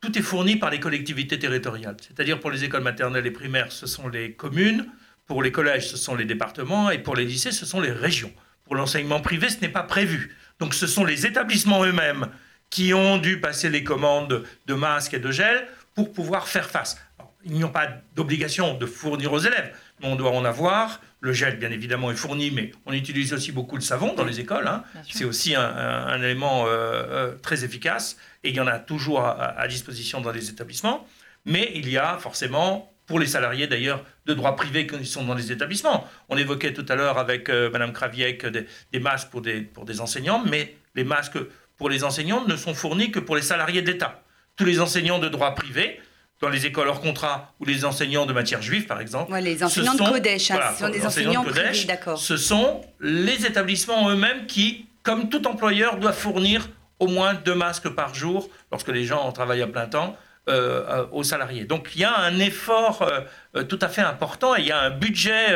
Tout 0.00 0.18
est 0.18 0.22
fourni 0.22 0.56
par 0.56 0.70
les 0.70 0.80
collectivités 0.80 1.38
territoriales. 1.38 1.96
C'est-à-dire 2.00 2.40
pour 2.40 2.50
les 2.50 2.64
écoles 2.64 2.82
maternelles 2.82 3.26
et 3.26 3.30
primaires, 3.30 3.72
ce 3.72 3.86
sont 3.86 4.08
les 4.08 4.32
communes, 4.32 4.86
pour 5.26 5.42
les 5.42 5.52
collèges, 5.52 5.88
ce 5.88 5.96
sont 5.96 6.14
les 6.14 6.24
départements, 6.24 6.90
et 6.90 6.98
pour 6.98 7.16
les 7.16 7.24
lycées, 7.24 7.52
ce 7.52 7.66
sont 7.66 7.80
les 7.80 7.92
régions. 7.92 8.32
Pour 8.64 8.76
l'enseignement 8.76 9.20
privé, 9.20 9.48
ce 9.48 9.60
n'est 9.60 9.68
pas 9.68 9.82
prévu. 9.82 10.34
Donc 10.58 10.74
ce 10.74 10.86
sont 10.86 11.04
les 11.04 11.26
établissements 11.26 11.84
eux-mêmes 11.84 12.28
qui 12.70 12.94
ont 12.94 13.18
dû 13.18 13.40
passer 13.40 13.68
les 13.70 13.84
commandes 13.84 14.44
de 14.66 14.74
masques 14.74 15.14
et 15.14 15.18
de 15.18 15.30
gel 15.30 15.66
pour 15.94 16.12
pouvoir 16.12 16.48
faire 16.48 16.68
face. 16.68 16.96
ils 17.44 17.58
n'ont 17.58 17.70
pas 17.70 17.88
d'obligation 18.14 18.74
de 18.74 18.86
fournir 18.86 19.32
aux 19.32 19.38
élèves, 19.38 19.72
on 20.02 20.16
doit 20.16 20.30
en 20.30 20.44
avoir. 20.44 21.00
Le 21.20 21.32
gel, 21.32 21.58
bien 21.58 21.70
évidemment, 21.70 22.10
est 22.10 22.16
fourni, 22.16 22.50
mais 22.50 22.72
on 22.84 22.92
utilise 22.92 23.32
aussi 23.32 23.50
beaucoup 23.50 23.76
le 23.76 23.82
savon 23.82 24.14
dans 24.14 24.24
les 24.24 24.38
écoles. 24.38 24.68
Hein. 24.68 24.84
C'est 25.10 25.24
aussi 25.24 25.54
un, 25.54 26.22
élément 26.22 26.66
euh, 26.66 26.68
euh, 26.70 27.34
très 27.42 27.64
efficace 27.64 28.16
et 28.44 28.50
il 28.50 28.54
y 28.54 28.60
en 28.60 28.66
a 28.66 28.78
toujours 28.78 29.24
à, 29.24 29.66
disposition 29.66 30.20
dans 30.20 30.30
les 30.30 30.50
établissements. 30.50 31.06
Mais 31.44 31.72
il 31.74 31.88
y 31.88 31.96
a 31.96 32.18
forcément, 32.18 32.92
pour 33.06 33.18
les 33.18 33.26
salariés 33.26 33.66
d'ailleurs, 33.66 34.04
de 34.26 34.34
droit 34.34 34.54
privé 34.56 34.86
qui 34.86 35.06
sont 35.06 35.24
dans 35.24 35.34
les 35.34 35.50
établissements. 35.52 36.06
On 36.28 36.36
évoquait 36.36 36.72
tout 36.72 36.86
à 36.88 36.94
l'heure 36.94 37.18
avec 37.18 37.48
Mme 37.48 37.62
euh, 37.62 37.70
Madame 37.70 37.92
Kraviek 37.92 38.46
des, 38.46 39.00
masques 39.00 39.30
pour 39.30 39.40
des, 39.40 39.62
pour 39.62 39.84
des 39.84 40.00
enseignants, 40.00 40.42
mais 40.44 40.76
les 40.94 41.04
masques 41.04 41.38
pour 41.76 41.88
les 41.88 42.04
enseignants 42.04 42.44
ne 42.46 42.56
sont 42.56 42.74
fournis 42.74 43.10
que 43.10 43.20
pour 43.20 43.36
les 43.36 43.42
salariés 43.42 43.82
de 43.82 43.90
l'État. 43.90 44.22
Tous 44.56 44.64
les 44.64 44.80
enseignants 44.80 45.18
de 45.18 45.28
droit 45.28 45.54
privé 45.54 46.00
dans 46.40 46.48
les 46.48 46.66
écoles 46.66 46.88
hors 46.88 47.00
contrat 47.00 47.54
ou 47.60 47.64
les 47.64 47.84
enseignants 47.84 48.26
de 48.26 48.32
matière 48.32 48.62
juive, 48.62 48.86
par 48.86 49.00
exemple. 49.00 49.34
les 49.38 49.62
enseignants 49.62 49.94
de 49.94 50.02
Kodesh, 50.02 50.50
hein, 50.50 50.60
ce 50.72 50.80
sont 50.80 50.90
des 50.90 51.06
enseignants 51.06 51.44
de 51.44 51.50
privés, 51.50 51.84
d'accord. 51.86 52.18
Ce 52.18 52.36
sont 52.36 52.80
les 53.00 53.46
établissements 53.46 54.08
eux-mêmês 54.10 54.46
qui, 54.46 54.86
comme 55.02 55.28
tout 55.28 55.46
employeur, 55.46 55.96
doivent 55.98 56.18
fournir 56.18 56.68
au 56.98 57.06
moins 57.06 57.34
deux 57.34 57.54
masques 57.54 57.88
par 57.90 58.14
jour 58.14 58.48
lorsque 58.70 58.88
les 58.88 59.04
gens 59.04 59.30
travaillent 59.32 59.62
à 59.62 59.66
plein 59.66 59.86
temps 59.86 60.16
euh, 60.48 60.84
euh, 60.88 61.06
aux 61.10 61.24
salariés. 61.24 61.64
Donc 61.64 61.90
il 61.94 62.02
y 62.02 62.04
a 62.04 62.16
un 62.18 62.38
effort 62.38 63.02
euh, 63.02 63.20
tout 63.64 63.78
à 63.80 63.88
fait 63.88 64.02
important 64.02 64.56
et 64.56 64.60
il 64.60 64.66
y 64.66 64.72
a 64.72 64.80
un 64.80 64.90
budget 64.90 65.46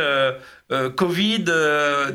Covid 0.96 1.44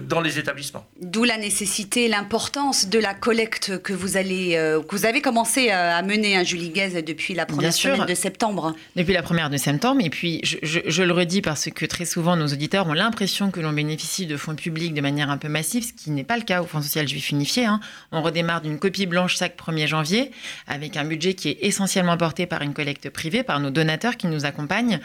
dans 0.08 0.22
les 0.22 0.40
établissements. 0.40 0.88
D'où 1.02 1.26
la 1.26 1.38
nécessité, 1.38 2.08
l'importance 2.08 2.88
de 2.88 3.00
la 3.00 3.14
collecte 3.14 3.82
que 3.82 3.92
vous 3.92 4.16
allez, 4.16 4.52
que 4.88 4.96
vous 4.96 5.06
avez 5.06 5.22
commencé 5.22 5.72
à 5.72 6.02
mener, 6.02 6.38
à 6.38 6.40
hein, 6.40 6.44
Julie 6.44 6.70
Guez, 6.70 7.02
depuis 7.02 7.34
la 7.34 7.46
première 7.46 7.74
semaine 7.74 8.06
de 8.06 8.16
septembre. 8.16 8.74
Depuis 8.96 9.14
la 9.14 9.24
première 9.24 9.50
de 9.50 9.58
septembre, 9.58 10.02
et 10.04 10.10
puis 10.10 10.40
je, 10.44 11.04
le 11.04 11.12
redis 11.12 11.42
parce 11.42 11.70
que 11.70 11.86
très 11.86 12.06
souvent 12.06 12.36
nos 12.36 12.48
auditeurs 12.48 12.88
ont 12.88 12.94
l'impression 12.94 13.52
que 13.52 13.60
l'on 13.60 13.74
bénéficie 13.74 14.26
de 14.26 14.38
fonds 14.38 14.56
publics 14.56 14.94
de 14.94 15.02
manière 15.02 15.30
un 15.30 15.38
peu 15.38 15.50
massive, 15.50 15.86
ce 15.86 15.94
qui 15.94 16.12
n'est 16.12 16.24
pas 16.24 16.38
le 16.38 16.44
cas 16.44 16.62
au 16.62 16.66
Fonds 16.66 16.82
social 16.82 17.08
juif 17.08 17.30
unifié. 17.30 17.66
Hein. 17.66 17.80
On 18.12 18.22
redémarre 18.22 18.62
d'une 18.62 18.80
copie 18.80 19.06
blanche 19.06 19.38
chaque 19.38 19.58
1er 19.58 19.88
janvier 19.88 20.32
avec 20.68 20.98
un 20.98 21.06
budget 21.06 21.34
qui 21.34 21.50
est 21.50 21.58
essentiellement 21.62 22.18
porté 22.18 22.46
par 22.46 22.62
une 22.62 22.74
collecte 22.74 23.10
privée 23.10 23.44
par 23.44 23.60
nos 23.60 23.70
donateurs 23.70 24.18
qui 24.18 24.28
nous 24.28 24.46
accompagnent. 24.46 25.00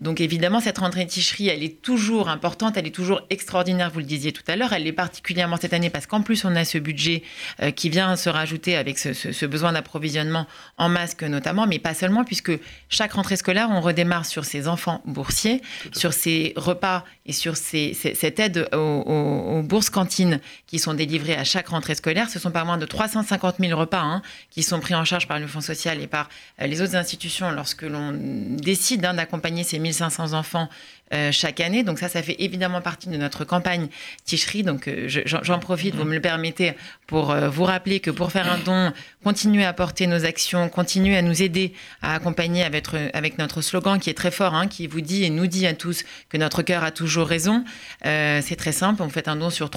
Donc 0.00 0.20
évidemment, 0.20 0.60
cette 0.60 0.78
rentrée 0.78 1.04
de 1.04 1.10
ticherie, 1.10 1.48
elle 1.48 1.64
est 1.64 1.82
toujours 1.82 2.28
importante, 2.28 2.76
elle 2.76 2.86
est 2.86 2.94
toujours 2.94 3.20
extraordinaire, 3.30 3.90
vous 3.90 3.98
le 3.98 4.04
disiez 4.04 4.32
tout 4.32 4.44
à 4.46 4.54
l'heure. 4.54 4.72
Elle 4.72 4.86
est 4.86 4.92
particulièrement 4.92 5.56
cette 5.60 5.72
année 5.72 5.90
parce 5.90 6.06
qu'en 6.06 6.22
plus, 6.22 6.44
on 6.44 6.54
a 6.54 6.64
ce 6.64 6.78
budget 6.78 7.24
euh, 7.60 7.72
qui 7.72 7.88
vient 7.90 8.14
se 8.14 8.28
rajouter 8.28 8.76
avec 8.76 8.98
ce, 8.98 9.46
besoin 9.46 9.72
d'approvisionnement 9.72 10.46
en 10.76 10.88
masques 10.88 11.24
notamment, 11.24 11.66
mais 11.66 11.80
pas 11.80 11.94
seulement, 11.94 12.22
puisque 12.22 12.52
chaque 12.88 13.12
rentrée 13.14 13.36
scolaire, 13.36 13.70
on 13.72 13.80
redémarre 13.80 14.24
sur 14.24 14.44
ces 14.44 14.68
enfants 14.68 15.02
boursiers, 15.04 15.62
sur 15.92 16.12
ces 16.12 16.52
repas 16.54 17.04
et 17.28 17.32
sur 17.32 17.56
cette 17.56 18.40
aide 18.40 18.68
aux, 18.72 19.62
bourses 19.62 19.90
cantines 19.90 20.40
qui 20.66 20.78
sont 20.78 20.94
délivrées 20.94 21.36
à 21.36 21.44
chaque 21.44 21.68
rentrée 21.68 21.94
scolaire. 21.94 22.30
Ce 22.30 22.38
sont 22.38 22.50
pas 22.50 22.64
moins 22.64 22.78
de 22.78 22.86
350 22.86 23.56
000 23.60 23.78
repas 23.78 24.00
hein, 24.00 24.22
qui 24.50 24.62
sont 24.62 24.80
pris 24.80 24.94
en 24.94 25.04
charge 25.04 25.28
par 25.28 25.38
le 25.38 25.46
Fonds 25.46 25.60
social 25.60 26.00
et 26.00 26.06
par 26.06 26.30
euh, 26.60 26.66
les 26.66 26.80
autres 26.80 26.96
institutions 26.96 27.50
lorsque 27.50 27.82
l'on 27.82 28.12
décide 28.12 29.04
hein, 29.04 29.12
d'accompagner 29.12 29.62
ces 29.62 29.78
1500 29.78 30.32
enfants 30.32 30.70
euh, 31.14 31.32
chaque 31.32 31.60
année. 31.60 31.84
Donc 31.84 31.98
ça, 31.98 32.08
ça 32.08 32.22
fait 32.22 32.36
évidemment 32.38 32.82
partie 32.82 33.08
de 33.08 33.16
notre 33.16 33.44
campagne 33.44 33.88
Ticherie. 34.24 34.62
Donc 34.62 34.88
euh, 34.88 35.08
j'en 35.08 35.58
profite, 35.58 35.94
vous 35.94 36.04
me 36.04 36.14
le 36.14 36.20
permettez, 36.20 36.74
pour 37.06 37.30
euh, 37.30 37.48
vous 37.48 37.64
rappeler 37.64 38.00
que 38.00 38.10
pour 38.10 38.30
faire 38.30 38.50
un 38.50 38.58
don, 38.58 38.92
continuez 39.24 39.64
à 39.64 39.72
porter 39.72 40.06
nos 40.06 40.26
actions, 40.26 40.68
continuez 40.68 41.16
à 41.16 41.22
nous 41.22 41.42
aider 41.42 41.72
à 42.02 42.14
accompagner 42.14 42.62
avec, 42.62 43.38
notre 43.38 43.62
slogan 43.62 43.98
qui 43.98 44.10
est 44.10 44.14
très 44.14 44.30
fort, 44.30 44.54
hein, 44.54 44.66
qui 44.66 44.86
vous 44.86 45.00
dit 45.00 45.24
et 45.24 45.30
nous 45.30 45.46
dit 45.46 45.66
à 45.66 45.72
tous 45.72 46.04
que 46.28 46.36
notre 46.36 46.62
cœur 46.62 46.84
a 46.84 46.90
toujours 46.90 47.26
raison. 47.26 47.64
C'est 48.04 48.56
très 48.56 48.72
simple, 48.72 49.02
on 49.02 49.08
fait 49.08 49.28
un 49.28 49.36
don 49.36 49.50
sur 49.50 49.70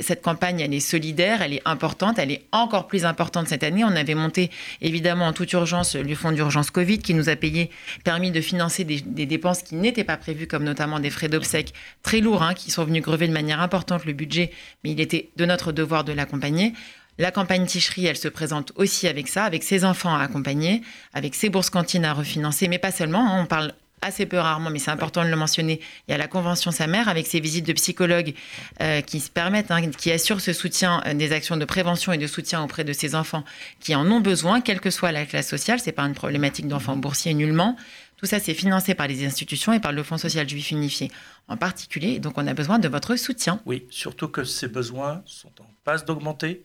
cette 0.00 0.22
campagne, 0.22 0.60
elle 0.60 0.74
est 0.74 0.80
solidaire, 0.80 1.42
elle 1.42 1.54
est 1.54 1.62
importante, 1.64 2.18
elle 2.18 2.30
est 2.30 2.42
encore 2.52 2.86
plus 2.86 3.04
importante 3.04 3.48
cette 3.48 3.62
année. 3.62 3.84
On 3.84 3.96
avait 3.96 4.14
monté 4.14 4.50
évidemment 4.80 5.26
en 5.26 5.32
toute 5.32 5.52
urgence 5.52 5.94
le 5.96 6.14
fonds 6.14 6.32
d'urgence 6.32 6.70
Covid 6.70 6.98
qui 6.98 7.14
nous 7.14 7.28
a 7.28 7.36
payé, 7.36 7.70
permis 8.04 8.30
de 8.30 8.40
financer 8.40 8.84
des, 8.84 9.26
dépenses 9.26 9.62
qui 9.62 9.74
n'étaient 9.74 10.04
pas 10.04 10.16
prévues, 10.16 10.46
comme 10.46 10.64
notamment 10.64 11.00
des 11.00 11.10
frais 11.10 11.28
d'obsèques 11.28 11.74
très 12.02 12.20
lourds, 12.20 12.42
hein, 12.42 12.54
qui 12.54 12.70
sont 12.70 12.84
venus 12.84 13.02
grever 13.02 13.28
de 13.28 13.32
manière 13.32 13.60
importante 13.60 14.04
le 14.04 14.12
budget, 14.12 14.50
mais 14.82 14.92
il 14.92 15.00
était 15.00 15.30
de 15.36 15.44
notre 15.44 15.72
devoir 15.72 16.04
de 16.04 16.12
l'accompagner. 16.12 16.72
La 17.18 17.30
campagne 17.30 17.64
Ticherie, 17.64 18.06
elle 18.06 18.16
se 18.16 18.26
présente 18.26 18.72
aussi 18.74 19.06
avec 19.06 19.28
ça, 19.28 19.44
avec 19.44 19.62
ses 19.62 19.84
enfants 19.84 20.16
à 20.16 20.20
accompagner, 20.20 20.82
avec 21.12 21.36
ses 21.36 21.48
bourses 21.48 21.70
cantines 21.70 22.04
à 22.04 22.12
refinancer, 22.12 22.66
mais 22.66 22.78
pas 22.78 22.90
seulement. 22.90 23.20
Hein. 23.20 23.42
on 23.42 23.46
parle 23.46 23.72
assez 24.02 24.26
peu 24.26 24.38
rarement, 24.38 24.70
mais 24.70 24.78
c'est 24.78 24.90
important 24.90 25.24
de 25.24 25.28
le 25.28 25.36
mentionner. 25.36 25.80
Il 26.06 26.12
y 26.12 26.14
a 26.14 26.18
la 26.18 26.28
convention 26.28 26.70
sa 26.70 26.86
mère 26.86 27.08
avec 27.08 27.26
ses 27.26 27.40
visites 27.40 27.66
de 27.66 27.72
psychologues 27.72 28.34
euh, 28.80 29.00
qui 29.00 29.20
se 29.20 29.30
permettent, 29.30 29.70
hein, 29.70 29.90
qui 29.90 30.12
assurent 30.12 30.40
ce 30.40 30.52
soutien 30.52 31.02
euh, 31.06 31.14
des 31.14 31.32
actions 31.32 31.56
de 31.56 31.64
prévention 31.64 32.12
et 32.12 32.18
de 32.18 32.26
soutien 32.26 32.62
auprès 32.62 32.84
de 32.84 32.92
ces 32.92 33.14
enfants 33.14 33.44
qui 33.80 33.94
en 33.94 34.10
ont 34.10 34.20
besoin, 34.20 34.60
quelle 34.60 34.80
que 34.80 34.90
soit 34.90 35.12
la 35.12 35.24
classe 35.24 35.48
sociale. 35.48 35.80
C'est 35.80 35.92
pas 35.92 36.02
une 36.02 36.14
problématique 36.14 36.68
d'enfants 36.68 36.96
boursiers 36.96 37.34
nullement. 37.34 37.76
Tout 38.16 38.26
ça, 38.26 38.40
c'est 38.40 38.54
financé 38.54 38.94
par 38.94 39.08
les 39.08 39.24
institutions 39.26 39.72
et 39.72 39.80
par 39.80 39.92
le 39.92 40.02
Fonds 40.02 40.18
social 40.18 40.48
juif 40.48 40.70
unifié 40.70 41.10
en 41.48 41.56
particulier. 41.56 42.18
Donc, 42.20 42.38
on 42.38 42.46
a 42.46 42.54
besoin 42.54 42.78
de 42.78 42.88
votre 42.88 43.16
soutien. 43.16 43.60
Oui, 43.66 43.84
surtout 43.90 44.28
que 44.28 44.44
ces 44.44 44.68
besoins 44.68 45.22
sont 45.26 45.52
en 45.60 45.66
passe 45.84 46.04
d'augmenter. 46.04 46.64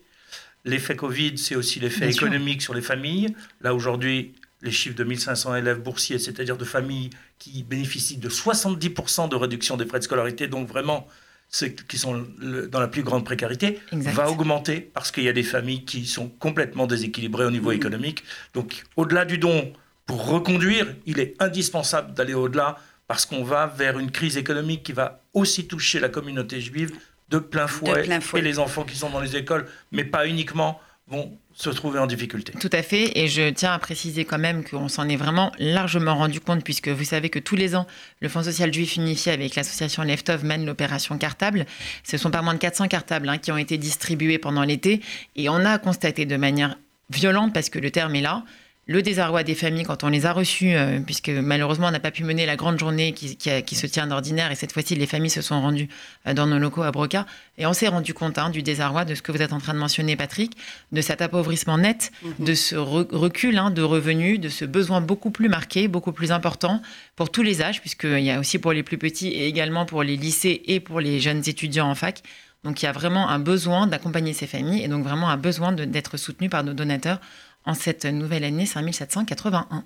L'effet 0.65 0.95
Covid, 0.95 1.37
c'est 1.37 1.55
aussi 1.55 1.79
l'effet 1.79 2.09
économique 2.09 2.61
sur 2.61 2.73
les 2.73 2.81
familles. 2.81 3.33
Là, 3.61 3.73
aujourd'hui, 3.73 4.33
les 4.61 4.71
chiffres 4.71 4.95
de 4.95 5.03
1500 5.03 5.55
élèves 5.55 5.79
boursiers, 5.79 6.19
c'est-à-dire 6.19 6.57
de 6.57 6.65
familles 6.65 7.09
qui 7.37 7.63
bénéficient 7.63 8.17
de 8.17 8.29
70% 8.29 9.29
de 9.29 9.35
réduction 9.35 9.77
des 9.77 9.85
frais 9.85 9.99
de 9.99 10.03
scolarité, 10.03 10.47
donc 10.47 10.67
vraiment 10.67 11.07
ceux 11.49 11.67
qui 11.67 11.97
sont 11.97 12.25
dans 12.69 12.79
la 12.79 12.87
plus 12.87 13.01
grande 13.01 13.25
précarité, 13.25 13.79
va 13.91 14.29
augmenter 14.29 14.81
parce 14.81 15.11
qu'il 15.11 15.23
y 15.23 15.29
a 15.29 15.33
des 15.33 15.43
familles 15.43 15.83
qui 15.83 16.05
sont 16.05 16.27
complètement 16.27 16.85
déséquilibrées 16.85 17.45
au 17.45 17.51
niveau 17.51 17.71
économique. 17.71 18.23
Donc 18.53 18.83
au-delà 18.95 19.25
du 19.25 19.39
don, 19.39 19.73
pour 20.05 20.27
reconduire, 20.27 20.95
il 21.05 21.19
est 21.19 21.35
indispensable 21.39 22.13
d'aller 22.13 22.35
au-delà 22.35 22.77
parce 23.07 23.25
qu'on 23.25 23.43
va 23.43 23.65
vers 23.65 23.97
une 23.97 24.11
crise 24.11 24.37
économique 24.37 24.83
qui 24.83 24.91
va 24.91 25.23
aussi 25.33 25.67
toucher 25.67 25.99
la 25.99 26.09
communauté 26.09 26.61
juive 26.61 26.91
de 27.29 27.39
plein 27.39 27.67
fouet, 27.67 28.01
de 28.01 28.05
plein 28.05 28.21
fouet. 28.21 28.39
et 28.39 28.43
les 28.43 28.59
enfants 28.59 28.83
qui 28.83 28.95
sont 28.95 29.09
dans 29.09 29.19
les 29.19 29.35
écoles, 29.35 29.65
mais 29.91 30.03
pas 30.03 30.27
uniquement 30.27 30.79
vont 31.09 31.37
se 31.53 31.69
trouver 31.69 31.99
en 31.99 32.07
difficulté. 32.07 32.53
Tout 32.59 32.69
à 32.71 32.83
fait, 32.83 33.17
et 33.17 33.27
je 33.27 33.49
tiens 33.49 33.73
à 33.73 33.79
préciser 33.79 34.25
quand 34.25 34.37
même 34.37 34.63
qu'on 34.63 34.87
s'en 34.87 35.09
est 35.09 35.15
vraiment 35.15 35.51
largement 35.57 36.15
rendu 36.15 36.39
compte, 36.39 36.63
puisque 36.63 36.87
vous 36.87 37.03
savez 37.03 37.29
que 37.29 37.39
tous 37.39 37.55
les 37.55 37.75
ans, 37.75 37.87
le 38.21 38.29
Fonds 38.29 38.43
social 38.43 38.73
juif 38.73 38.95
unifié 38.95 39.31
avec 39.31 39.55
l'association 39.55 40.03
Leftov 40.03 40.45
mène 40.45 40.65
l'opération 40.65 41.17
Cartable. 41.17 41.65
Ce 42.03 42.17
sont 42.17 42.31
pas 42.31 42.41
moins 42.41 42.53
de 42.53 42.59
400 42.59 42.87
cartables 42.87 43.27
hein, 43.27 43.37
qui 43.37 43.51
ont 43.51 43.57
été 43.57 43.77
distribués 43.77 44.37
pendant 44.37 44.63
l'été, 44.63 45.01
et 45.35 45.49
on 45.49 45.65
a 45.65 45.77
constaté 45.79 46.25
de 46.25 46.37
manière 46.37 46.77
violente, 47.09 47.53
parce 47.53 47.69
que 47.69 47.79
le 47.79 47.91
terme 47.91 48.15
est 48.15 48.21
là, 48.21 48.43
le 48.89 49.03
désarroi 49.03 49.43
des 49.43 49.53
familles 49.53 49.83
quand 49.83 50.03
on 50.03 50.09
les 50.09 50.25
a 50.25 50.33
reçus, 50.33 50.73
euh, 50.73 50.99
puisque 50.99 51.29
malheureusement 51.29 51.89
on 51.89 51.91
n'a 51.91 51.99
pas 51.99 52.09
pu 52.09 52.23
mener 52.23 52.47
la 52.47 52.55
grande 52.55 52.79
journée 52.79 53.13
qui, 53.13 53.37
se 53.75 53.85
tient 53.85 54.07
d'ordinaire, 54.07 54.51
et 54.51 54.55
cette 54.55 54.71
fois-ci 54.71 54.95
les 54.95 55.05
familles 55.05 55.29
se 55.29 55.43
sont 55.43 55.61
rendues 55.61 55.87
euh, 56.25 56.33
dans 56.33 56.47
nos 56.47 56.57
locaux 56.57 56.81
à 56.81 56.89
Broca, 56.89 57.27
et 57.59 57.67
on 57.67 57.73
s'est 57.73 57.87
rendu 57.87 58.15
compte 58.15 58.39
hein, 58.39 58.49
du 58.49 58.63
désarroi 58.63 59.05
de 59.05 59.13
ce 59.13 59.21
que 59.21 59.31
vous 59.31 59.43
êtes 59.43 59.53
en 59.53 59.59
train 59.59 59.75
de 59.75 59.79
mentionner, 59.79 60.15
Patrick, 60.15 60.57
de 60.91 61.01
cet 61.01 61.21
appauvrissement 61.21 61.77
net, 61.77 62.11
mhm. 62.23 62.45
de 62.47 62.53
ce 62.55 62.75
recul 62.75 63.59
hein, 63.59 63.69
de 63.69 63.83
revenus, 63.83 64.39
de 64.39 64.49
ce 64.49 64.65
besoin 64.65 65.01
beaucoup 65.01 65.29
plus 65.29 65.49
marqué, 65.49 65.87
beaucoup 65.87 66.11
plus 66.11 66.31
important 66.31 66.81
pour 67.15 67.31
tous 67.31 67.43
les 67.43 67.61
âges, 67.61 67.81
puisqu'il 67.81 68.23
y 68.23 68.31
a 68.31 68.39
aussi 68.39 68.57
pour 68.57 68.73
les 68.73 68.81
plus 68.81 68.97
petits 68.97 69.27
et 69.27 69.45
également 69.45 69.85
pour 69.85 70.01
les 70.01 70.17
lycées 70.17 70.63
et 70.65 70.79
pour 70.79 70.99
les 70.99 71.19
jeunes 71.19 71.43
étudiants 71.45 71.91
en 71.91 71.95
fac. 71.95 72.23
Donc 72.63 72.81
il 72.81 72.85
y 72.85 72.89
a 72.89 72.91
vraiment 72.91 73.29
un 73.29 73.39
besoin 73.39 73.87
d'accompagner 73.87 74.33
ces 74.33 74.47
familles 74.47 74.83
et 74.83 74.87
donc 74.87 75.03
vraiment 75.03 75.29
un 75.29 75.37
besoin 75.37 75.71
d'être 75.71 76.17
soutenu 76.17 76.49
par 76.49 76.63
nos 76.63 76.73
donateurs 76.73 77.19
en 77.65 77.73
cette 77.73 78.05
nouvelle 78.05 78.43
année 78.43 78.65
5781. 78.65 79.83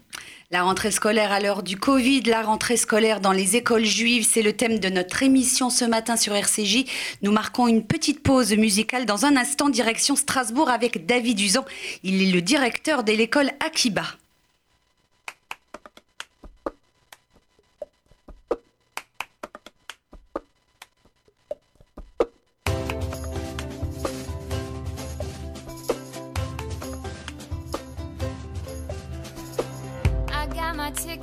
La 0.51 0.63
rentrée 0.63 0.91
scolaire 0.91 1.31
à 1.31 1.39
l'heure 1.39 1.63
du 1.63 1.77
Covid, 1.77 2.21
la 2.21 2.43
rentrée 2.43 2.77
scolaire 2.77 3.19
dans 3.19 3.31
les 3.31 3.55
écoles 3.55 3.85
juives, 3.85 4.27
c'est 4.29 4.41
le 4.41 4.53
thème 4.53 4.79
de 4.79 4.89
notre 4.89 5.23
émission 5.23 5.69
ce 5.69 5.85
matin 5.85 6.15
sur 6.15 6.35
RCJ. 6.35 6.85
Nous 7.21 7.31
marquons 7.31 7.67
une 7.67 7.85
petite 7.85 8.21
pause 8.21 8.53
musicale 8.55 9.05
dans 9.05 9.25
un 9.25 9.35
instant, 9.35 9.69
direction 9.69 10.15
Strasbourg 10.15 10.69
avec 10.69 11.05
David 11.05 11.39
Usan. 11.39 11.65
Il 12.03 12.21
est 12.21 12.31
le 12.31 12.41
directeur 12.41 13.03
de 13.03 13.11
l'école 13.13 13.51
Akiba. 13.65 14.05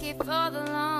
Ticket 0.00 0.16
for 0.24 0.50
the 0.50 0.64
long 0.72 0.99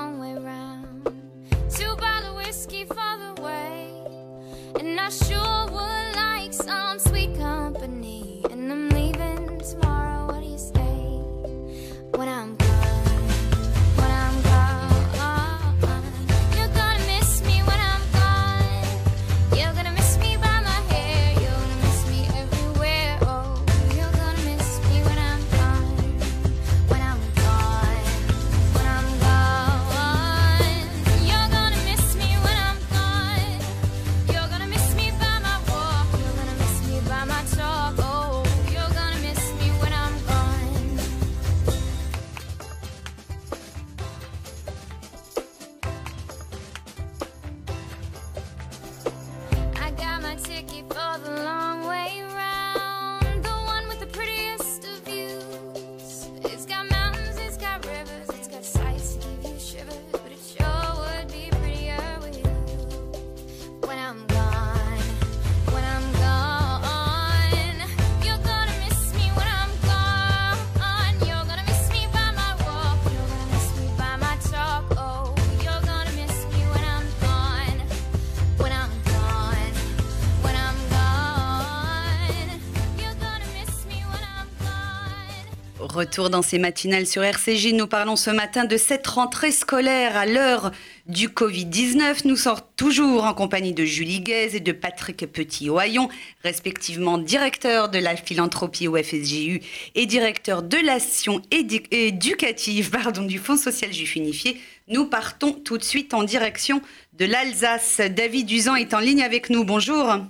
Retour 85.91 86.29
dans 86.29 86.41
ces 86.41 86.57
matinales 86.57 87.05
sur 87.05 87.21
RCJ. 87.21 87.73
Nous 87.73 87.85
parlons 87.85 88.15
ce 88.15 88.29
matin 88.29 88.63
de 88.63 88.77
cette 88.77 89.05
rentrée 89.07 89.51
scolaire 89.51 90.15
à 90.15 90.25
l'heure 90.25 90.71
du 91.05 91.27
Covid-19. 91.27 92.21
Nous 92.23 92.37
sortons 92.37 92.65
toujours 92.77 93.25
en 93.25 93.33
compagnie 93.33 93.73
de 93.73 93.83
Julie 93.83 94.21
Guez 94.21 94.55
et 94.55 94.61
de 94.61 94.71
Patrick 94.71 95.29
Petit-Oyon, 95.29 96.07
respectivement 96.45 97.17
directeur 97.17 97.89
de 97.89 97.99
la 97.99 98.15
philanthropie 98.15 98.87
au 98.87 98.95
FSGU 98.95 99.61
et 99.95 100.05
directeur 100.05 100.63
de 100.63 100.77
l'action 100.77 101.41
éducative 101.51 102.89
pardon, 102.89 103.23
du 103.23 103.37
Fonds 103.37 103.57
social 103.57 103.91
juif 103.91 104.15
unifié. 104.15 104.61
Nous 104.87 105.07
partons 105.07 105.51
tout 105.51 105.77
de 105.77 105.83
suite 105.83 106.13
en 106.13 106.23
direction 106.23 106.81
de 107.19 107.25
l'Alsace. 107.25 107.99
David 107.99 108.47
Duzan 108.47 108.77
est 108.77 108.93
en 108.93 108.99
ligne 108.99 109.23
avec 109.23 109.49
nous. 109.49 109.65
Bonjour. 109.65 110.21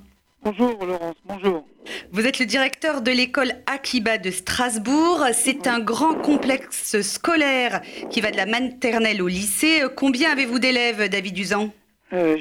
Bonjour 0.44 0.84
Laurence, 0.84 1.16
bonjour. 1.26 1.68
Vous 2.12 2.26
êtes 2.26 2.40
le 2.40 2.48
directeur 2.48 3.04
de 3.04 3.12
l'école 3.12 3.52
Akiba 3.68 4.18
de 4.18 4.32
Strasbourg. 4.32 5.24
C'est 5.34 5.68
un 5.68 5.80
grand 5.80 6.16
complexe 6.16 7.00
scolaire 7.02 7.82
qui 8.10 8.22
va 8.22 8.32
de 8.32 8.38
la 8.38 8.48
maternelle 8.48 9.22
au 9.22 9.28
lycée. 9.28 9.84
Combien 9.96 10.32
avez-vous 10.32 10.58
d'élèves, 10.58 11.10
David 11.10 11.36
Duzan 11.36 11.70
euh, 12.14 12.40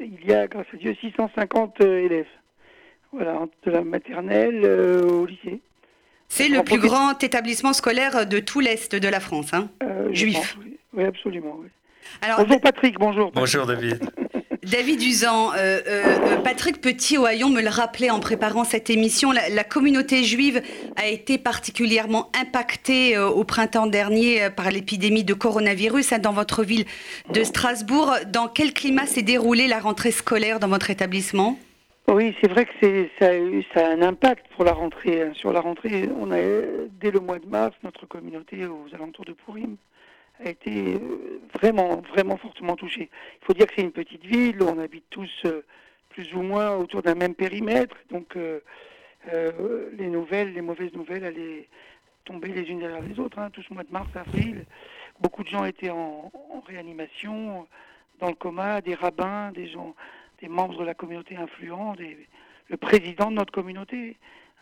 Il 0.00 0.26
y 0.26 0.32
a, 0.32 0.48
grâce 0.48 0.66
à 0.74 0.76
Dieu, 0.76 0.96
650 1.00 1.82
euh, 1.82 2.04
élèves. 2.04 2.26
Voilà, 3.12 3.46
de 3.64 3.70
la 3.70 3.82
maternelle 3.82 4.62
euh, 4.64 5.08
au 5.08 5.26
lycée. 5.26 5.60
C'est 6.26 6.48
le 6.48 6.64
plus 6.64 6.80
grand 6.80 7.22
établissement 7.22 7.72
scolaire 7.72 8.26
de 8.26 8.40
tout 8.40 8.58
l'Est 8.58 8.96
de 8.96 9.08
la 9.08 9.20
France, 9.20 9.54
hein 9.54 9.70
Juif. 10.10 10.58
oui. 10.94 11.04
absolument. 11.04 11.60
Alors, 12.22 12.40
bonjour 12.40 12.60
Patrick, 12.60 12.98
bonjour. 12.98 13.30
Bonjour 13.32 13.66
David. 13.66 14.00
David 14.70 15.00
Usan, 15.00 15.52
euh, 15.52 15.80
euh, 15.86 16.36
Patrick 16.42 16.80
Petit-Ohaillon 16.80 17.50
me 17.50 17.62
le 17.62 17.68
rappelait 17.68 18.10
en 18.10 18.18
préparant 18.18 18.64
cette 18.64 18.90
émission, 18.90 19.30
la, 19.30 19.62
communauté 19.62 20.24
juive 20.24 20.60
a 20.96 21.06
été 21.06 21.38
particulièrement 21.38 22.32
impactée 22.34 23.16
au 23.16 23.44
printemps 23.44 23.86
dernier 23.86 24.50
par 24.50 24.72
l'épidémie 24.72 25.22
de 25.22 25.34
coronavirus 25.34 26.12
hein, 26.12 26.18
dans 26.18 26.32
votre 26.32 26.64
ville 26.64 26.84
de 27.32 27.44
Strasbourg. 27.44 28.12
Dans 28.26 28.48
quel 28.48 28.72
climat 28.72 29.06
s'est 29.06 29.22
déroulée 29.22 29.68
la 29.68 29.78
rentrée 29.78 30.10
scolaire 30.10 30.58
dans 30.58 30.68
votre 30.68 30.90
établissement? 30.90 31.56
Oui, 32.08 32.34
c'est 32.40 32.50
vrai 32.50 32.66
que 32.66 33.08
ça, 33.20 33.26
a 33.26 33.86
a 33.86 33.92
un 33.92 34.02
impact 34.02 34.46
pour 34.56 34.64
la 34.64 34.72
rentrée. 34.72 35.22
Hein. 35.22 35.32
Sur 35.34 35.52
la 35.52 35.60
rentrée, 35.60 36.08
on 36.20 36.32
a 36.32 36.38
dès 37.00 37.12
le 37.12 37.20
mois 37.20 37.38
de 37.38 37.46
mars, 37.46 37.76
notre 37.84 38.06
communauté 38.06 38.66
aux 38.66 38.92
alentours 38.92 39.26
de 39.26 39.32
Pourim 39.32 39.76
a 40.44 40.48
été 40.48 40.94
euh, 40.94 41.40
vraiment, 41.54 42.02
vraiment 42.12 42.36
fortement 42.36 42.76
touchée. 42.76 43.10
Il 43.40 43.44
faut 43.44 43.54
dire 43.54 43.66
que 43.66 43.74
c'est 43.76 43.82
une 43.82 43.92
petite 43.92 44.24
ville, 44.24 44.62
on 44.62 44.78
habite 44.78 45.04
tous 45.10 45.30
euh, 45.44 45.62
plus 46.10 46.32
ou 46.34 46.42
moins 46.42 46.76
autour 46.76 47.02
d'un 47.02 47.14
même 47.14 47.34
périmètre, 47.34 47.96
donc 48.10 48.36
euh, 48.36 48.60
les 49.98 50.06
nouvelles, 50.06 50.52
les 50.52 50.60
mauvaises 50.60 50.92
nouvelles 50.94 51.24
allaient 51.24 51.68
tomber 52.24 52.48
les 52.48 52.62
unes 52.62 52.78
derrière 52.78 53.02
les 53.02 53.18
autres. 53.18 53.38
Hein. 53.38 53.50
Tout 53.50 53.62
mois 53.70 53.82
de 53.82 53.92
mars, 53.92 54.08
avril, 54.14 54.64
beaucoup 55.20 55.42
de 55.42 55.48
gens 55.48 55.64
étaient 55.64 55.90
en, 55.90 56.30
en 56.32 56.60
réanimation, 56.60 57.66
dans 58.20 58.28
le 58.28 58.34
coma, 58.34 58.80
des 58.80 58.94
rabbins, 58.94 59.52
des 59.52 59.66
gens 59.66 59.94
des 60.40 60.48
membres 60.48 60.78
de 60.78 60.84
la 60.84 60.94
communauté 60.94 61.36
influents, 61.36 61.94
le 62.68 62.76
président 62.76 63.30
de 63.30 63.36
notre 63.36 63.52
communauté, 63.52 64.16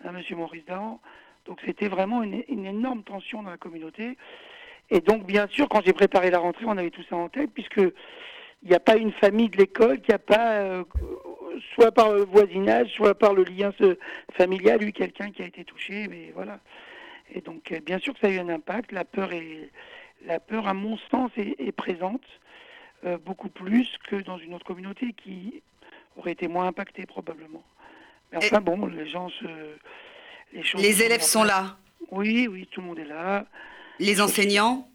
hein, 0.04 0.12
M. 0.14 0.36
Maurice 0.36 0.64
Dahan. 0.66 1.00
Donc 1.46 1.60
c'était 1.64 1.88
vraiment 1.88 2.22
une, 2.22 2.42
énorme 2.48 3.02
tension 3.02 3.42
dans 3.42 3.50
la 3.50 3.56
communauté. 3.56 4.16
Et 4.90 5.00
donc 5.00 5.26
bien 5.26 5.46
sûr, 5.48 5.68
quand 5.68 5.82
j'ai 5.84 5.92
préparé 5.92 6.30
la 6.30 6.38
rentrée, 6.38 6.64
on 6.66 6.76
avait 6.76 6.90
tout 6.90 7.04
ça 7.08 7.16
en 7.16 7.28
tête, 7.28 7.50
puisque 7.52 7.78
il 7.78 8.68
n'y 8.68 8.74
a 8.74 8.80
pas 8.80 8.96
une 8.96 9.12
famille 9.12 9.48
de 9.48 9.56
l'école 9.56 10.00
qui 10.00 10.10
n'a 10.10 10.18
pas, 10.18 10.54
euh, 10.54 10.84
soit 11.74 11.92
par 11.92 12.12
le 12.12 12.24
voisinage, 12.24 12.90
soit 12.92 13.14
par 13.14 13.34
le 13.34 13.44
lien 13.44 13.72
familial, 14.32 14.82
eu 14.82 14.92
quelqu'un 14.92 15.30
qui 15.30 15.42
a 15.42 15.46
été 15.46 15.64
touché, 15.64 16.06
mais 16.08 16.32
voilà. 16.34 16.60
Et 17.32 17.40
donc 17.40 17.72
euh, 17.72 17.80
bien 17.80 17.98
sûr 17.98 18.14
que 18.14 18.20
ça 18.20 18.28
a 18.28 18.30
eu 18.30 18.38
un 18.38 18.48
impact. 18.48 18.92
La 18.92 19.04
peur 19.04 19.32
est, 19.32 19.70
la 20.26 20.40
peur, 20.40 20.68
à 20.68 20.74
mon 20.74 20.96
sens, 21.10 21.30
est 21.36 21.72
présente. 21.72 22.22
Euh, 23.06 23.18
beaucoup 23.18 23.50
plus 23.50 23.98
que 24.08 24.16
dans 24.16 24.38
une 24.38 24.54
autre 24.54 24.64
communauté 24.64 25.12
qui 25.12 25.62
aurait 26.16 26.32
été 26.32 26.48
moins 26.48 26.68
impactée 26.68 27.04
probablement. 27.04 27.62
Mais 28.32 28.38
enfin 28.38 28.62
bon, 28.62 28.86
les 28.86 29.06
gens 29.06 29.28
se... 29.28 29.44
Les, 30.54 30.62
les 30.78 31.02
élèves 31.02 31.20
sont 31.20 31.44
là 31.44 31.76
Oui, 32.10 32.48
oui, 32.50 32.66
tout 32.70 32.80
le 32.80 32.86
monde 32.86 32.98
est 32.98 33.04
là. 33.04 33.44
Les 33.98 34.20
enseignants 34.20 34.88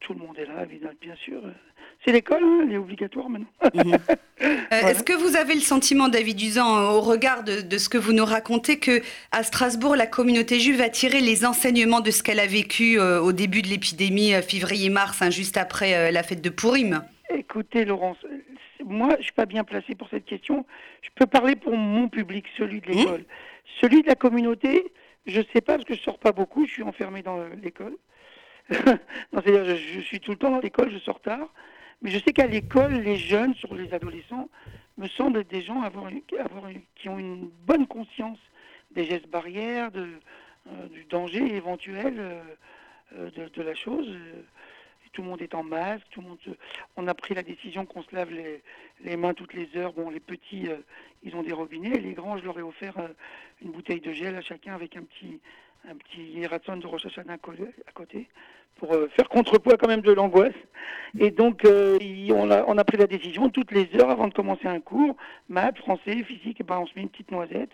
Tout 0.00 0.14
le 0.14 0.20
monde 0.20 0.38
est 0.38 0.46
là, 0.46 0.64
bien 1.00 1.14
sûr. 1.16 1.42
C'est 2.04 2.12
l'école, 2.12 2.42
hein, 2.42 2.60
elle 2.64 2.72
est 2.72 2.76
obligatoire 2.76 3.28
maintenant. 3.28 3.48
Mhm. 3.74 3.98
Euh, 4.42 4.88
est-ce 4.88 5.02
que 5.04 5.12
vous 5.12 5.36
avez 5.36 5.54
le 5.54 5.60
sentiment, 5.60 6.08
David 6.08 6.40
Usan, 6.40 6.92
au 6.92 7.00
regard 7.00 7.44
de, 7.44 7.78
ce 7.78 7.88
que 7.88 7.96
vous 7.96 8.12
nous 8.12 8.24
racontez, 8.24 8.78
que 8.78 9.00
à 9.32 9.42
Strasbourg, 9.42 9.96
la 9.96 10.06
communauté 10.06 10.58
juive 10.58 10.80
a 10.80 10.90
tiré 10.90 11.20
les 11.20 11.46
enseignements 11.46 12.00
de 12.00 12.10
ce 12.10 12.22
qu'elle 12.22 12.40
a 12.40 12.46
vécu 12.46 12.98
euh, 12.98 13.20
au 13.20 13.32
début 13.32 13.62
de 13.62 13.68
l'épidémie, 13.68 14.32
février-mars, 14.42 15.22
hein, 15.22 15.30
juste 15.30 15.56
après 15.56 16.10
la 16.12 16.22
fête 16.22 16.42
de 16.42 16.50
Purim? 16.50 17.02
Écoutez, 17.30 17.84
Laurence, 17.84 18.18
moi, 18.84 19.10
je 19.12 19.18
ne 19.18 19.22
suis 19.22 19.32
pas 19.32 19.46
bien 19.46 19.64
placé 19.64 19.94
pour 19.94 20.08
cette 20.10 20.26
question. 20.26 20.66
Je 21.02 21.08
peux 21.14 21.26
parler 21.26 21.56
pour 21.56 21.76
mon 21.76 22.08
public, 22.08 22.44
celui 22.58 22.80
de 22.80 22.88
l'école. 22.88 23.20
Mmh. 23.20 23.80
Celui 23.80 24.02
de 24.02 24.08
la 24.08 24.16
communauté, 24.16 24.92
je 25.26 25.38
ne 25.38 25.44
sais 25.52 25.60
pas 25.60 25.74
parce 25.74 25.84
que 25.84 25.94
je 25.94 26.00
ne 26.00 26.04
sors 26.04 26.18
pas 26.18 26.32
beaucoup, 26.32 26.66
je 26.66 26.72
suis 26.72 26.82
enfermé 26.82 27.22
dans 27.22 27.38
l'école. 27.62 27.96
c'est-à-dire, 28.70 29.76
je, 29.76 30.00
suis 30.00 30.20
tout 30.20 30.32
le 30.32 30.36
temps 30.36 30.50
dans 30.50 30.60
l'école, 30.60 30.90
je 30.90 30.98
sors 30.98 31.20
tard. 31.20 31.48
Mais 32.02 32.10
je 32.10 32.18
sais 32.18 32.32
qu'à 32.32 32.46
l'école, 32.46 32.94
les 32.94 33.16
jeunes, 33.16 33.54
sur 33.54 33.74
les 33.74 33.92
adolescents, 33.94 34.48
me 34.98 35.08
semblent 35.08 35.44
des 35.44 35.62
gens 35.62 35.82
qui 36.96 37.08
ont 37.08 37.18
une 37.18 37.50
bonne 37.66 37.86
conscience 37.86 38.38
des 38.92 39.04
gestes 39.04 39.28
barrières, 39.28 39.90
euh, 39.94 40.88
du 40.88 41.04
danger 41.04 41.56
éventuel 41.56 42.14
euh, 42.18 42.42
euh, 43.16 43.48
de, 43.54 43.62
la 43.62 43.74
chose 43.74 44.08
tout 45.12 45.22
le 45.22 45.28
monde 45.28 45.42
est 45.42 45.54
en 45.54 45.62
masque, 45.62 46.04
tout 46.10 46.20
le 46.22 46.28
monde 46.28 46.38
on 46.96 47.06
a 47.06 47.14
pris 47.14 47.34
la 47.34 47.44
décision 47.44 47.86
qu'on 47.86 48.02
se 48.02 48.12
lave 48.12 48.30
les, 48.32 49.16
mains 49.16 49.32
toutes 49.32 49.54
les 49.54 49.68
heures. 49.76 49.92
Bon, 49.92 50.10
les 50.10 50.18
petits, 50.18 50.66
ils 51.22 51.36
ont 51.36 51.44
des 51.44 51.52
robinets, 51.52 51.96
les 52.00 52.14
grands, 52.14 52.36
je 52.36 52.44
leur 52.44 52.58
ai 52.58 52.62
offert 52.62 52.94
une 53.62 53.70
bouteille 53.70 54.00
de 54.00 54.12
gel 54.12 54.34
à 54.34 54.40
chacun 54.40 54.74
avec 54.74 54.96
un 54.96 55.04
petit 55.04 55.38
un 55.88 55.96
petit 55.96 56.40
de 56.40 56.86
Rosh 56.86 57.06
Hashanah 57.06 57.34
à 57.34 57.92
côté 57.92 58.28
pour 58.76 58.92
euh, 58.92 59.08
faire 59.16 59.28
contrepoids 59.28 59.76
quand 59.76 59.88
même 59.88 60.00
de 60.00 60.12
l'angoisse. 60.12 60.54
Et 61.18 61.30
donc, 61.30 61.64
on, 61.64 62.50
a, 62.50 62.64
on 62.66 62.76
a 62.76 62.84
pris 62.84 62.96
la 62.96 63.06
décision 63.06 63.48
toutes 63.48 63.70
les 63.70 63.88
heures 63.94 64.10
avant 64.10 64.28
de 64.28 64.34
commencer 64.34 64.66
un 64.66 64.80
cours, 64.80 65.16
maths, 65.48 65.78
français, 65.78 66.24
physique, 66.24 66.60
et 66.60 66.64
ben 66.64 66.78
on 66.78 66.86
se 66.86 66.92
met 66.96 67.02
une 67.02 67.08
petite 67.08 67.30
noisette 67.30 67.70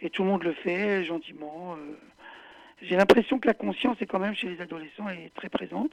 et 0.00 0.10
tout 0.10 0.24
le 0.24 0.30
monde 0.30 0.42
le 0.42 0.52
fait 0.52 1.04
gentiment. 1.04 1.76
J'ai 2.82 2.96
l'impression 2.96 3.38
que 3.38 3.46
la 3.46 3.54
conscience 3.54 3.96
est 4.00 4.06
quand 4.06 4.18
même 4.18 4.34
chez 4.34 4.48
les 4.48 4.60
adolescents 4.60 5.08
est 5.08 5.32
très 5.34 5.48
présente. 5.48 5.92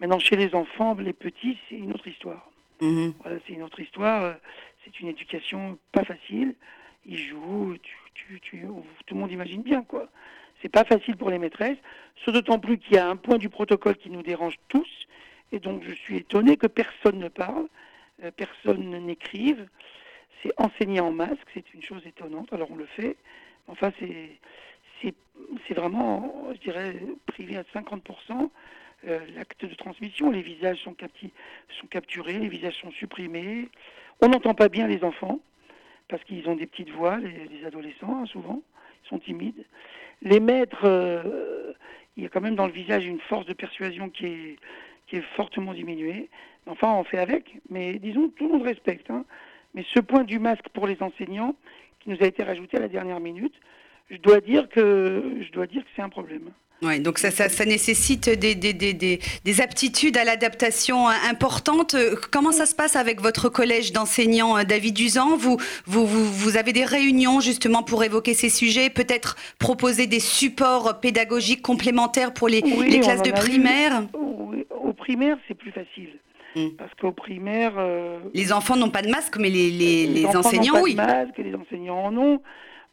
Maintenant, 0.00 0.18
chez 0.18 0.36
les 0.36 0.54
enfants, 0.54 0.94
les 0.94 1.12
petits, 1.12 1.58
c'est 1.68 1.76
une 1.76 1.92
autre 1.92 2.08
histoire. 2.08 2.50
Mhm. 2.80 3.12
Voilà, 3.22 3.38
c'est 3.46 3.52
une 3.52 3.62
autre 3.62 3.78
histoire. 3.80 4.22
Euh, 4.22 4.32
c'est 4.84 4.98
une 5.00 5.08
éducation 5.08 5.78
pas 5.92 6.04
facile. 6.04 6.54
Ils 7.06 7.18
jouent, 7.18 7.76
tu, 8.14 8.40
tu, 8.40 8.66
tout 9.06 9.14
le 9.14 9.20
monde 9.20 9.30
imagine 9.30 9.62
bien, 9.62 9.82
quoi. 9.82 10.08
C'est 10.64 10.70
pas 10.70 10.84
facile 10.84 11.18
pour 11.18 11.28
les 11.28 11.38
maîtresses, 11.38 11.76
ce 12.24 12.30
d'autant 12.30 12.58
plus 12.58 12.78
qu'il 12.78 12.94
y 12.94 12.98
a 12.98 13.06
un 13.06 13.16
point 13.16 13.36
du 13.36 13.50
protocole 13.50 13.96
qui 13.96 14.08
nous 14.08 14.22
dérange 14.22 14.54
tous, 14.68 14.88
et 15.52 15.58
donc 15.58 15.82
je 15.86 15.92
suis 15.92 16.16
étonné 16.16 16.56
que 16.56 16.66
personne 16.66 17.18
ne 17.18 17.28
parle, 17.28 17.66
euh, 18.22 18.30
personne 18.30 18.88
n'écrive. 19.04 19.68
C'est 20.42 20.52
enseigner 20.56 21.00
en 21.00 21.12
masque, 21.12 21.46
c'est 21.52 21.74
une 21.74 21.82
chose 21.82 22.00
étonnante, 22.06 22.50
alors 22.54 22.70
on 22.70 22.76
le 22.76 22.86
fait. 22.86 23.16
Enfin, 23.68 23.92
c'est, 24.00 24.38
vraiment, 25.74 26.48
je 26.54 26.60
dirais, 26.60 26.96
privé 27.26 27.58
à 27.58 27.64
50%. 27.78 28.48
Euh, 29.06 29.20
l'acte 29.36 29.66
de 29.66 29.74
transmission. 29.74 30.30
Les 30.30 30.40
visages 30.40 30.78
sont, 30.78 30.96
sont 31.78 31.86
capturés, 31.88 32.38
les 32.38 32.48
visages 32.48 32.80
sont 32.80 32.92
supprimés. 32.92 33.68
On 34.22 34.28
n'entend 34.28 34.54
pas 34.54 34.70
bien 34.70 34.86
les 34.86 35.04
enfants 35.04 35.40
parce 36.08 36.24
qu'ils 36.24 36.48
ont 36.48 36.54
des 36.54 36.66
petites 36.66 36.90
voix, 36.90 37.18
les, 37.18 37.66
adolescents 37.66 38.22
hein, 38.22 38.26
souvent, 38.26 38.62
sont 39.08 39.18
timides. 39.18 39.64
Les 40.22 40.40
maîtres, 40.40 40.84
euh, 40.84 41.72
il 42.16 42.22
y 42.22 42.26
a 42.26 42.28
quand 42.28 42.40
même 42.40 42.54
dans 42.54 42.66
le 42.66 42.72
visage 42.72 43.04
une 43.04 43.20
force 43.20 43.46
de 43.46 43.52
persuasion 43.52 44.08
qui 44.08 44.26
est, 44.26 44.58
fortement 45.36 45.74
diminuée. 45.74 46.28
Enfin, 46.66 46.92
on 46.92 47.04
fait 47.04 47.18
avec, 47.18 47.54
mais 47.70 48.00
disons, 48.00 48.30
tout 48.30 48.46
le 48.46 48.54
monde 48.54 48.62
respecte. 48.62 49.08
Hein. 49.12 49.24
Mais 49.72 49.84
ce 49.94 50.00
point 50.00 50.24
du 50.24 50.40
masque 50.40 50.68
pour 50.72 50.88
les 50.88 51.00
enseignants, 51.04 51.54
qui 52.00 52.10
nous 52.10 52.16
a 52.20 52.26
été 52.26 52.42
rajouté 52.42 52.78
à 52.78 52.80
la 52.80 52.88
dernière 52.88 53.20
minute, 53.20 53.54
je 54.10 54.16
dois 54.18 54.40
dire 54.40 54.68
que 54.68 55.22
je 55.40 55.52
dois 55.52 55.66
dire 55.66 55.82
que 55.82 55.88
c'est 55.96 56.02
un 56.02 56.08
problème. 56.08 56.50
Ouais, 56.82 56.98
donc 56.98 57.18
ça, 57.18 57.30
ça, 57.30 57.64
nécessite 57.64 58.28
des, 58.28 58.54
des, 58.54 58.74
des, 58.74 58.92
des, 58.92 59.60
aptitudes 59.62 60.18
à 60.18 60.24
l'adaptation 60.24 61.08
importantes. 61.08 61.96
Comment 62.30 62.52
ça 62.52 62.66
se 62.66 62.74
passe 62.74 62.96
avec 62.96 63.22
votre 63.22 63.48
collège 63.48 63.92
d'enseignants, 63.92 64.58
euh, 64.58 64.64
David 64.64 64.94
Duzan 64.94 65.36
vous, 65.36 65.56
vous, 65.86 66.04
vous, 66.04 66.24
vous, 66.24 66.56
avez 66.58 66.72
des 66.72 66.84
réunions 66.84 67.40
justement 67.40 67.82
pour 67.82 68.04
évoquer 68.04 68.34
ces 68.34 68.50
sujets, 68.50 68.90
peut-être 68.90 69.36
proposer 69.58 70.06
des 70.06 70.20
supports 70.20 71.00
pédagogiques 71.00 71.62
complémentaires 71.62 72.34
pour 72.34 72.48
les, 72.48 72.60
les 72.60 73.00
classes 73.00 73.22
de 73.22 73.30
primaire? 73.30 74.02
Au 74.12 74.92
primaire, 74.92 75.38
c'est 75.48 75.54
plus 75.54 75.72
facile. 75.72 76.10
Hmm. 76.54 76.70
Parce 76.76 76.92
qu'au 77.00 77.12
primaire... 77.12 77.74
Euh, 77.78 78.18
les 78.34 78.52
enfants 78.52 78.76
n'ont 78.76 78.90
pas 78.90 79.02
de 79.02 79.10
masque, 79.10 79.38
mais 79.38 79.48
les, 79.48 79.70
les, 79.70 80.06
les, 80.06 80.20
les 80.20 80.26
enseignants, 80.26 80.82
oui. 80.82 80.94
Pas 80.94 81.06
de 81.06 81.26
masque, 81.26 81.38
les 81.38 81.54
enseignants 81.54 82.04
en 82.04 82.16
ont. 82.16 82.42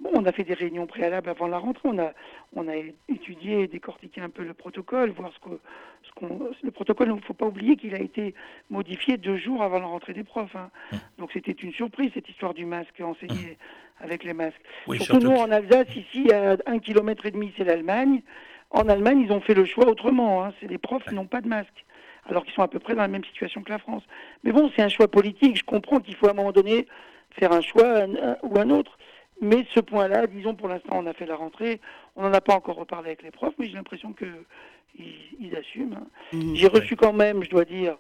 Bon, 0.01 0.09
on 0.15 0.25
a 0.25 0.31
fait 0.31 0.43
des 0.43 0.55
réunions 0.55 0.87
préalables 0.87 1.29
avant 1.29 1.47
la 1.47 1.59
rentrée, 1.59 1.87
on 1.87 1.99
a, 1.99 2.11
on 2.55 2.67
a 2.67 2.73
étudié 3.07 3.61
et 3.61 3.67
décortiqué 3.67 4.19
un 4.19 4.29
peu 4.29 4.43
le 4.43 4.55
protocole, 4.55 5.11
voir 5.11 5.31
ce 5.31 5.39
que, 5.39 5.59
ce 6.01 6.11
qu'on, 6.15 6.39
le 6.63 6.71
protocole, 6.71 7.09
il 7.09 7.15
ne 7.15 7.21
faut 7.21 7.35
pas 7.35 7.45
oublier 7.45 7.75
qu'il 7.75 7.93
a 7.93 7.99
été 7.99 8.33
modifié 8.71 9.17
deux 9.17 9.37
jours 9.37 9.61
avant 9.61 9.77
la 9.77 9.85
rentrée 9.85 10.13
des 10.13 10.23
profs. 10.23 10.55
Hein. 10.55 10.71
Mmh. 10.91 10.95
Donc 11.19 11.29
c'était 11.33 11.51
une 11.51 11.71
surprise 11.71 12.09
cette 12.15 12.27
histoire 12.27 12.55
du 12.55 12.65
masque 12.65 12.99
enseigné 12.99 13.57
mmh. 13.99 14.03
avec 14.03 14.23
les 14.23 14.33
masques. 14.33 14.61
surtout, 15.01 15.19
nous 15.19 15.35
en 15.35 15.51
Alsace, 15.51 15.95
ici 15.95 16.31
à 16.33 16.57
un 16.65 16.79
kilomètre 16.79 17.27
et 17.27 17.31
demi, 17.31 17.53
c'est 17.55 17.63
l'Allemagne. 17.63 18.23
En 18.71 18.89
Allemagne, 18.89 19.19
ils 19.19 19.31
ont 19.31 19.41
fait 19.41 19.53
le 19.53 19.65
choix 19.65 19.87
autrement. 19.87 20.43
Hein. 20.43 20.53
C'est 20.59 20.67
les 20.67 20.79
profs 20.79 21.03
qui 21.03 21.13
n'ont 21.13 21.27
pas 21.27 21.41
de 21.41 21.47
masque 21.47 21.85
alors 22.27 22.43
qu'ils 22.43 22.53
sont 22.53 22.61
à 22.61 22.67
peu 22.67 22.79
près 22.79 22.95
dans 22.95 23.01
la 23.01 23.07
même 23.07 23.23
situation 23.25 23.61
que 23.61 23.71
la 23.71 23.79
France. 23.79 24.03
Mais 24.43 24.51
bon, 24.51 24.71
c'est 24.75 24.81
un 24.81 24.89
choix 24.89 25.07
politique. 25.07 25.57
Je 25.57 25.63
comprends 25.63 25.99
qu'il 25.99 26.15
faut 26.15 26.27
à 26.27 26.31
un 26.31 26.33
moment 26.33 26.51
donné 26.51 26.87
faire 27.31 27.51
un 27.51 27.61
choix 27.61 28.05
ou 28.43 28.59
un 28.59 28.69
autre. 28.69 28.97
Mais 29.41 29.65
ce 29.73 29.79
point-là, 29.79 30.27
disons 30.27 30.53
pour 30.53 30.67
l'instant, 30.67 30.91
on 30.93 31.07
a 31.07 31.13
fait 31.13 31.25
la 31.25 31.35
rentrée, 31.35 31.81
on 32.15 32.21
n'en 32.21 32.33
a 32.33 32.41
pas 32.41 32.55
encore 32.55 32.75
reparlé 32.75 33.07
avec 33.07 33.23
les 33.23 33.31
profs, 33.31 33.55
mais 33.57 33.67
j'ai 33.67 33.73
l'impression 33.73 34.13
qu'ils 34.13 35.07
ils 35.39 35.55
assument. 35.55 35.97
Hein. 35.99 36.07
Mmh, 36.33 36.55
j'ai 36.55 36.67
reçu 36.67 36.95
quand 36.95 37.13
même, 37.13 37.43
je 37.43 37.49
dois 37.49 37.65
dire, 37.65 37.97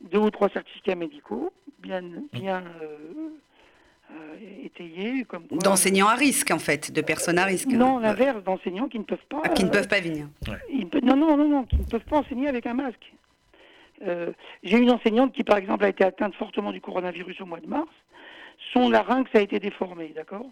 deux 0.00 0.18
ou 0.18 0.30
trois 0.30 0.48
certificats 0.50 0.94
médicaux, 0.94 1.52
bien, 1.80 2.02
bien 2.32 2.62
euh, 2.82 3.30
euh, 4.12 4.34
étayés. 4.62 5.24
Comme 5.24 5.46
D'enseignants 5.50 6.08
à 6.08 6.14
risque, 6.14 6.52
en 6.52 6.60
fait, 6.60 6.92
de 6.92 7.00
personnes 7.00 7.38
à 7.38 7.44
risque. 7.44 7.68
Non, 7.68 7.98
l'inverse, 7.98 8.44
d'enseignants 8.44 8.88
qui 8.88 9.00
ne 9.00 9.04
peuvent 9.04 9.26
pas. 9.28 9.42
Ah, 9.44 9.48
qui 9.48 9.64
ne 9.64 9.70
peuvent 9.70 9.88
pas 9.88 10.00
venir. 10.00 10.28
non, 11.02 11.16
non, 11.16 11.36
non, 11.36 11.48
non, 11.48 11.64
qui 11.64 11.76
ne 11.76 11.84
peuvent 11.84 12.04
pas 12.04 12.18
enseigner 12.18 12.48
avec 12.48 12.66
un 12.66 12.74
masque. 12.74 13.12
Euh, 14.06 14.32
J'ai 14.62 14.78
une 14.78 14.90
enseignante 14.90 15.32
qui, 15.32 15.42
par 15.42 15.56
exemple, 15.56 15.84
a 15.84 15.88
été 15.88 16.04
atteinte 16.04 16.34
fortement 16.34 16.70
du 16.70 16.80
coronavirus 16.80 17.40
au 17.40 17.46
mois 17.46 17.60
de 17.60 17.66
mars. 17.66 17.90
Son 18.72 18.88
larynx 18.90 19.28
a 19.34 19.40
été 19.40 19.58
déformé, 19.58 20.12
d'accord? 20.14 20.46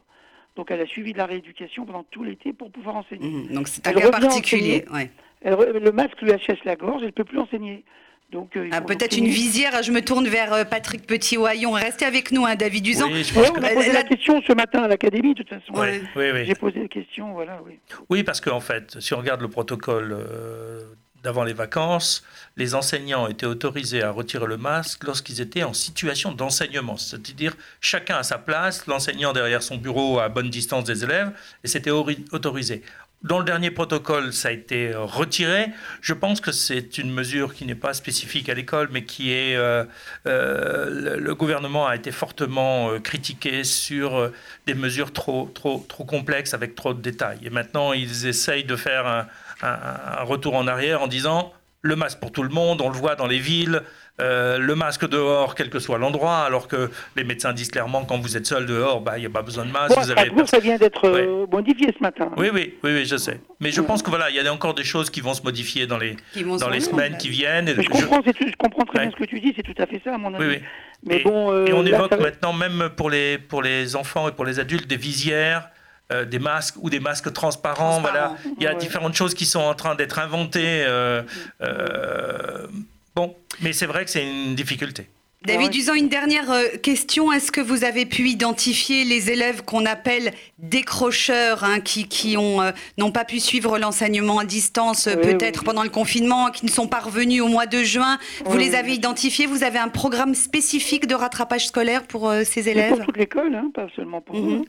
Donc 0.57 0.70
elle 0.70 0.80
a 0.80 0.86
suivi 0.86 1.12
de 1.12 1.18
la 1.18 1.26
rééducation 1.26 1.86
pendant 1.86 2.03
tout 2.11 2.24
l'été 2.24 2.53
pour 2.53 2.70
pouvoir 2.70 2.96
enseigner. 2.96 3.26
Mmh, 3.28 3.55
donc 3.55 3.68
c'est 3.68 3.86
un 3.86 3.90
Elle 3.92 3.96
cas 4.03 4.11
particulier. 4.11 4.84
ouais. 4.92 5.11
Elle 5.42 5.55
le 5.55 5.92
masque 5.92 6.20
lui 6.22 6.30
achète 6.32 6.64
la 6.64 6.76
gorge, 6.76 7.00
elle 7.03 7.07
ne 7.09 7.12
peut 7.12 7.24
plus 7.24 7.38
enseigner. 7.38 7.84
Donc, 8.30 8.57
euh, 8.57 8.66
Ah, 8.72 8.80
Peut-être 8.80 9.18
une 9.18 9.26
visière. 9.26 9.82
Je 9.82 9.92
me 9.92 10.00
tourne 10.00 10.26
vers 10.26 10.55
euh, 10.55 10.64
Patrick 10.64 11.07
Petit-Oyon. 11.07 11.72
Restez 11.72 12.07
avec 12.07 12.32
nous, 12.32 12.46
hein, 12.46 12.55
David 12.55 12.82
Duzan. 12.84 13.09
Oui, 13.12 13.24
je 13.24 13.34
Ouais, 13.34 13.42
pense 13.46 13.50
on 13.50 13.61
que- 13.61 13.66
a 13.66 13.74
posé 13.74 13.88
la 13.88 13.92
la- 13.92 14.03
question 14.05 14.40
ce 14.46 14.55
matin 14.55 14.84
à 14.84 14.88
l'académie, 14.88 15.34
de 15.34 15.42
toute 15.42 15.50
façon. 15.50 15.74
Ouais, 15.74 16.00
oui, 16.16 16.24
oui. 16.32 16.44
J'ai 16.46 16.55
posé 16.55 16.80
la 16.80 16.88
question, 16.88 17.32
voilà, 17.34 17.61
oui. 17.66 17.78
Oui, 18.09 18.22
parce 18.22 18.40
qu'en 18.40 18.61
fait, 18.61 18.98
si 19.00 19.12
on 19.12 19.18
regarde 19.18 19.42
le 19.42 19.48
protocole 19.48 20.12
euh, 20.18 20.80
d'avant 21.23 21.45
les 21.45 21.53
vacances, 21.53 22.25
les 22.57 22.75
enseignants 22.75 23.29
étaient 23.29 23.47
autorisés 23.47 24.03
à 24.03 24.11
retirer 24.11 24.47
le 24.47 24.57
masque 24.57 25.05
lorsqu'ils 25.05 25.41
étaient 25.41 25.62
en 25.62 25.73
situation 25.73 26.33
d'enseignement. 26.33 26.97
C'est-à-dire 26.97 27.55
chacun 27.81 28.16
à 28.16 28.23
sa 28.23 28.39
place, 28.39 28.87
l'enseignant 28.87 29.33
derrière 29.33 29.62
son 29.62 29.77
bureau 29.77 30.18
à 30.18 30.29
bonne 30.29 30.51
distance 30.51 30.85
des 30.85 31.05
élèves, 31.05 31.31
et 31.64 31.68
c'était 31.68 31.91
ori- 31.91 32.25
autorisé. 32.33 32.83
Dans 33.23 33.39
le 33.39 33.45
dernier 33.45 33.70
protocole, 33.70 34.33
ça 34.33 34.49
a 34.49 34.51
été 34.51 34.93
retiré. 34.97 35.68
Je 36.01 36.12
pense 36.12 36.41
que 36.41 36.51
c'est 36.51 36.99
une 36.99 37.12
mesure 37.12 37.55
qui 37.55 37.64
n'est 37.66 37.77
pas 37.77 37.95
spécifique 37.95 38.49
à 38.49 38.55
l'école, 38.55 38.89
mais 38.91 39.05
qui 39.05 39.33
est... 39.33 39.55
euh, 39.55 39.85
euh, 40.27 41.20
le, 41.20 41.35
gouvernement 41.37 41.87
a 41.87 41.95
été 41.95 42.11
fortement 42.11 42.91
euh, 42.91 42.99
critiqué 42.99 43.62
sur 43.62 44.33
des 44.66 44.75
mesures 44.75 45.12
trop, 45.12 45.49
trop, 45.55 45.87
trop 45.89 46.05
complexes 46.05 46.53
avec 46.53 46.75
trop 46.75 46.95
de 46.95 47.01
détails. 47.01 47.39
Et 47.45 47.51
maintenant, 47.51 47.93
ils 47.93 48.27
essayent 48.27 48.64
de 48.64 48.75
faire 48.75 49.07
un, 49.07 49.29
un- 49.63 50.21
un 50.21 50.23
retour 50.25 50.55
en 50.57 50.67
arrière 50.67 51.03
en 51.03 51.07
disant 51.07 51.53
le 51.85 51.97
masque 51.97 52.21
pour 52.21 52.31
tout 52.31 52.45
le 52.45 52.49
monde, 52.49 52.81
on 52.81 52.89
le 52.91 52.95
voit 52.97 53.17
dans 53.17 53.27
les 53.27 53.39
villes, 53.41 53.83
euh, 54.21 54.57
le 54.59 54.75
masque 54.77 55.09
dehors, 55.09 55.57
quel 55.57 55.69
que 55.69 55.81
soit 55.81 55.99
l'endroit, 55.99 56.39
alors 56.45 56.69
que 56.69 56.91
les 57.17 57.25
médecins 57.25 57.53
disent 57.53 57.71
clairement 57.73 58.05
quand 58.05 58.19
vous 58.19 58.37
êtes 58.37 58.47
seul 58.47 58.67
dehors, 58.67 59.01
bah, 59.01 59.15
il 59.19 59.21
n'y 59.23 59.27
a 59.27 59.31
pas 59.31 59.43
besoin 59.43 59.65
de 59.65 59.73
masque. 59.73 59.93
Bon, 59.97 60.01
vous 60.01 60.11
avez 60.13 60.47
ça 60.47 60.61
vient 60.61 60.77
d'être 60.77 61.09
euh, 61.09 61.45
modifié 61.51 61.89
ce 61.97 62.01
matin. 62.01 62.31
oui, 62.37 62.51
oui, 62.55 62.75
oui, 62.85 62.91
oui, 62.95 63.05
je 63.05 63.17
sais. 63.17 63.41
Mais 63.59 63.73
je 63.73 63.81
pense 63.81 64.01
que 64.01 64.11
voilà, 64.11 64.31
il 64.31 64.37
y 64.37 64.39
a 64.47 64.53
encore 64.53 64.75
des 64.75 64.85
choses 64.85 65.11
qui 65.11 65.21
vont 65.21 65.35
se 65.35 65.43
modifier 65.43 65.89
dans 65.89 65.99
les, 65.99 66.15
dans 66.37 66.59
se 66.59 66.71
les 66.71 66.79
semaines 66.81 67.17
qui 67.17 67.31
viennent. 67.31 67.69
Et 67.69 67.75
je 67.75 67.83
je- 67.83 67.89
comprends, 67.89 68.21
c'est 68.25 68.33
tout- 68.35 68.47
je 68.49 68.57
comprends 68.57 68.85
très 68.85 68.99
Ouais. 69.01 69.07
bien 69.07 69.17
ce 69.19 69.25
que 69.25 69.29
tu 69.29 69.41
dis, 69.41 69.53
c'est 69.57 69.63
tout 69.65 69.75
à 69.83 69.87
fait 69.87 70.01
ça, 70.05 70.15
à 70.15 70.19
mon 70.19 70.33
avis. 70.35 70.45
Oui, 70.47 70.55
oui. 70.61 70.63
Mais 71.05 71.17
et, 71.21 71.25
bon, 71.25 71.51
euh, 71.51 71.67
et 71.67 71.73
on 71.73 71.83
là, 71.83 71.89
évoque 71.89 72.11
ça 72.13 72.17
maintenant, 72.17 72.53
même 72.53 72.91
pour 72.97 73.11
les, 73.11 73.39
pour 73.39 73.61
les 73.61 73.97
enfants 73.97 74.29
et 74.29 74.33
pour 74.33 74.45
les 74.45 74.61
adultes, 74.61 74.87
des 74.87 74.97
visières, 74.97 75.69
euh, 76.13 76.25
des 76.25 76.39
masques 76.39 76.75
ou 76.81 76.91
des 76.91 77.01
masques 77.01 77.33
transparents. 77.33 78.01
Voilà. 78.01 78.37
Il 78.59 78.63
y 78.63 78.67
a 78.67 78.73
Ouais. 78.73 78.79
différentes 78.79 79.15
choses 79.15 79.35
qui 79.35 79.47
sont 79.47 79.61
en 79.61 79.75
train 79.75 79.95
d'être 79.95 80.19
inventées. 80.19 80.85
euh, 80.87 81.23
euh, 81.63 82.67
bon, 83.15 83.35
mais 83.61 83.73
c'est 83.73 83.87
vrai 83.87 84.05
que 84.05 84.11
c'est 84.11 84.25
une 84.27 84.55
difficulté. 84.55 85.07
David 85.45 85.63
ouais. 85.67 85.69
Duzan, 85.71 85.95
une 85.95 86.09
dernière 86.09 86.53
question. 86.83 87.33
Est-ce 87.33 87.51
que 87.51 87.61
vous 87.61 87.83
avez 87.83 88.07
pu 88.07 88.29
identifier 88.29 89.05
les 89.05 89.29
élèves 89.33 89.63
qu'on 89.65 89.87
appelle 89.87 90.33
décrocheurs, 90.59 91.65
hein, 91.65 91.81
qui, 91.81 92.07
qui 92.07 92.37
ont, 92.37 92.63
euh, 92.63 92.71
n'ont 92.97 93.11
pas 93.11 93.25
pu 93.25 93.41
suivre 93.41 93.77
l'enseignement 93.77 94.39
à 94.39 94.45
distance, 94.45 95.09
Oui, 95.11 95.21
peut-être 95.21 95.61
oui. 95.61 95.65
pendant 95.67 95.83
le 95.83 95.89
confinement, 95.89 96.51
qui 96.51 96.65
ne 96.65 96.71
sont 96.71 96.87
pas 96.87 97.01
revenus 97.01 97.43
au 97.43 97.49
mois 97.49 97.67
de 97.67 97.83
juin? 97.83 98.19
Vous 98.45 98.53
Oui, 98.57 98.63
les 98.65 98.71
oui. 98.71 98.77
avez 98.77 98.93
identifiés? 98.95 99.47
Vous 99.47 99.65
avez 99.65 99.81
un 99.81 99.89
programme 99.89 100.37
spécifique 100.37 101.09
de 101.09 101.15
rattrapage 101.17 101.67
scolaire 101.67 102.05
pour 102.05 102.31
euh, 102.31 102.45
ces 102.45 102.69
élèves 102.69 102.97
pour 102.99 103.07
toute 103.07 103.17
l'école, 103.17 103.53
hein, 103.55 103.71
pas 103.75 103.89
seulement 103.97 104.21
pour 104.21 104.37
Mhm. 104.37 104.49
nous. 104.49 104.65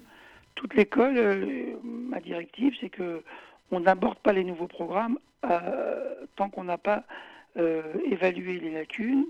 Toute 0.55 0.75
l'école, 0.75 1.17
euh, 1.17 1.75
ma 1.83 2.19
directive, 2.19 2.75
c'est 2.79 2.89
que 2.89 3.23
on 3.71 3.79
n'aborde 3.79 4.19
pas 4.19 4.33
les 4.33 4.43
nouveaux 4.43 4.67
programmes 4.67 5.17
euh, 5.45 6.13
tant 6.35 6.49
qu'on 6.49 6.63
n'a 6.63 6.77
pas 6.77 7.03
euh, 7.57 7.81
évalué 8.05 8.59
les 8.59 8.71
lacunes, 8.71 9.25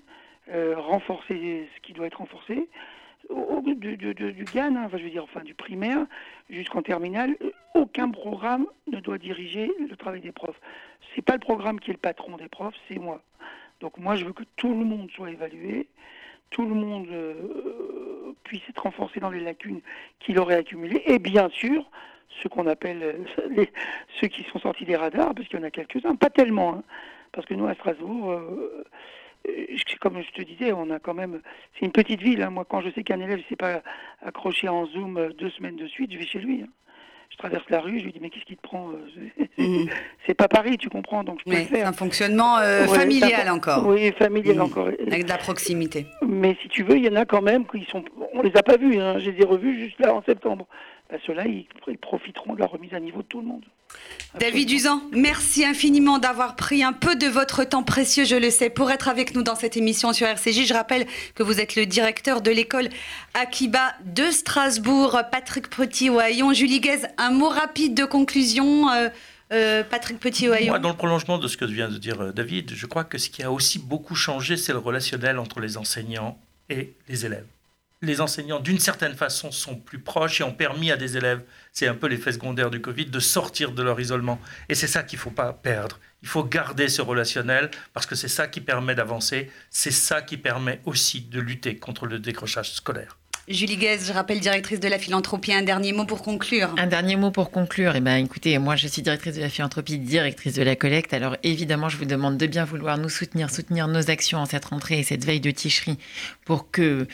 renforcé 0.52 1.70
ce 1.74 1.82
qui 1.82 1.94
doit 1.94 2.08
être 2.08 2.18
renforcé. 2.18 2.68
Du, 3.30 3.96
GAN, 4.54 4.76
hein, 4.76 4.84
enfin, 4.86 4.98
je 4.98 5.04
veux 5.04 5.10
dire, 5.10 5.24
enfin 5.24 5.40
du 5.40 5.54
primaire 5.54 6.06
jusqu'en 6.50 6.82
terminale, 6.82 7.38
aucun 7.74 8.10
programme 8.10 8.68
ne 8.92 9.00
doit 9.00 9.18
diriger 9.18 9.72
le 9.80 9.96
travail 9.96 10.20
des 10.20 10.34
profs. 10.34 10.60
C'est 11.16 11.22
pas 11.22 11.34
le 11.34 11.40
programme 11.40 11.80
qui 11.80 11.92
est 11.92 11.94
le 11.94 12.00
patron 12.00 12.36
des 12.36 12.50
profs, 12.50 12.76
c'est 12.90 13.00
moi. 13.00 13.22
Donc 13.80 13.98
moi, 13.98 14.18
je 14.18 14.26
veux 14.26 14.34
que 14.34 14.44
tout 14.58 14.70
le 14.70 14.84
monde 14.84 15.10
soit 15.12 15.32
évalué, 15.32 15.88
tout 16.54 16.66
le 16.66 16.76
monde 16.76 17.08
euh, 17.12 17.34
puisse 18.44 18.62
être 18.70 18.84
renforcé 18.84 19.20
dans 19.20 19.32
les 19.32 19.42
lacunes 19.42 19.82
qu'il 20.20 20.40
aurait 20.40 20.56
accumulées, 20.56 21.02
et 21.06 21.20
bien 21.20 21.50
sûr, 21.50 21.84
ceux 22.42 22.48
qu'on 22.50 22.68
appelle 22.68 23.04
euh, 23.04 23.66
ceux 24.22 24.28
qui 24.28 24.44
sont 24.44 24.60
sortis 24.60 24.86
des 24.86 24.96
radars, 24.96 25.34
parce 25.34 25.48
qu'il 25.48 25.60
y 25.60 25.62
en 25.62 25.66
a 25.66 25.72
quelques-uns, 25.72 26.16
pas 26.16 26.30
tellement, 26.30 26.76
hein, 26.76 26.84
parce 27.32 27.46
que 27.48 27.56
nous 27.56 27.68
à 27.68 27.74
Strasbourg, 27.74 28.32
euh, 28.32 28.86
euh, 29.50 29.66
comme 30.00 30.22
je 30.22 30.32
te 30.32 30.42
disais, 30.44 30.72
on 30.72 30.90
a 30.92 31.00
quand 31.00 31.16
même, 31.16 31.42
c'est 31.74 31.86
une 31.86 31.92
petite 31.92 32.22
ville. 32.22 32.42
hein. 32.44 32.52
Moi, 32.52 32.66
quand 32.70 32.82
je 32.82 32.92
sais 32.92 33.04
qu'un 33.04 33.20
élève 33.20 33.40
ne 33.40 33.44
s'est 33.50 33.56
pas 33.56 33.82
accroché 34.22 34.70
en 34.70 34.86
Zoom 34.86 35.18
euh, 35.18 35.30
deux 35.34 35.50
semaines 35.50 35.76
de 35.76 35.88
suite, 35.88 36.12
je 36.14 36.18
vais 36.20 36.26
chez 36.28 36.40
lui. 36.40 36.62
hein. 36.62 36.68
Je 37.34 37.38
traverse 37.40 37.66
la 37.70 37.82
rue, 37.82 38.00
je 38.00 38.06
lui 38.06 38.14
dis 38.14 38.20
mais 38.22 38.30
qu'est-ce 38.30 38.46
qui 38.46 38.56
te 38.56 38.62
prend 38.62 38.90
euh, 38.92 39.08
c'est- 39.38 39.50
Mhm. 39.58 39.90
C'est 40.28 40.34
pas 40.36 40.48
Paris, 40.48 40.78
tu 40.78 40.88
comprends, 40.90 41.24
donc 41.24 41.40
je 41.40 41.44
peux 41.46 41.50
Oui, 41.52 41.64
le 41.64 41.68
c'est 41.68 41.76
faire. 41.78 41.88
un 41.88 41.92
fonctionnement 41.94 42.58
euh, 42.60 42.86
Ouais, 42.88 42.98
familial 42.98 43.50
encore, 43.50 43.86
Oui, 43.88 44.12
familial 44.18 44.56
Mhm. 44.56 44.62
encore. 44.62 44.88
avec 44.88 45.24
de 45.26 45.30
la 45.30 45.38
proximité. 45.38 46.06
Mais 46.26 46.56
si 46.62 46.70
tu 46.70 46.84
veux, 46.84 46.96
il 46.98 47.04
y 47.06 47.10
en 47.10 47.16
a 47.16 47.26
quand 47.26 47.42
même 47.42 47.66
qui 47.66 47.84
sont. 47.86 48.04
On 48.34 48.42
les 48.42 48.56
a 48.56 48.64
pas 48.64 48.78
vus, 48.78 48.98
hein. 49.00 49.18
je 49.20 49.32
les 49.32 49.42
ai 49.42 49.46
revus 49.46 49.78
juste 49.80 50.00
là 50.00 50.14
en 50.14 50.22
septembre. 50.24 50.68
Ben, 51.10 51.20
Ceux-là, 51.26 51.46
ils, 51.48 51.66
ils 51.88 51.98
profiteront 51.98 52.54
de 52.54 52.60
la 52.60 52.68
remise 52.68 52.94
à 52.94 53.00
niveau 53.00 53.22
de 53.22 53.28
tout 53.28 53.42
le 53.42 53.48
monde. 53.48 53.66
David 54.40 54.68
Duzan, 54.68 55.02
merci 55.12 55.64
infiniment 55.64 56.18
d'avoir 56.18 56.56
pris 56.56 56.84
un 56.84 56.92
peu 56.92 57.16
de 57.16 57.28
votre 57.28 57.64
temps 57.64 57.84
précieux, 57.84 58.26
je 58.26 58.36
le 58.36 58.50
sais, 58.50 58.72
pour 58.72 58.90
être 58.90 59.08
avec 59.08 59.36
nous 59.36 59.44
dans 59.44 59.56
cette 59.56 59.78
émission 59.78 60.12
sur 60.12 60.26
RCJ. 60.26 60.66
Je 60.66 60.74
rappelle 60.74 61.06
que 61.36 61.44
vous 61.44 61.60
êtes 61.60 61.76
le 61.76 61.86
directeur 61.86 62.42
de 62.42 62.50
l'école 62.50 62.90
Akiba 63.36 63.94
de 64.06 64.32
Strasbourg. 64.32 65.22
Patrick 65.32 65.70
Petit-Ohaillon, 65.70 66.52
Julie 66.54 66.80
Guez, 66.80 67.02
un 67.20 67.30
mot 67.30 67.50
rapide 67.50 67.94
de 67.94 68.06
conclusion. 68.06 68.90
euh, 68.90 69.10
euh, 69.52 69.84
Patrick 69.84 70.20
Petit-Ohaillon. 70.20 70.70
Moi, 70.70 70.80
dans 70.80 70.90
le 70.90 70.96
prolongement 70.96 71.38
de 71.38 71.48
ce 71.48 71.58
que 71.58 71.66
vient 71.66 71.90
de 71.90 71.98
dire 72.00 72.20
euh, 72.22 72.32
David, 72.32 72.72
je 72.74 72.86
crois 72.88 73.04
que 73.04 73.20
ce 73.20 73.30
qui 73.30 73.44
a 73.44 73.52
aussi 73.52 73.78
beaucoup 73.78 74.16
changé, 74.16 74.58
c'est 74.58 74.72
le 74.72 74.80
relationnel 74.80 75.38
entre 75.38 75.60
les 75.60 75.78
enseignants 75.78 76.40
et 76.70 76.94
les 77.08 77.26
élèves. 77.26 77.46
Les 78.04 78.20
enseignants, 78.20 78.60
d'une 78.60 78.80
certaine 78.80 79.16
façon, 79.16 79.50
sont 79.50 79.78
plus 79.78 79.98
proches 79.98 80.42
et 80.42 80.44
ont 80.44 80.52
permis 80.52 80.92
à 80.92 80.98
des 80.98 81.16
élèves, 81.16 81.42
c'est 81.72 81.88
un 81.88 81.96
peu 81.96 82.08
l'effet 82.08 82.34
secondaire 82.34 82.70
du 82.70 82.82
Covid, 82.82 83.06
de 83.06 83.20
sortir 83.22 83.72
de 83.72 83.82
leur 83.82 83.98
isolement. 83.98 84.42
Et 84.68 84.76
c'est 84.76 84.88
ça 84.88 85.04
qu'il 85.04 85.16
ne 85.18 85.22
faut 85.22 85.32
pas 85.32 85.54
perdre. 85.54 86.02
Il 86.22 86.28
faut 86.28 86.44
garder 86.44 86.90
ce 86.90 87.02
relationnel 87.02 87.72
parce 87.94 88.06
que 88.06 88.16
c'est 88.16 88.28
ça 88.28 88.48
qui 88.48 88.60
permet 88.60 88.94
d'avancer, 88.94 89.50
c'est 89.70 89.90
ça 89.90 90.22
qui 90.22 90.36
permet 90.36 90.82
aussi 90.84 91.22
de 91.22 91.40
lutter 91.40 91.78
contre 91.78 92.06
le 92.06 92.20
décrochage 92.20 92.74
scolaire. 92.74 93.18
Julie 93.48 93.78
Guez, 93.78 94.00
je 94.06 94.12
rappelle 94.12 94.42
directrice 94.42 94.82
de 94.82 94.90
la 94.90 95.00
philanthropie. 95.00 95.54
Un 95.54 95.64
dernier 95.64 95.94
mot 95.94 96.04
pour 96.04 96.24
conclure. 96.24 96.76
Un 96.78 96.88
dernier 96.88 97.16
mot 97.16 97.32
pour 97.32 97.52
conclure. 97.52 97.96
Eh 97.96 98.02
ben, 98.02 98.18
écoutez, 98.18 98.58
moi, 98.58 98.76
je 98.76 98.88
suis 98.88 99.02
directrice 99.02 99.36
de 99.36 99.42
la 99.42 99.50
philanthropie, 99.50 99.98
directrice 99.98 100.56
de 100.56 100.64
la 100.64 100.76
collecte. 100.76 101.14
Alors, 101.14 101.38
évidemment, 101.44 101.88
je 101.88 101.96
vous 101.96 102.06
demande 102.06 102.38
de 102.38 102.48
bien 102.48 102.66
vouloir 102.66 102.98
nous 102.98 103.10
soutenir, 103.10 103.50
soutenir 103.50 103.88
nos 103.88 104.10
actions 104.10 104.40
en 104.40 104.46
cette 104.46 104.66
rentrée 104.66 105.00
et 105.00 105.04
cette 105.04 105.24
veille 105.24 105.42
de 105.42 105.52
Ticherie 105.52 106.00
pour 106.46 106.70
que 106.72 107.08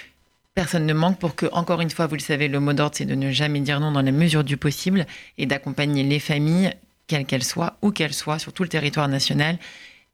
personne 0.60 0.86
ne 0.86 0.94
manque, 0.94 1.20
pour 1.20 1.36
que, 1.36 1.46
encore 1.54 1.80
une 1.80 1.90
fois, 1.90 2.06
vous 2.08 2.16
le 2.16 2.20
savez, 2.20 2.50
le 2.50 2.60
mot 2.60 2.74
d'ordre, 2.74 2.94
c'est 2.94 3.06
de 3.06 3.16
ne 3.16 3.32
jamais 3.32 3.62
dire 3.62 3.80
non 3.80 3.94
dans 3.94 4.02
la 4.02 4.12
mesure 4.12 4.44
du 4.44 4.58
possible 4.58 5.06
et 5.38 5.46
d'accompagner 5.46 6.04
les 6.04 6.20
familles, 6.20 6.74
quelles 7.08 7.26
qu'elles 7.26 7.46
soient, 7.46 7.78
où 7.82 7.92
qu'elles 7.92 8.14
soient, 8.14 8.40
sur 8.40 8.52
tout 8.52 8.64
le 8.64 8.68
territoire 8.68 9.08
national 9.08 9.58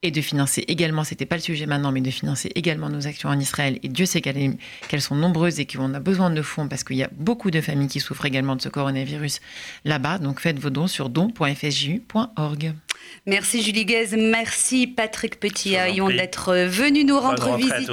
et 0.05 0.11
de 0.11 0.21
financer 0.21 0.63
également, 0.67 1.03
c'était 1.03 1.25
pas 1.25 1.35
le 1.35 1.41
sujet 1.41 1.65
maintenant, 1.65 1.91
mais 1.91 2.01
de 2.01 2.11
financer 2.11 2.51
également 2.53 2.89
nos 2.89 3.07
actions 3.07 3.29
en 3.29 3.39
Israël. 3.39 3.79
Et 3.81 3.87
Dieu 3.87 4.05
sait 4.05 4.21
qu'elles 4.21 5.01
sont 5.01 5.15
nombreuses 5.15 5.59
et 5.59 5.65
qu'on 5.65 5.93
a 5.95 5.99
besoin 5.99 6.29
de 6.29 6.41
fonds 6.41 6.67
parce 6.67 6.83
qu'il 6.83 6.97
y 6.97 7.03
a 7.03 7.09
beaucoup 7.11 7.49
de 7.49 7.59
familles 7.59 7.87
qui 7.87 7.99
souffrent 7.99 8.25
également 8.25 8.55
de 8.55 8.61
ce 8.61 8.69
coronavirus 8.69 9.41
là-bas. 9.83 10.19
Donc 10.19 10.39
faites 10.39 10.59
vos 10.59 10.69
dons 10.69 10.87
sur 10.87 11.09
don.fsju.org. 11.09 12.73
Merci 13.25 13.63
Julie 13.63 13.85
Guez, 13.85 14.15
merci 14.17 14.87
Patrick 14.87 15.39
Petit 15.39 15.75
Haillon 15.75 16.09
d'être 16.09 16.53
venu 16.67 17.03
nous 17.03 17.19
rendre 17.19 17.57
visite 17.57 17.89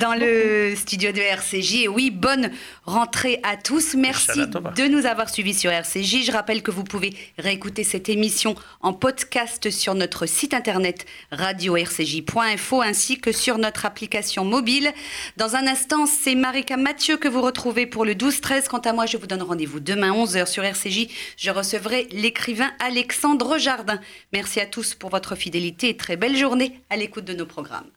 dans 0.00 0.14
le 0.14 0.74
studio 0.76 1.12
de 1.12 1.20
RCJ. 1.20 1.74
Et 1.82 1.88
oui, 1.88 2.10
bonne 2.10 2.50
rentrée 2.84 3.40
à 3.42 3.56
tous. 3.56 3.94
Merci 3.94 4.46
de 4.46 4.88
nous 4.88 5.06
avoir 5.06 5.30
suivis 5.30 5.54
sur 5.54 5.70
RCJ. 5.70 6.24
Je 6.24 6.32
rappelle 6.32 6.62
que 6.62 6.70
vous 6.70 6.84
pouvez 6.84 7.12
réécouter 7.38 7.84
cette 7.84 8.08
émission 8.08 8.54
en 8.80 8.92
podcast 8.92 9.70
sur 9.70 9.94
notre 9.94 10.26
site 10.26 10.54
internet 10.54 11.06
radio-rcj.info 11.32 12.82
ainsi 12.82 13.18
que 13.18 13.32
sur 13.32 13.58
notre 13.58 13.86
application 13.86 14.44
mobile. 14.44 14.92
Dans 15.36 15.56
un 15.56 15.66
instant, 15.66 16.06
c'est 16.06 16.34
Marika 16.34 16.76
Mathieu 16.76 17.16
que 17.16 17.28
vous 17.28 17.42
retrouvez 17.42 17.86
pour 17.86 18.04
le 18.04 18.14
12-13. 18.14 18.68
Quant 18.68 18.78
à 18.78 18.92
moi, 18.92 19.06
je 19.06 19.16
vous 19.16 19.26
donne 19.26 19.42
rendez-vous 19.42 19.80
demain 19.80 20.12
11h 20.12 20.46
sur 20.46 20.64
RCJ. 20.64 21.08
Je 21.36 21.50
recevrai 21.50 22.06
l'écrivain 22.10 22.70
Alexandre 22.78 23.58
Jardin. 23.58 24.00
Merci 24.32 24.60
à 24.60 24.66
tous 24.66 24.94
pour 24.94 25.10
votre 25.10 25.34
fidélité 25.34 25.88
et 25.88 25.96
très 25.96 26.16
belle 26.16 26.36
journée 26.36 26.80
à 26.90 26.96
l'écoute 26.96 27.24
de 27.24 27.34
nos 27.34 27.46
programmes. 27.46 27.92